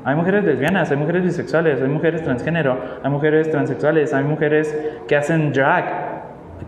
Hay 0.05 0.16
mujeres 0.16 0.45
lesbianas, 0.45 0.91
hay 0.91 0.97
mujeres 0.97 1.23
bisexuales, 1.23 1.81
hay 1.81 1.89
mujeres 1.89 2.25
transgénero, 2.25 2.79
hay 3.01 3.11
mujeres 3.11 3.49
transexuales, 3.49 4.12
hay 4.12 4.25
mujeres 4.25 4.77
que 5.07 5.14
hacen 5.14 5.53
drag, 5.53 6.18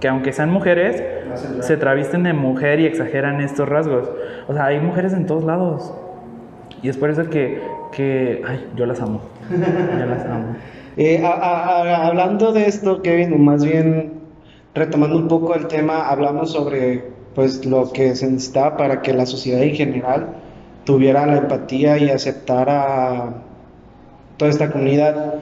que 0.00 0.08
aunque 0.08 0.32
sean 0.32 0.50
mujeres, 0.50 1.02
se 1.60 1.76
travisten 1.76 2.22
de 2.24 2.32
mujer 2.32 2.80
y 2.80 2.86
exageran 2.86 3.40
estos 3.40 3.68
rasgos. 3.68 4.10
O 4.48 4.54
sea, 4.54 4.66
hay 4.66 4.80
mujeres 4.80 5.12
en 5.12 5.26
todos 5.26 5.44
lados. 5.44 5.92
Y 6.82 6.88
es 6.88 6.96
por 6.96 7.10
eso 7.10 7.28
que, 7.28 7.60
que 7.92 8.42
ay, 8.46 8.66
yo 8.76 8.86
las 8.86 9.00
amo. 9.00 9.20
Yo 9.50 10.06
las 10.06 10.24
amo. 10.24 10.56
Eh, 10.96 11.22
a- 11.24 11.28
a- 11.30 11.82
a- 11.82 12.06
hablando 12.08 12.52
de 12.52 12.66
esto, 12.66 13.00
Kevin, 13.00 13.32
o 13.32 13.38
más 13.38 13.64
bien 13.64 14.14
retomando 14.74 15.16
un 15.16 15.28
poco 15.28 15.54
el 15.54 15.66
tema, 15.68 16.08
hablamos 16.08 16.50
sobre 16.52 17.04
pues 17.34 17.64
lo 17.64 17.92
que 17.92 18.14
se 18.16 18.26
necesitaba 18.28 18.76
para 18.76 19.00
que 19.00 19.12
la 19.14 19.24
sociedad 19.24 19.62
en 19.62 19.74
general 19.76 20.26
tuviera 20.84 21.24
la 21.26 21.38
empatía 21.38 21.96
y 21.96 22.10
aceptara 22.10 23.34
toda 24.36 24.50
esta 24.50 24.70
comunidad. 24.72 25.34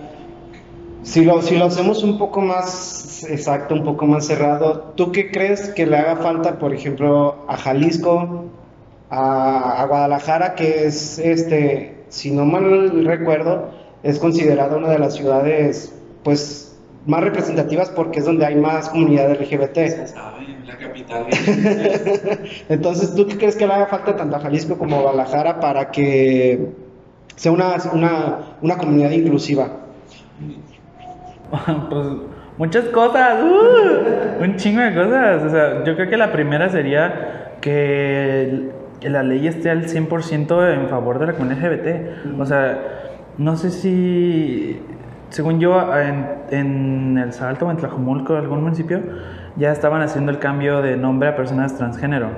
Si 1.03 1.25
lo, 1.25 1.41
si 1.43 1.57
lo 1.57 1.67
hacemos 1.67 2.03
un 2.03 2.19
poco 2.19 2.41
más 2.41 3.25
exacto, 3.29 3.75
un 3.75 3.85
poco 3.85 4.07
más 4.07 4.27
cerrado, 4.27 4.93
¿tú 4.97 5.13
qué 5.13 5.31
crees 5.31 5.71
que 5.71 5.87
le 5.87 5.97
haga 5.97 6.17
falta, 6.17 6.59
por 6.59 6.75
ejemplo, 6.75 7.45
a 7.49 7.57
Jalisco, 7.57 8.45
a, 9.11 9.83
a 9.83 9.87
Guadalajara, 9.87 10.55
que 10.55 10.87
es, 10.87 11.19
este, 11.19 12.05
si 12.09 12.31
no 12.31 12.45
mal 12.45 13.05
recuerdo, 13.05 13.71
es 14.03 14.19
considerada 14.19 14.77
una 14.77 14.91
de 14.91 14.99
las 14.99 15.15
ciudades, 15.15 15.95
pues, 16.23 16.69
más 17.07 17.23
representativas 17.23 17.89
porque 17.89 18.19
es 18.19 18.27
donde 18.27 18.45
hay 18.45 18.55
más 18.57 18.91
comunidad 18.91 19.31
LGBT. 19.33 20.07
sabe, 20.07 20.59
la 20.67 20.77
capital. 20.77 21.27
Entonces, 22.69 23.15
¿tú 23.15 23.27
qué 23.27 23.39
crees 23.39 23.57
que 23.57 23.67
le 23.67 23.73
haga 23.73 23.87
falta 23.87 24.15
tanto 24.15 24.37
a 24.37 24.41
Jalisco 24.41 24.77
como 24.77 24.97
a 24.97 25.03
Guadalajara 25.03 25.59
para 25.59 25.91
que 25.91 26.69
sea 27.37 27.53
una, 27.53 27.77
una, 27.93 28.59
una 28.61 28.77
comunidad 28.77 29.11
inclusiva? 29.11 29.71
pues 31.91 32.07
muchas 32.57 32.85
cosas, 32.87 33.43
¡uh! 33.43 34.43
un 34.43 34.57
chingo 34.57 34.81
de 34.81 34.95
cosas. 34.95 35.45
O 35.45 35.51
sea, 35.51 35.85
yo 35.85 35.95
creo 35.95 36.09
que 36.09 36.17
la 36.17 36.33
primera 36.33 36.69
sería 36.69 37.57
que 37.61 38.71
la 39.03 39.23
ley 39.23 39.47
esté 39.47 39.71
al 39.71 39.87
100% 39.87 40.75
en 40.75 40.89
favor 40.89 41.19
de 41.19 41.27
la 41.27 41.33
comunidad 41.35 41.73
LGBT. 41.73 42.41
O 42.41 42.47
sea, 42.47 42.79
no 43.39 43.57
sé 43.57 43.71
si, 43.71 44.81
según 45.31 45.61
yo, 45.61 45.81
en, 45.97 46.27
en 46.51 47.19
El 47.19 47.33
Salto 47.33 47.67
o 47.67 47.71
en 47.71 47.77
Tlajumulco, 47.77 48.37
algún 48.37 48.63
municipio, 48.63 49.01
ya 49.57 49.73
estaban 49.73 50.03
haciendo 50.03 50.31
el 50.33 50.39
cambio 50.39 50.83
de 50.83 50.97
nombre 50.97 51.29
a 51.29 51.37
personas 51.37 51.77
transgénero. 51.77 52.31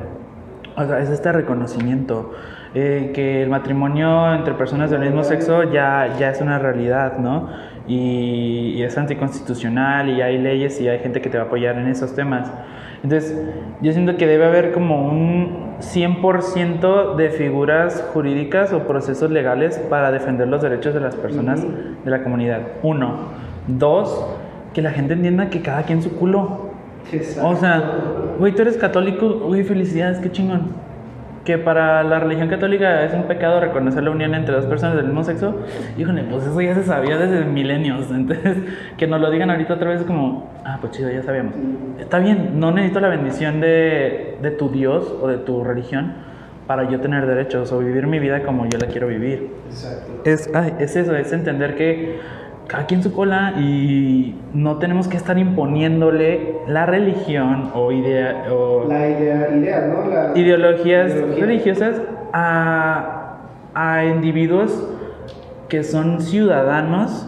O 0.77 0.85
sea, 0.85 1.01
es 1.01 1.11
este 1.11 1.33
reconocimiento. 1.33 2.33
eh, 2.75 3.11
que 3.15 3.43
el 3.43 3.49
matrimonio 3.51 4.33
entre 4.33 4.55
personas 4.55 4.91
del 4.91 5.01
mismo 5.01 5.25
sexo 5.25 5.65
ya, 5.65 6.17
ya 6.19 6.31
es 6.31 6.41
una 6.41 6.59
realidad, 6.59 7.19
¿no? 7.19 7.49
Y, 7.89 8.75
y 8.77 8.83
es 8.83 8.97
anticonstitucional 8.97 10.11
y 10.11 10.23
hay 10.23 10.39
leyes 10.39 10.81
y 10.81 10.89
hay 10.89 10.99
gente 11.01 11.21
que 11.21 11.29
te 11.29 11.39
va 11.39 11.45
a 11.45 11.47
apoyar 11.47 11.77
en 11.79 11.89
esos 11.89 12.15
temas. 12.15 12.53
Entonces, 13.03 13.41
yo 13.81 13.93
siento 13.93 14.17
que 14.17 14.27
debe 14.27 14.45
haber 14.45 14.73
como 14.73 15.09
un 15.09 15.71
100% 15.81 17.17
de 17.17 17.31
figuras 17.31 18.05
jurídicas 18.13 18.73
o 18.73 18.87
procesos 18.87 19.31
legales 19.31 19.79
para 19.79 20.13
defender 20.13 20.49
los 20.49 20.61
derechos 20.61 20.93
de 20.93 21.01
las 21.01 21.17
personas 21.17 21.63
de 21.63 22.11
la 22.11 22.23
comunidad. 22.23 22.61
Uno. 22.83 23.41
Dos, 23.67 24.27
que 24.75 24.83
la 24.83 24.91
gente 24.91 25.15
entienda 25.15 25.49
que 25.49 25.63
cada 25.63 25.85
quien 25.85 26.03
su 26.03 26.15
culo. 26.17 26.71
O 27.43 27.57
sea, 27.57 27.83
güey, 28.39 28.55
tú 28.55 28.63
eres 28.63 28.77
católico, 28.77 29.29
güey, 29.47 29.65
felicidades, 29.65 30.19
qué 30.19 30.31
chingón. 30.31 30.90
Que 31.45 31.57
para 31.57 32.03
la 32.03 32.21
religión 32.21 32.49
católica 32.49 33.05
es 33.05 33.15
un 33.15 33.23
pecado 33.23 33.61
reconocer 33.61 34.03
la 34.03 34.11
unión 34.11 34.35
entre 34.35 34.55
dos 34.55 34.67
personas 34.67 34.97
del 34.97 35.07
mismo 35.07 35.25
sexo. 35.25 35.57
Híjole, 35.97 36.25
pues 36.25 36.47
eso 36.47 36.61
ya 36.61 36.75
se 36.75 36.85
sabía 36.85 37.17
desde 37.17 37.45
milenios. 37.45 38.11
Entonces, 38.11 38.59
que 38.99 39.07
nos 39.07 39.21
lo 39.21 39.31
digan 39.31 39.51
ahorita 39.51 39.75
otra 39.75 39.91
vez 39.91 40.01
es 40.01 40.07
como, 40.07 40.51
ah, 40.65 40.79
pues 40.81 40.93
chido, 40.93 41.11
ya 41.11 41.23
sabíamos. 41.23 41.55
Está 41.99 42.19
bien, 42.19 42.61
no 42.61 42.73
necesito 42.73 43.01
la 43.01 43.09
bendición 43.09 43.61
de, 43.61 44.37
de 44.43 44.51
tu 44.51 44.69
Dios 44.69 45.15
o 45.21 45.29
de 45.29 45.39
tu 45.39 45.65
religión 45.65 46.13
para 46.71 46.89
yo 46.89 47.01
tener 47.01 47.27
derechos 47.27 47.73
o 47.73 47.81
vivir 47.81 48.07
mi 48.07 48.21
vida 48.21 48.45
como 48.45 48.65
yo 48.67 48.79
la 48.79 48.87
quiero 48.87 49.09
vivir. 49.09 49.51
Exacto. 49.67 50.23
Es, 50.25 50.49
ay, 50.55 50.75
es 50.79 50.95
eso, 50.95 51.17
es 51.17 51.33
entender 51.33 51.75
que 51.75 52.21
cada 52.71 52.87
quien 52.87 53.03
su 53.03 53.13
cola 53.13 53.55
y 53.59 54.37
no 54.55 54.77
tenemos 54.77 55.09
que 55.09 55.17
estar 55.17 55.37
imponiéndole 55.39 56.55
la 56.69 56.87
religión 56.87 57.71
o, 57.75 57.91
idea, 57.91 58.45
o 58.53 58.85
La 58.89 59.09
idea, 59.09 59.49
idea 59.57 59.87
¿no? 59.89 60.09
La- 60.09 60.39
ideologías 60.39 61.11
ideología. 61.13 61.45
religiosas 61.47 62.01
a, 62.33 63.39
a 63.75 64.05
individuos 64.05 64.89
que 65.69 65.83
son 65.83 66.21
ciudadanos 66.21 67.27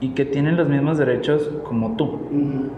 y 0.00 0.10
que 0.10 0.24
tienen 0.24 0.56
los 0.56 0.68
mismos 0.68 0.98
derechos 0.98 1.48
como 1.64 1.96
tú. 1.96 2.04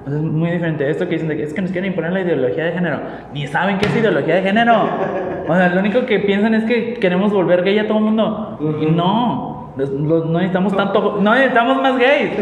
O 0.07 0.09
sea, 0.11 0.19
es 0.19 0.25
muy 0.25 0.51
diferente. 0.51 0.89
Esto 0.91 1.07
que 1.09 1.12
dicen 1.15 1.29
de 1.29 1.37
que 1.39 1.43
es 1.45 1.55
que 1.55 1.62
nos 1.62 1.71
quieren 1.73 1.91
imponer 1.91 2.12
la 2.12 2.21
ideología 2.21 2.65
de 2.67 2.73
género. 2.73 3.01
Ni 3.33 3.47
saben 3.47 3.79
qué 3.79 3.87
es 3.87 3.97
ideología 3.97 4.37
de 4.37 4.43
género. 4.43 4.75
O 5.47 5.55
sea, 5.55 5.69
lo 5.69 5.81
único 5.81 6.07
que 6.07 6.21
piensan 6.21 6.55
es 6.55 6.65
que 6.65 6.95
queremos 6.95 7.31
volver 7.31 7.65
gay 7.65 7.79
a 7.79 7.87
todo 7.87 7.99
el 7.99 8.05
mundo. 8.05 8.59
Y 8.81 8.87
no. 8.87 9.54
No 9.77 10.39
necesitamos 10.39 10.77
tanto. 10.77 11.20
No 11.20 11.35
necesitamos 11.35 11.83
más 11.83 11.99
gays. 11.99 12.33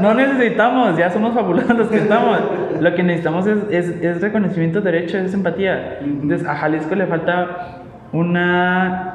No 0.00 0.14
necesitamos. 0.14 0.96
Ya 0.96 1.10
somos 1.10 1.34
fabulosos 1.34 1.76
los 1.76 1.88
que 1.88 1.98
estamos. 1.98 2.38
Lo 2.80 2.94
que 2.94 3.02
necesitamos 3.02 3.46
es, 3.46 3.58
es, 3.70 3.88
es 4.02 4.20
reconocimiento 4.20 4.80
de 4.80 4.92
derechos, 4.92 5.22
es 5.22 5.34
empatía. 5.34 5.98
Entonces, 6.00 6.46
a 6.46 6.54
Jalisco 6.54 6.94
le 6.94 7.06
falta 7.06 7.82
una 8.12 9.14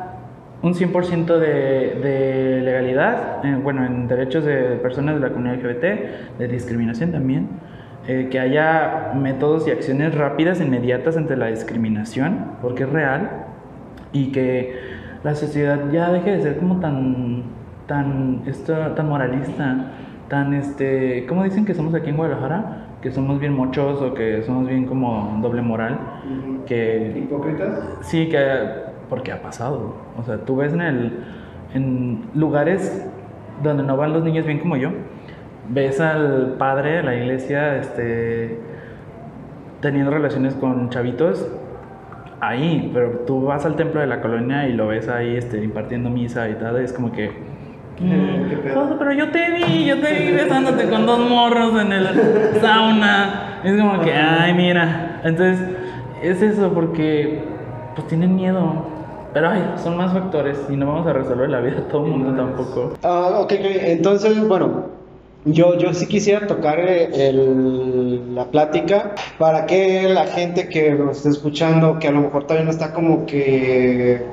un 0.64 0.74
100% 0.74 1.40
de, 1.40 2.00
de 2.02 2.62
legalidad, 2.64 3.44
eh, 3.46 3.60
bueno, 3.62 3.86
en 3.86 4.08
derechos 4.08 4.46
de 4.46 4.78
personas 4.78 5.16
de 5.16 5.20
la 5.20 5.30
comunidad 5.30 5.58
LGBT, 5.58 6.40
de 6.40 6.48
discriminación 6.48 7.12
también, 7.12 7.50
eh, 8.08 8.30
que 8.32 8.40
haya 8.40 9.12
métodos 9.14 9.68
y 9.68 9.72
acciones 9.72 10.16
rápidas, 10.16 10.62
inmediatas 10.62 11.18
ante 11.18 11.36
la 11.36 11.48
discriminación, 11.48 12.52
porque 12.62 12.84
es 12.84 12.90
real, 12.90 13.30
y 14.14 14.32
que 14.32 14.80
la 15.24 15.36
sociedad 15.36 15.92
ya 15.92 16.12
deje 16.14 16.32
de 16.32 16.42
ser 16.42 16.58
como 16.58 16.80
tan, 16.80 17.44
tan, 17.88 18.42
esto, 18.46 18.74
tan 18.96 19.10
moralista, 19.10 19.92
tan, 20.30 20.54
este, 20.54 21.26
¿cómo 21.28 21.44
dicen 21.44 21.66
que 21.66 21.74
somos 21.74 21.94
aquí 21.94 22.10
en 22.10 22.18
Guadalajara? 22.18 22.88
Que 23.02 23.12
somos 23.12 23.40
bien 23.40 23.54
mochos 23.54 24.02
o 24.02 24.14
que 24.14 24.44
somos 24.44 24.68
bien 24.68 24.86
como 24.86 25.40
doble 25.42 25.62
moral, 25.62 26.00
que 26.66 27.14
¿Hipócritas? 27.18 27.98
Sí, 28.02 28.30
que 28.30 28.40
porque 29.10 29.32
ha 29.32 29.42
pasado. 29.42 29.96
O 30.18 30.24
sea, 30.24 30.38
tú 30.38 30.56
ves 30.56 30.74
en 30.74 30.82
el 30.82 31.12
en 31.74 32.22
lugares 32.36 33.06
donde 33.62 33.84
no 33.84 33.98
van 33.98 34.14
los 34.14 34.24
niños 34.24 34.46
bien 34.46 34.60
como 34.60 34.78
yo, 34.78 34.90
ves 35.70 36.00
al 36.00 36.56
padre 36.58 36.98
de 36.98 37.04
la 37.04 37.16
iglesia 37.16 37.78
este, 37.78 38.60
teniendo 39.82 40.12
relaciones 40.12 40.54
con 40.56 40.90
chavitos 40.90 41.48
ahí, 42.40 42.92
pero 42.94 43.20
tú 43.26 43.44
vas 43.46 43.66
al 43.66 43.76
templo 43.76 44.02
de 44.02 44.08
la 44.08 44.22
colonia 44.22 44.68
y 44.68 44.74
lo 44.74 44.88
ves 44.88 45.08
ahí 45.08 45.36
este, 45.36 45.64
impartiendo 45.64 46.10
misa 46.10 46.50
y 46.50 46.56
tal, 46.56 46.78
es 46.78 46.94
como 46.94 47.12
que... 47.12 47.53
mm, 48.00 48.78
"Oh, 48.78 48.96
pero 48.98 49.14
yo 49.14 49.30
te 49.32 49.52
vi, 49.52 49.86
yo 49.86 50.00
te 50.00 50.14
vi 50.14 50.32
besándote 50.32 50.90
con 50.90 51.06
dos 51.06 51.20
morros 51.20 51.80
en 51.82 51.92
el 51.94 52.08
sauna. 52.62 53.60
Es 53.64 53.80
como 53.80 54.02
que, 54.02 54.12
ay, 54.14 54.54
mira. 54.54 55.22
Entonces, 55.24 55.60
es 56.22 56.42
eso, 56.42 56.72
porque 56.74 57.44
pues 57.96 58.08
tienen 58.08 58.36
miedo. 58.36 58.86
Pero 59.34 59.50
ay, 59.50 59.64
son 59.78 59.98
más 59.98 60.14
factores 60.14 60.60
y 60.70 60.76
no 60.76 60.88
vamos 60.88 61.08
a 61.08 61.14
resolver 61.14 61.50
la 61.50 61.60
vida 61.60 61.80
a 61.80 61.88
todo 61.88 62.06
el 62.06 62.12
mundo 62.12 62.34
tampoco. 62.36 62.94
Ah, 63.04 63.40
ok, 63.40 63.52
ok. 63.60 63.66
Entonces, 63.86 64.48
bueno, 64.48 64.86
yo, 65.46 65.78
yo 65.80 65.94
sí 65.94 66.06
quisiera 66.08 66.46
tocar 66.46 66.80
eh, 66.80 67.10
el- 67.30 68.36
la 68.36 68.46
plática 68.46 69.16
para 69.40 69.66
que 69.66 70.08
la 70.08 70.26
gente 70.26 70.70
que 70.70 70.92
nos 70.92 71.18
esté 71.18 71.30
escuchando, 71.30 71.98
que 72.00 72.10
a 72.10 72.12
lo 72.12 72.22
mejor 72.22 72.44
todavía 72.44 72.66
no 72.66 72.72
está 72.72 72.94
como 72.94 73.26
que, 73.26 74.24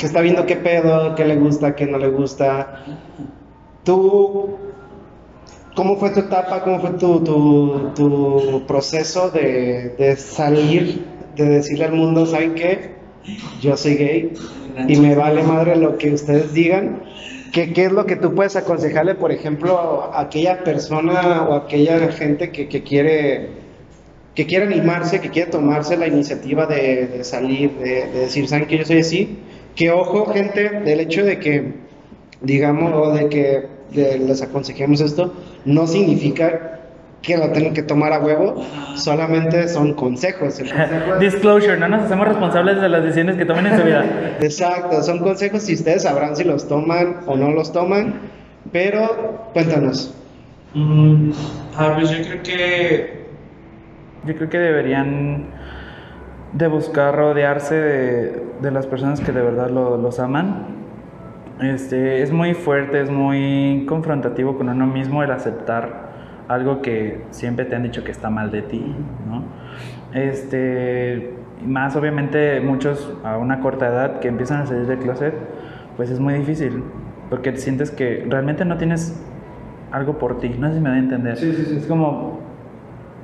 que 0.00 0.06
está 0.06 0.22
viendo 0.22 0.46
qué 0.46 0.56
pedo, 0.56 1.14
qué 1.14 1.26
le 1.26 1.36
gusta, 1.36 1.76
qué 1.76 1.86
no 1.86 1.98
le 1.98 2.08
gusta, 2.08 2.84
tú, 3.84 4.56
¿cómo 5.76 5.96
fue 5.96 6.08
tu 6.10 6.20
etapa, 6.20 6.62
cómo 6.64 6.80
fue 6.80 6.90
tu, 6.92 7.22
tu, 7.22 7.90
tu 7.94 8.64
proceso 8.66 9.30
de, 9.30 9.90
de 9.98 10.16
salir, 10.16 11.04
de 11.36 11.44
decirle 11.44 11.84
al 11.84 11.92
mundo, 11.92 12.24
¿saben 12.24 12.54
qué? 12.54 12.94
Yo 13.60 13.76
soy 13.76 13.96
gay 13.96 14.32
y 14.88 14.96
me 14.96 15.14
vale 15.14 15.42
madre 15.42 15.76
lo 15.76 15.98
que 15.98 16.14
ustedes 16.14 16.54
digan. 16.54 17.02
¿Qué, 17.52 17.74
qué 17.74 17.84
es 17.84 17.92
lo 17.92 18.06
que 18.06 18.16
tú 18.16 18.34
puedes 18.34 18.56
aconsejarle, 18.56 19.16
por 19.16 19.32
ejemplo, 19.32 20.04
a 20.14 20.20
aquella 20.22 20.64
persona 20.64 21.42
o 21.46 21.52
a 21.52 21.58
aquella 21.58 22.10
gente 22.12 22.50
que, 22.52 22.68
que 22.68 22.82
quiere 22.82 23.60
que 24.34 24.46
quiere 24.46 24.64
animarse, 24.64 25.20
que 25.20 25.28
quiere 25.28 25.50
tomarse 25.50 25.96
la 25.96 26.06
iniciativa 26.06 26.64
de, 26.64 27.08
de 27.08 27.24
salir, 27.24 27.72
de, 27.72 28.06
de 28.06 28.18
decir, 28.20 28.48
¿saben 28.48 28.66
que 28.66 28.78
yo 28.78 28.84
soy 28.84 29.00
así? 29.00 29.38
Que 29.74 29.90
ojo, 29.90 30.26
gente, 30.32 30.68
del 30.80 31.00
hecho 31.00 31.24
de 31.24 31.38
que, 31.38 31.74
digamos, 32.40 32.92
o 32.94 33.12
de 33.12 33.28
que 33.28 33.66
de- 33.92 34.18
les 34.18 34.42
aconsejemos 34.42 35.00
esto, 35.00 35.32
no 35.64 35.86
significa 35.86 36.76
que 37.22 37.36
lo 37.36 37.50
tengan 37.50 37.74
que 37.74 37.82
tomar 37.82 38.12
a 38.14 38.18
huevo, 38.20 38.64
solamente 38.96 39.68
son 39.68 39.92
consejos. 39.94 40.58
El 40.58 40.70
consejo 40.70 41.14
es- 41.14 41.20
Disclosure, 41.20 41.76
no 41.78 41.88
nos 41.88 42.02
hacemos 42.04 42.26
responsables 42.28 42.80
de 42.80 42.88
las 42.88 43.02
decisiones 43.02 43.36
que 43.36 43.44
tomen 43.44 43.66
en 43.66 43.78
su 43.78 43.84
vida. 43.84 44.04
Exacto, 44.40 45.02
son 45.02 45.18
consejos 45.18 45.68
y 45.68 45.74
ustedes 45.74 46.02
sabrán 46.04 46.34
si 46.36 46.44
los 46.44 46.66
toman 46.66 47.18
o 47.26 47.36
no 47.36 47.50
los 47.50 47.72
toman, 47.72 48.14
pero 48.72 49.48
cuéntanos. 49.52 50.14
Mm, 50.74 51.32
ah, 51.76 51.92
pues 51.98 52.10
yo 52.10 52.22
creo 52.24 52.42
que 52.42 53.20
Yo 54.26 54.36
creo 54.36 54.48
que 54.50 54.58
deberían 54.58 55.46
de 56.52 56.66
buscar 56.68 57.14
rodearse 57.16 57.74
de, 57.74 58.42
de 58.60 58.70
las 58.70 58.86
personas 58.86 59.20
que 59.20 59.32
de 59.32 59.42
verdad 59.42 59.70
lo- 59.70 59.96
los 59.96 60.18
aman. 60.20 60.66
Este, 61.60 62.22
es 62.22 62.32
muy 62.32 62.54
fuerte, 62.54 63.00
es 63.02 63.10
muy 63.10 63.84
confrontativo 63.88 64.56
con 64.56 64.68
uno 64.68 64.86
mismo 64.86 65.22
el 65.22 65.30
aceptar 65.30 66.10
algo 66.48 66.80
que 66.82 67.22
siempre 67.30 67.64
te 67.66 67.76
han 67.76 67.82
dicho 67.82 68.02
que 68.02 68.10
está 68.10 68.30
mal 68.30 68.50
de 68.50 68.62
ti, 68.62 68.94
¿no? 69.28 69.42
Este, 70.18 71.34
más 71.64 71.94
obviamente 71.96 72.60
muchos 72.60 73.12
a 73.22 73.36
una 73.38 73.60
corta 73.60 73.86
edad 73.88 74.20
que 74.20 74.28
empiezan 74.28 74.62
a 74.62 74.66
salir 74.66 74.86
del 74.86 74.98
closet, 74.98 75.34
pues 75.96 76.10
es 76.10 76.18
muy 76.18 76.34
difícil, 76.34 76.82
porque 77.28 77.56
sientes 77.56 77.90
que 77.90 78.26
realmente 78.28 78.64
no 78.64 78.76
tienes 78.78 79.22
algo 79.92 80.18
por 80.18 80.40
ti, 80.40 80.48
no 80.58 80.68
sé 80.68 80.74
si 80.74 80.80
me 80.80 80.88
da 80.88 80.96
a 80.96 80.98
entender. 80.98 81.36
Sí, 81.36 81.52
sí, 81.52 81.64
sí. 81.66 81.76
Es 81.76 81.86
como 81.86 82.39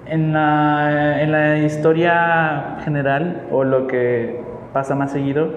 en 0.09 0.33
la, 0.33 1.21
en 1.23 1.33
la 1.33 1.59
historia 1.59 2.79
general 2.85 3.43
o 3.51 3.65
lo 3.65 3.87
que 3.87 4.41
pasa 4.73 4.95
más 4.95 5.13
seguido, 5.13 5.51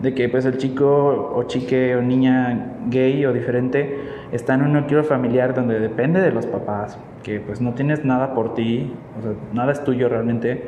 de 0.00 0.14
que 0.14 0.28
pues 0.28 0.44
el 0.44 0.58
chico 0.58 1.32
o 1.34 1.42
chique 1.44 1.96
o 1.96 2.02
niña 2.02 2.76
gay 2.88 3.24
o 3.26 3.32
diferente 3.32 3.98
está 4.32 4.54
en 4.54 4.62
un 4.62 4.72
núcleo 4.72 5.04
familiar 5.04 5.54
donde 5.54 5.80
depende 5.80 6.20
de 6.20 6.30
los 6.30 6.46
papás, 6.46 6.98
que 7.22 7.40
pues 7.40 7.60
no 7.60 7.74
tienes 7.74 8.04
nada 8.04 8.34
por 8.34 8.54
ti, 8.54 8.92
o 9.18 9.22
sea, 9.22 9.32
nada 9.52 9.72
es 9.72 9.82
tuyo 9.84 10.08
realmente, 10.08 10.64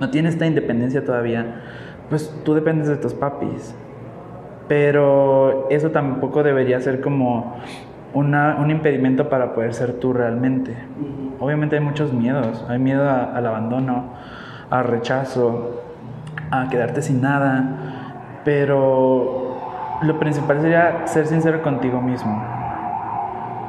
no 0.00 0.10
tienes 0.10 0.34
esta 0.34 0.46
independencia 0.46 1.04
todavía, 1.04 1.62
pues 2.10 2.34
tú 2.44 2.54
dependes 2.54 2.88
de 2.88 2.96
tus 2.96 3.14
papis. 3.14 3.74
Pero 4.68 5.66
eso 5.68 5.90
tampoco 5.90 6.42
debería 6.42 6.80
ser 6.80 7.00
como 7.02 7.56
una- 8.14 8.56
un 8.60 8.70
impedimento 8.70 9.28
para 9.28 9.54
poder 9.54 9.74
ser 9.74 9.94
tú 9.94 10.12
realmente. 10.12 10.74
Obviamente 11.40 11.76
hay 11.76 11.82
muchos 11.82 12.12
miedos. 12.12 12.64
Hay 12.68 12.78
miedo 12.78 13.08
a- 13.08 13.36
al 13.36 13.46
abandono, 13.46 14.04
al 14.70 14.84
rechazo, 14.84 15.82
a 16.50 16.68
quedarte 16.68 17.02
sin 17.02 17.20
nada. 17.20 18.40
Pero 18.44 19.58
lo 20.02 20.18
principal 20.18 20.60
sería 20.60 21.06
ser 21.06 21.26
sincero 21.26 21.62
contigo 21.62 22.00
mismo. 22.00 22.42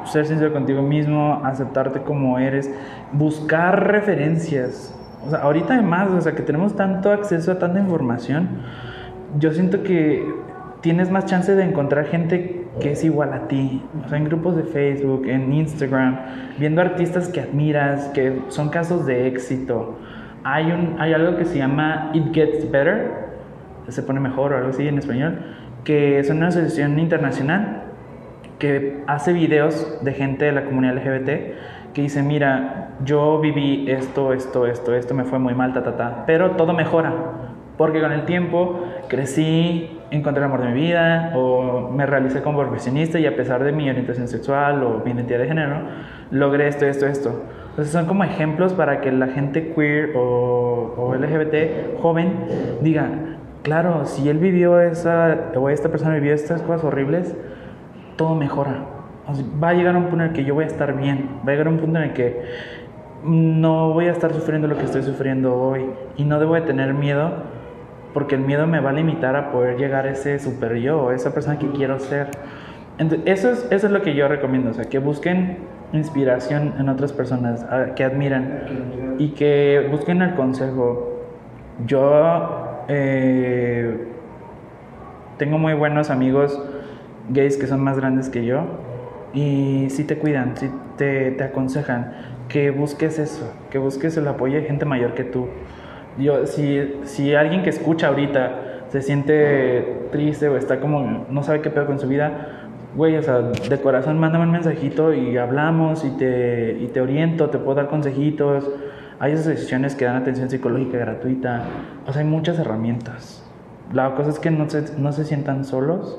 Ser 0.04 0.26
sincero 0.26 0.52
contigo 0.52 0.82
mismo, 0.82 1.40
aceptarte 1.44 2.02
como 2.02 2.38
eres, 2.38 2.72
buscar 3.12 3.88
referencias. 3.88 4.94
O 5.26 5.30
sea, 5.30 5.40
ahorita 5.40 5.74
además, 5.74 6.08
o 6.10 6.20
sea, 6.20 6.34
que 6.36 6.42
tenemos 6.42 6.76
tanto 6.76 7.10
acceso 7.10 7.50
a 7.50 7.58
tanta 7.58 7.80
información, 7.80 8.48
yo 9.38 9.50
siento 9.50 9.82
que 9.82 10.24
tienes 10.80 11.10
más 11.10 11.24
chance 11.26 11.52
de 11.56 11.64
encontrar 11.64 12.04
gente 12.04 12.65
que 12.80 12.92
es 12.92 13.04
igual 13.04 13.32
a 13.32 13.48
ti. 13.48 13.82
O 14.04 14.08
sea, 14.08 14.18
en 14.18 14.24
grupos 14.24 14.56
de 14.56 14.64
Facebook, 14.64 15.26
en 15.26 15.52
Instagram, 15.52 16.18
viendo 16.58 16.80
artistas 16.80 17.28
que 17.28 17.40
admiras, 17.40 18.08
que 18.08 18.40
son 18.48 18.68
casos 18.68 19.06
de 19.06 19.26
éxito. 19.26 19.98
Hay, 20.44 20.70
un, 20.70 20.96
hay 20.98 21.12
algo 21.12 21.36
que 21.36 21.44
se 21.44 21.58
llama 21.58 22.10
It 22.14 22.32
Gets 22.32 22.70
Better, 22.70 23.26
se 23.88 24.02
pone 24.02 24.20
mejor 24.20 24.52
o 24.52 24.56
algo 24.56 24.70
así 24.70 24.86
en 24.86 24.98
español, 24.98 25.38
que 25.84 26.18
es 26.18 26.30
una 26.30 26.48
asociación 26.48 26.98
internacional 26.98 27.82
que 28.58 29.02
hace 29.06 29.32
videos 29.32 29.98
de 30.02 30.12
gente 30.12 30.46
de 30.46 30.52
la 30.52 30.64
comunidad 30.64 30.96
LGBT 30.96 31.30
que 31.96 32.02
dice, 32.02 32.22
mira, 32.22 32.90
yo 33.04 33.40
viví 33.40 33.90
esto, 33.90 34.34
esto, 34.34 34.66
esto, 34.66 34.94
esto, 34.94 35.14
me 35.14 35.24
fue 35.24 35.38
muy 35.38 35.54
mal, 35.54 35.72
ta, 35.72 35.82
ta, 35.82 35.96
ta, 35.96 36.24
pero 36.26 36.50
todo 36.50 36.74
mejora, 36.74 37.10
porque 37.78 38.02
con 38.02 38.12
el 38.12 38.26
tiempo 38.26 38.84
crecí, 39.08 39.95
encontré 40.10 40.42
el 40.42 40.50
amor 40.50 40.62
de 40.62 40.68
mi 40.68 40.80
vida, 40.80 41.32
o 41.34 41.90
me 41.90 42.06
realicé 42.06 42.42
como 42.42 42.60
profesionista 42.60 43.18
y 43.18 43.26
a 43.26 43.36
pesar 43.36 43.64
de 43.64 43.72
mi 43.72 43.88
orientación 43.88 44.28
sexual 44.28 44.82
o 44.82 45.02
mi 45.04 45.12
identidad 45.12 45.40
de 45.40 45.46
género, 45.46 45.80
logré 46.30 46.68
esto, 46.68 46.86
esto, 46.86 47.06
esto. 47.06 47.42
Entonces 47.70 47.92
son 47.92 48.06
como 48.06 48.24
ejemplos 48.24 48.72
para 48.72 49.00
que 49.00 49.12
la 49.12 49.28
gente 49.28 49.72
queer 49.74 50.12
o, 50.16 50.94
o 50.96 51.14
LGBT 51.14 52.00
joven 52.00 52.32
diga, 52.80 53.08
claro, 53.62 54.06
si 54.06 54.28
él 54.28 54.38
vivió 54.38 54.80
esa, 54.80 55.50
o 55.56 55.68
esta 55.68 55.88
persona 55.88 56.14
vivió 56.14 56.32
estas 56.32 56.62
cosas 56.62 56.84
horribles, 56.84 57.34
todo 58.16 58.34
mejora. 58.34 58.84
O 59.26 59.34
sea, 59.34 59.44
va 59.62 59.70
a 59.70 59.74
llegar 59.74 59.96
un 59.96 60.04
punto 60.04 60.24
en 60.24 60.30
el 60.30 60.32
que 60.32 60.44
yo 60.44 60.54
voy 60.54 60.64
a 60.64 60.68
estar 60.68 60.96
bien, 60.96 61.28
va 61.46 61.50
a 61.50 61.54
llegar 61.54 61.68
un 61.68 61.78
punto 61.78 61.98
en 61.98 62.04
el 62.04 62.12
que 62.12 62.42
no 63.24 63.92
voy 63.92 64.06
a 64.06 64.12
estar 64.12 64.32
sufriendo 64.32 64.68
lo 64.68 64.76
que 64.76 64.84
estoy 64.84 65.02
sufriendo 65.02 65.54
hoy 65.56 65.90
y 66.16 66.24
no 66.24 66.38
debo 66.38 66.54
de 66.54 66.60
tener 66.60 66.94
miedo 66.94 67.32
porque 68.16 68.34
el 68.34 68.40
miedo 68.40 68.66
me 68.66 68.80
va 68.80 68.88
a 68.88 68.92
limitar 68.94 69.36
a 69.36 69.52
poder 69.52 69.76
llegar 69.76 70.06
a 70.06 70.12
ese 70.12 70.38
super 70.38 70.76
yo, 70.76 71.12
esa 71.12 71.34
persona 71.34 71.58
que 71.58 71.68
quiero 71.72 71.98
ser. 72.00 72.28
Entonces, 72.96 73.26
eso 73.26 73.50
es, 73.50 73.66
eso 73.70 73.88
es 73.88 73.92
lo 73.92 74.00
que 74.00 74.14
yo 74.14 74.26
recomiendo, 74.26 74.70
o 74.70 74.72
sea, 74.72 74.86
que 74.86 74.98
busquen 74.98 75.58
inspiración 75.92 76.72
en 76.78 76.88
otras 76.88 77.12
personas 77.12 77.62
a- 77.64 77.94
que 77.94 78.04
admiran 78.04 79.16
y 79.18 79.32
que 79.32 79.86
busquen 79.90 80.22
el 80.22 80.34
consejo. 80.34 81.20
Yo 81.86 82.84
eh, 82.88 84.08
tengo 85.36 85.58
muy 85.58 85.74
buenos 85.74 86.08
amigos 86.08 86.58
gays 87.28 87.58
que 87.58 87.66
son 87.66 87.82
más 87.84 87.98
grandes 87.98 88.30
que 88.30 88.46
yo 88.46 88.62
y 89.34 89.88
sí 89.90 90.04
te 90.04 90.16
cuidan, 90.16 90.56
sí 90.56 90.70
te, 90.96 91.32
te 91.32 91.44
aconsejan 91.44 92.14
que 92.48 92.70
busques 92.70 93.18
eso, 93.18 93.52
que 93.70 93.76
busques 93.76 94.16
el 94.16 94.26
apoyo 94.26 94.54
de 94.56 94.62
gente 94.62 94.86
mayor 94.86 95.12
que 95.12 95.24
tú. 95.24 95.48
Yo, 96.18 96.46
si, 96.46 96.94
si 97.04 97.34
alguien 97.34 97.62
que 97.62 97.70
escucha 97.70 98.08
ahorita 98.08 98.84
se 98.88 99.02
siente 99.02 100.08
triste 100.12 100.48
o 100.48 100.56
está 100.56 100.80
como, 100.80 101.26
no 101.28 101.42
sabe 101.42 101.60
qué 101.60 101.70
pedo 101.70 101.86
con 101.86 101.98
su 101.98 102.08
vida, 102.08 102.66
güey, 102.96 103.16
o 103.16 103.22
sea, 103.22 103.40
de 103.40 103.80
corazón 103.80 104.18
mándame 104.18 104.44
un 104.44 104.52
mensajito 104.52 105.12
y 105.12 105.36
hablamos 105.36 106.04
y 106.04 106.10
te, 106.10 106.78
y 106.80 106.86
te 106.88 107.00
oriento, 107.00 107.50
te 107.50 107.58
puedo 107.58 107.76
dar 107.76 107.88
consejitos. 107.88 108.70
Hay 109.18 109.32
asociaciones 109.32 109.94
que 109.94 110.04
dan 110.04 110.16
atención 110.16 110.48
psicológica 110.50 110.98
gratuita. 110.98 111.64
O 112.06 112.12
sea, 112.12 112.22
hay 112.22 112.28
muchas 112.28 112.58
herramientas. 112.58 113.42
La 113.92 114.14
cosa 114.14 114.30
es 114.30 114.38
que 114.38 114.50
no 114.50 114.68
se, 114.68 114.98
no 114.98 115.12
se 115.12 115.24
sientan 115.24 115.64
solos, 115.64 116.18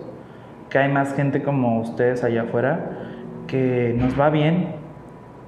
que 0.70 0.78
hay 0.78 0.92
más 0.92 1.14
gente 1.16 1.44
como 1.44 1.82
ustedes 1.82 2.24
allá 2.24 2.44
afuera, 2.44 2.92
que 3.48 3.96
nos 3.98 4.20
va 4.20 4.30
bien, 4.30 4.76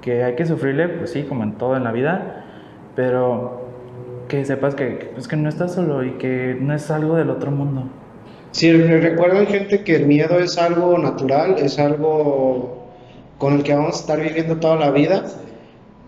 que 0.01 0.23
hay 0.23 0.35
que 0.35 0.45
sufrirle, 0.45 0.89
pues 0.89 1.11
sí, 1.11 1.23
como 1.23 1.43
en 1.43 1.53
todo 1.53 1.77
en 1.77 1.83
la 1.83 1.91
vida, 1.91 2.45
pero 2.95 3.68
que 4.29 4.45
sepas 4.45 4.75
que, 4.75 5.09
pues 5.13 5.27
que 5.27 5.35
no 5.35 5.49
estás 5.49 5.73
solo 5.73 6.05
y 6.05 6.11
que 6.11 6.55
no 6.57 6.73
es 6.73 6.89
algo 6.89 7.17
del 7.17 7.29
otro 7.29 7.51
mundo. 7.51 7.89
Sí, 8.51 8.71
recuerden 8.71 9.47
gente 9.47 9.83
que 9.83 9.97
el 9.97 10.05
miedo 10.05 10.39
es 10.39 10.57
algo 10.57 10.97
natural, 10.97 11.55
es 11.59 11.77
algo 11.77 12.87
con 13.37 13.55
el 13.55 13.63
que 13.63 13.73
vamos 13.73 13.97
a 13.97 13.99
estar 13.99 14.21
viviendo 14.21 14.57
toda 14.57 14.77
la 14.77 14.91
vida. 14.91 15.25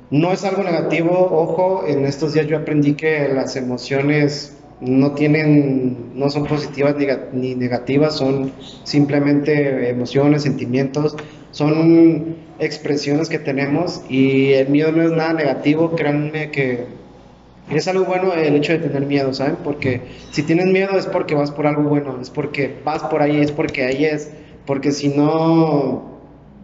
No 0.10 0.32
es 0.32 0.44
algo 0.46 0.64
negativo, 0.64 1.12
ojo, 1.12 1.84
en 1.88 2.06
estos 2.06 2.34
días 2.34 2.48
yo 2.48 2.58
aprendí 2.58 2.94
que 2.94 3.28
las 3.28 3.56
emociones 3.56 4.58
no 4.82 5.12
tienen, 5.12 6.12
no 6.16 6.30
son 6.30 6.46
positivas 6.46 6.96
ni 7.34 7.56
negativas, 7.56 8.16
son 8.16 8.52
simplemente 8.84 9.90
emociones, 9.90 10.44
sentimientos, 10.44 11.16
son 11.52 12.36
expresiones 12.60 13.30
que 13.30 13.40
tenemos 13.40 14.02
y 14.10 14.54
el 14.54 14.70
miedo 14.70 14.92
no 14.92 15.04
es 15.04 15.12
nada 15.12 15.34
negativo, 15.34 15.96
créanme 15.96 16.52
que 16.52 17.01
es 17.70 17.88
algo 17.88 18.06
bueno 18.06 18.34
el 18.34 18.56
hecho 18.56 18.74
de 18.74 18.80
tener 18.80 19.06
miedo, 19.06 19.34
¿saben? 19.34 19.58
Porque 19.64 20.02
si 20.32 20.44
tienes 20.44 20.68
miedo 20.68 20.98
es 20.98 21.06
porque 21.06 21.36
vas 21.36 21.52
por 21.52 21.68
algo 21.68 21.84
bueno, 21.84 22.18
es 22.22 22.30
porque 22.30 22.80
vas 22.84 23.04
por 23.04 23.22
ahí, 23.22 23.40
es 23.40 23.52
porque 23.52 23.86
ahí 23.86 24.06
es, 24.06 24.32
porque 24.66 24.92
si 24.92 25.10
no, 25.10 26.04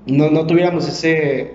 no, 0.06 0.30
no 0.30 0.48
tuviéramos 0.48 0.88
ese, 0.88 1.54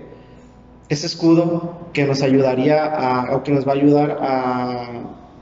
ese 0.89 1.05
escudo 1.05 1.89
que 1.93 2.05
nos 2.05 2.21
ayudaría 2.21 3.27
o 3.31 3.43
que 3.43 3.51
nos 3.51 3.67
va 3.67 3.73
a 3.73 3.75
ayudar 3.75 4.17
a 4.21 4.89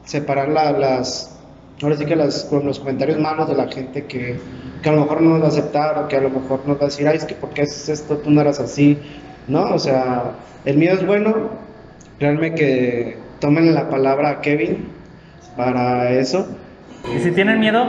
separar 0.06 0.50
las, 0.50 1.38
ahora 1.82 1.98
sí 1.98 2.06
que 2.06 2.16
las, 2.16 2.52
los 2.52 2.80
comentarios 2.80 3.20
malos 3.20 3.48
de 3.48 3.56
la 3.56 3.68
gente 3.68 4.06
que, 4.06 4.40
que, 4.82 4.90
a 4.90 4.94
lo 4.94 5.02
mejor 5.02 5.22
no 5.22 5.30
nos 5.32 5.42
va 5.42 5.46
a 5.46 5.50
aceptar 5.50 5.98
o 6.00 6.08
que 6.08 6.18
a 6.18 6.22
lo 6.22 6.30
mejor 6.30 6.62
nos 6.68 6.78
va 6.78 6.84
a 6.84 6.86
decir, 6.86 7.08
ay, 7.08 7.18
es 7.18 7.26
que 7.26 7.36
¿por 7.36 7.52
qué 7.52 7.62
haces 7.62 7.90
esto? 7.90 8.18
Tú 8.18 8.30
no 8.30 8.42
eras 8.42 8.60
así, 8.60 8.98
¿no? 9.48 9.74
O 9.74 9.80
sea, 9.80 10.34
el 10.66 10.78
miedo 10.78 10.96
es 10.96 11.06
bueno, 11.06 11.50
créanme 12.20 12.54
que 12.56 13.18
tomen 13.42 13.74
la 13.74 13.90
palabra 13.90 14.30
a 14.30 14.42
Kevin 14.42 14.88
para 15.58 16.12
eso. 16.12 16.48
Y 17.14 17.20
si 17.20 17.32
tienen 17.32 17.60
miedo, 17.60 17.84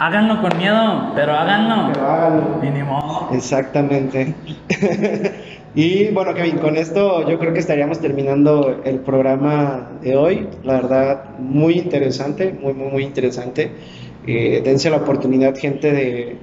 háganlo 0.00 0.40
con 0.40 0.56
miedo, 0.56 1.12
pero 1.14 1.32
háganlo. 1.34 1.92
Pero 1.92 2.06
háganlo. 2.06 2.58
Mínimo. 2.60 3.28
Exactamente. 3.32 4.34
y 5.74 6.08
bueno, 6.08 6.34
Kevin, 6.34 6.56
con 6.56 6.76
esto 6.76 7.28
yo 7.28 7.38
creo 7.38 7.52
que 7.52 7.60
estaríamos 7.60 8.00
terminando 8.00 8.80
el 8.84 9.00
programa 9.00 9.90
de 10.00 10.16
hoy. 10.16 10.48
La 10.64 10.74
verdad, 10.80 11.24
muy 11.38 11.74
interesante, 11.74 12.56
muy, 12.58 12.72
muy, 12.72 12.90
muy 12.90 13.02
interesante. 13.04 13.70
Eh, 14.26 14.62
dense 14.64 14.88
la 14.88 14.96
oportunidad, 14.96 15.54
gente, 15.54 15.92
de, 15.92 16.38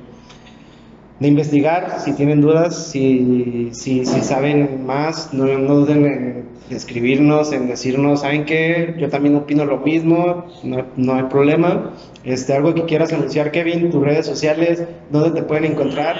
de 1.21 1.27
investigar, 1.27 1.99
si 1.99 2.13
tienen 2.13 2.41
dudas, 2.41 2.87
si, 2.87 3.69
si, 3.73 4.03
saben 4.05 4.87
más, 4.87 5.31
no, 5.35 5.45
no 5.45 5.75
duden 5.75 6.05
en 6.07 6.45
escribirnos, 6.71 7.53
en 7.53 7.67
decirnos, 7.67 8.21
¿saben 8.21 8.43
qué? 8.45 8.95
Yo 8.97 9.07
también 9.07 9.35
opino 9.35 9.63
lo 9.65 9.77
mismo, 9.77 10.47
no, 10.63 10.83
no, 10.95 11.13
hay 11.13 11.23
problema. 11.25 11.91
Este, 12.23 12.55
algo 12.55 12.73
que 12.73 12.85
quieras 12.85 13.13
anunciar, 13.13 13.51
Kevin, 13.51 13.91
tus 13.91 14.03
redes 14.03 14.25
sociales, 14.25 14.83
¿dónde 15.11 15.39
te 15.39 15.45
pueden 15.45 15.65
encontrar? 15.65 16.15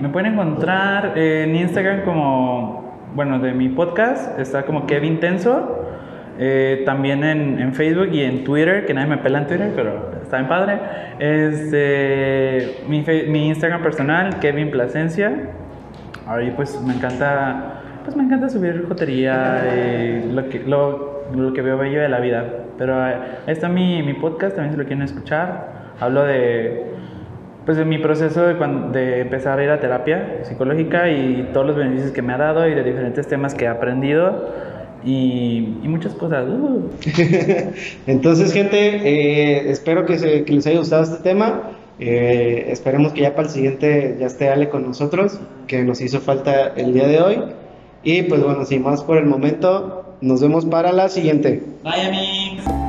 Me 0.00 0.08
pueden 0.08 0.34
encontrar 0.34 1.18
en 1.18 1.56
Instagram 1.56 2.04
como, 2.04 3.10
bueno, 3.16 3.40
de 3.40 3.54
mi 3.54 3.70
podcast, 3.70 4.38
está 4.38 4.64
como 4.66 4.86
Kevin 4.86 5.18
Tenso. 5.18 5.83
Eh, 6.38 6.82
también 6.84 7.22
en, 7.22 7.60
en, 7.60 7.74
Facebook 7.74 8.08
y 8.12 8.22
en 8.22 8.42
Twitter, 8.42 8.86
que 8.86 8.94
nadie 8.94 9.08
me 9.08 9.18
pela 9.18 9.38
en 9.38 9.46
Twitter, 9.46 9.70
pero 9.76 10.10
está 10.22 10.38
bien 10.38 10.48
padre. 10.48 10.78
Este, 11.18 12.76
mi, 12.88 13.04
mi 13.28 13.48
Instagram 13.48 13.82
personal, 13.82 14.40
Kevin 14.40 14.70
Plasencia. 14.70 15.32
Ahí 16.26 16.52
pues 16.56 16.80
me 16.80 16.94
encanta 16.94 17.82
pues 18.04 18.16
me 18.16 18.22
encanta 18.22 18.50
subir 18.50 18.86
jotería, 18.86 19.62
eh, 19.64 20.28
lo, 20.30 20.48
que, 20.50 20.58
lo, 20.60 21.24
lo, 21.34 21.52
que 21.54 21.62
veo 21.62 21.78
bello 21.78 22.02
de 22.02 22.08
la 22.10 22.20
vida. 22.20 22.44
Pero 22.76 22.94
eh, 23.08 23.14
ahí 23.46 23.52
está 23.52 23.68
mi, 23.68 24.02
mi, 24.02 24.12
podcast, 24.12 24.56
también 24.56 24.72
si 24.72 24.78
lo 24.78 24.84
quieren 24.84 25.02
escuchar. 25.02 25.94
Hablo 26.00 26.24
de, 26.24 26.84
pues 27.64 27.78
de 27.78 27.86
mi 27.86 27.96
proceso 27.98 28.46
de, 28.46 28.56
cuando, 28.56 28.90
de 28.90 29.20
empezar 29.20 29.58
a 29.58 29.64
ir 29.64 29.70
a 29.70 29.80
terapia 29.80 30.40
psicológica 30.42 31.08
y 31.08 31.48
todos 31.54 31.66
los 31.66 31.76
beneficios 31.76 32.12
que 32.12 32.20
me 32.20 32.34
ha 32.34 32.36
dado 32.36 32.68
y 32.68 32.74
de 32.74 32.82
diferentes 32.82 33.26
temas 33.26 33.54
que 33.54 33.64
he 33.64 33.68
aprendido. 33.68 34.52
Y, 35.04 35.76
y, 35.82 35.88
muchas 35.88 36.14
cosas. 36.14 36.46
Uh. 36.48 36.88
Entonces, 38.06 38.52
gente, 38.52 38.78
eh, 38.78 39.70
espero 39.70 40.06
que, 40.06 40.18
se, 40.18 40.44
que, 40.44 40.52
les 40.52 40.66
haya 40.66 40.78
gustado 40.78 41.02
este 41.02 41.22
tema. 41.22 41.70
Eh, 42.00 42.66
esperemos 42.70 43.12
que 43.12 43.20
ya 43.20 43.34
para 43.34 43.48
el 43.48 43.54
siguiente 43.54 44.16
ya 44.18 44.26
esté 44.26 44.48
Ale 44.48 44.68
con 44.68 44.84
nosotros, 44.84 45.38
que 45.66 45.82
nos 45.84 46.00
hizo 46.00 46.20
falta 46.20 46.68
el 46.68 46.92
día 46.92 47.06
de 47.06 47.20
hoy. 47.20 47.42
Y 48.02 48.22
pues 48.22 48.42
bueno, 48.42 48.64
sin 48.64 48.82
más 48.82 49.02
por 49.02 49.18
el 49.18 49.26
momento, 49.26 50.16
nos 50.20 50.40
vemos 50.40 50.64
para 50.66 50.92
la 50.92 51.08
siguiente. 51.08 51.62
Bye, 51.82 52.83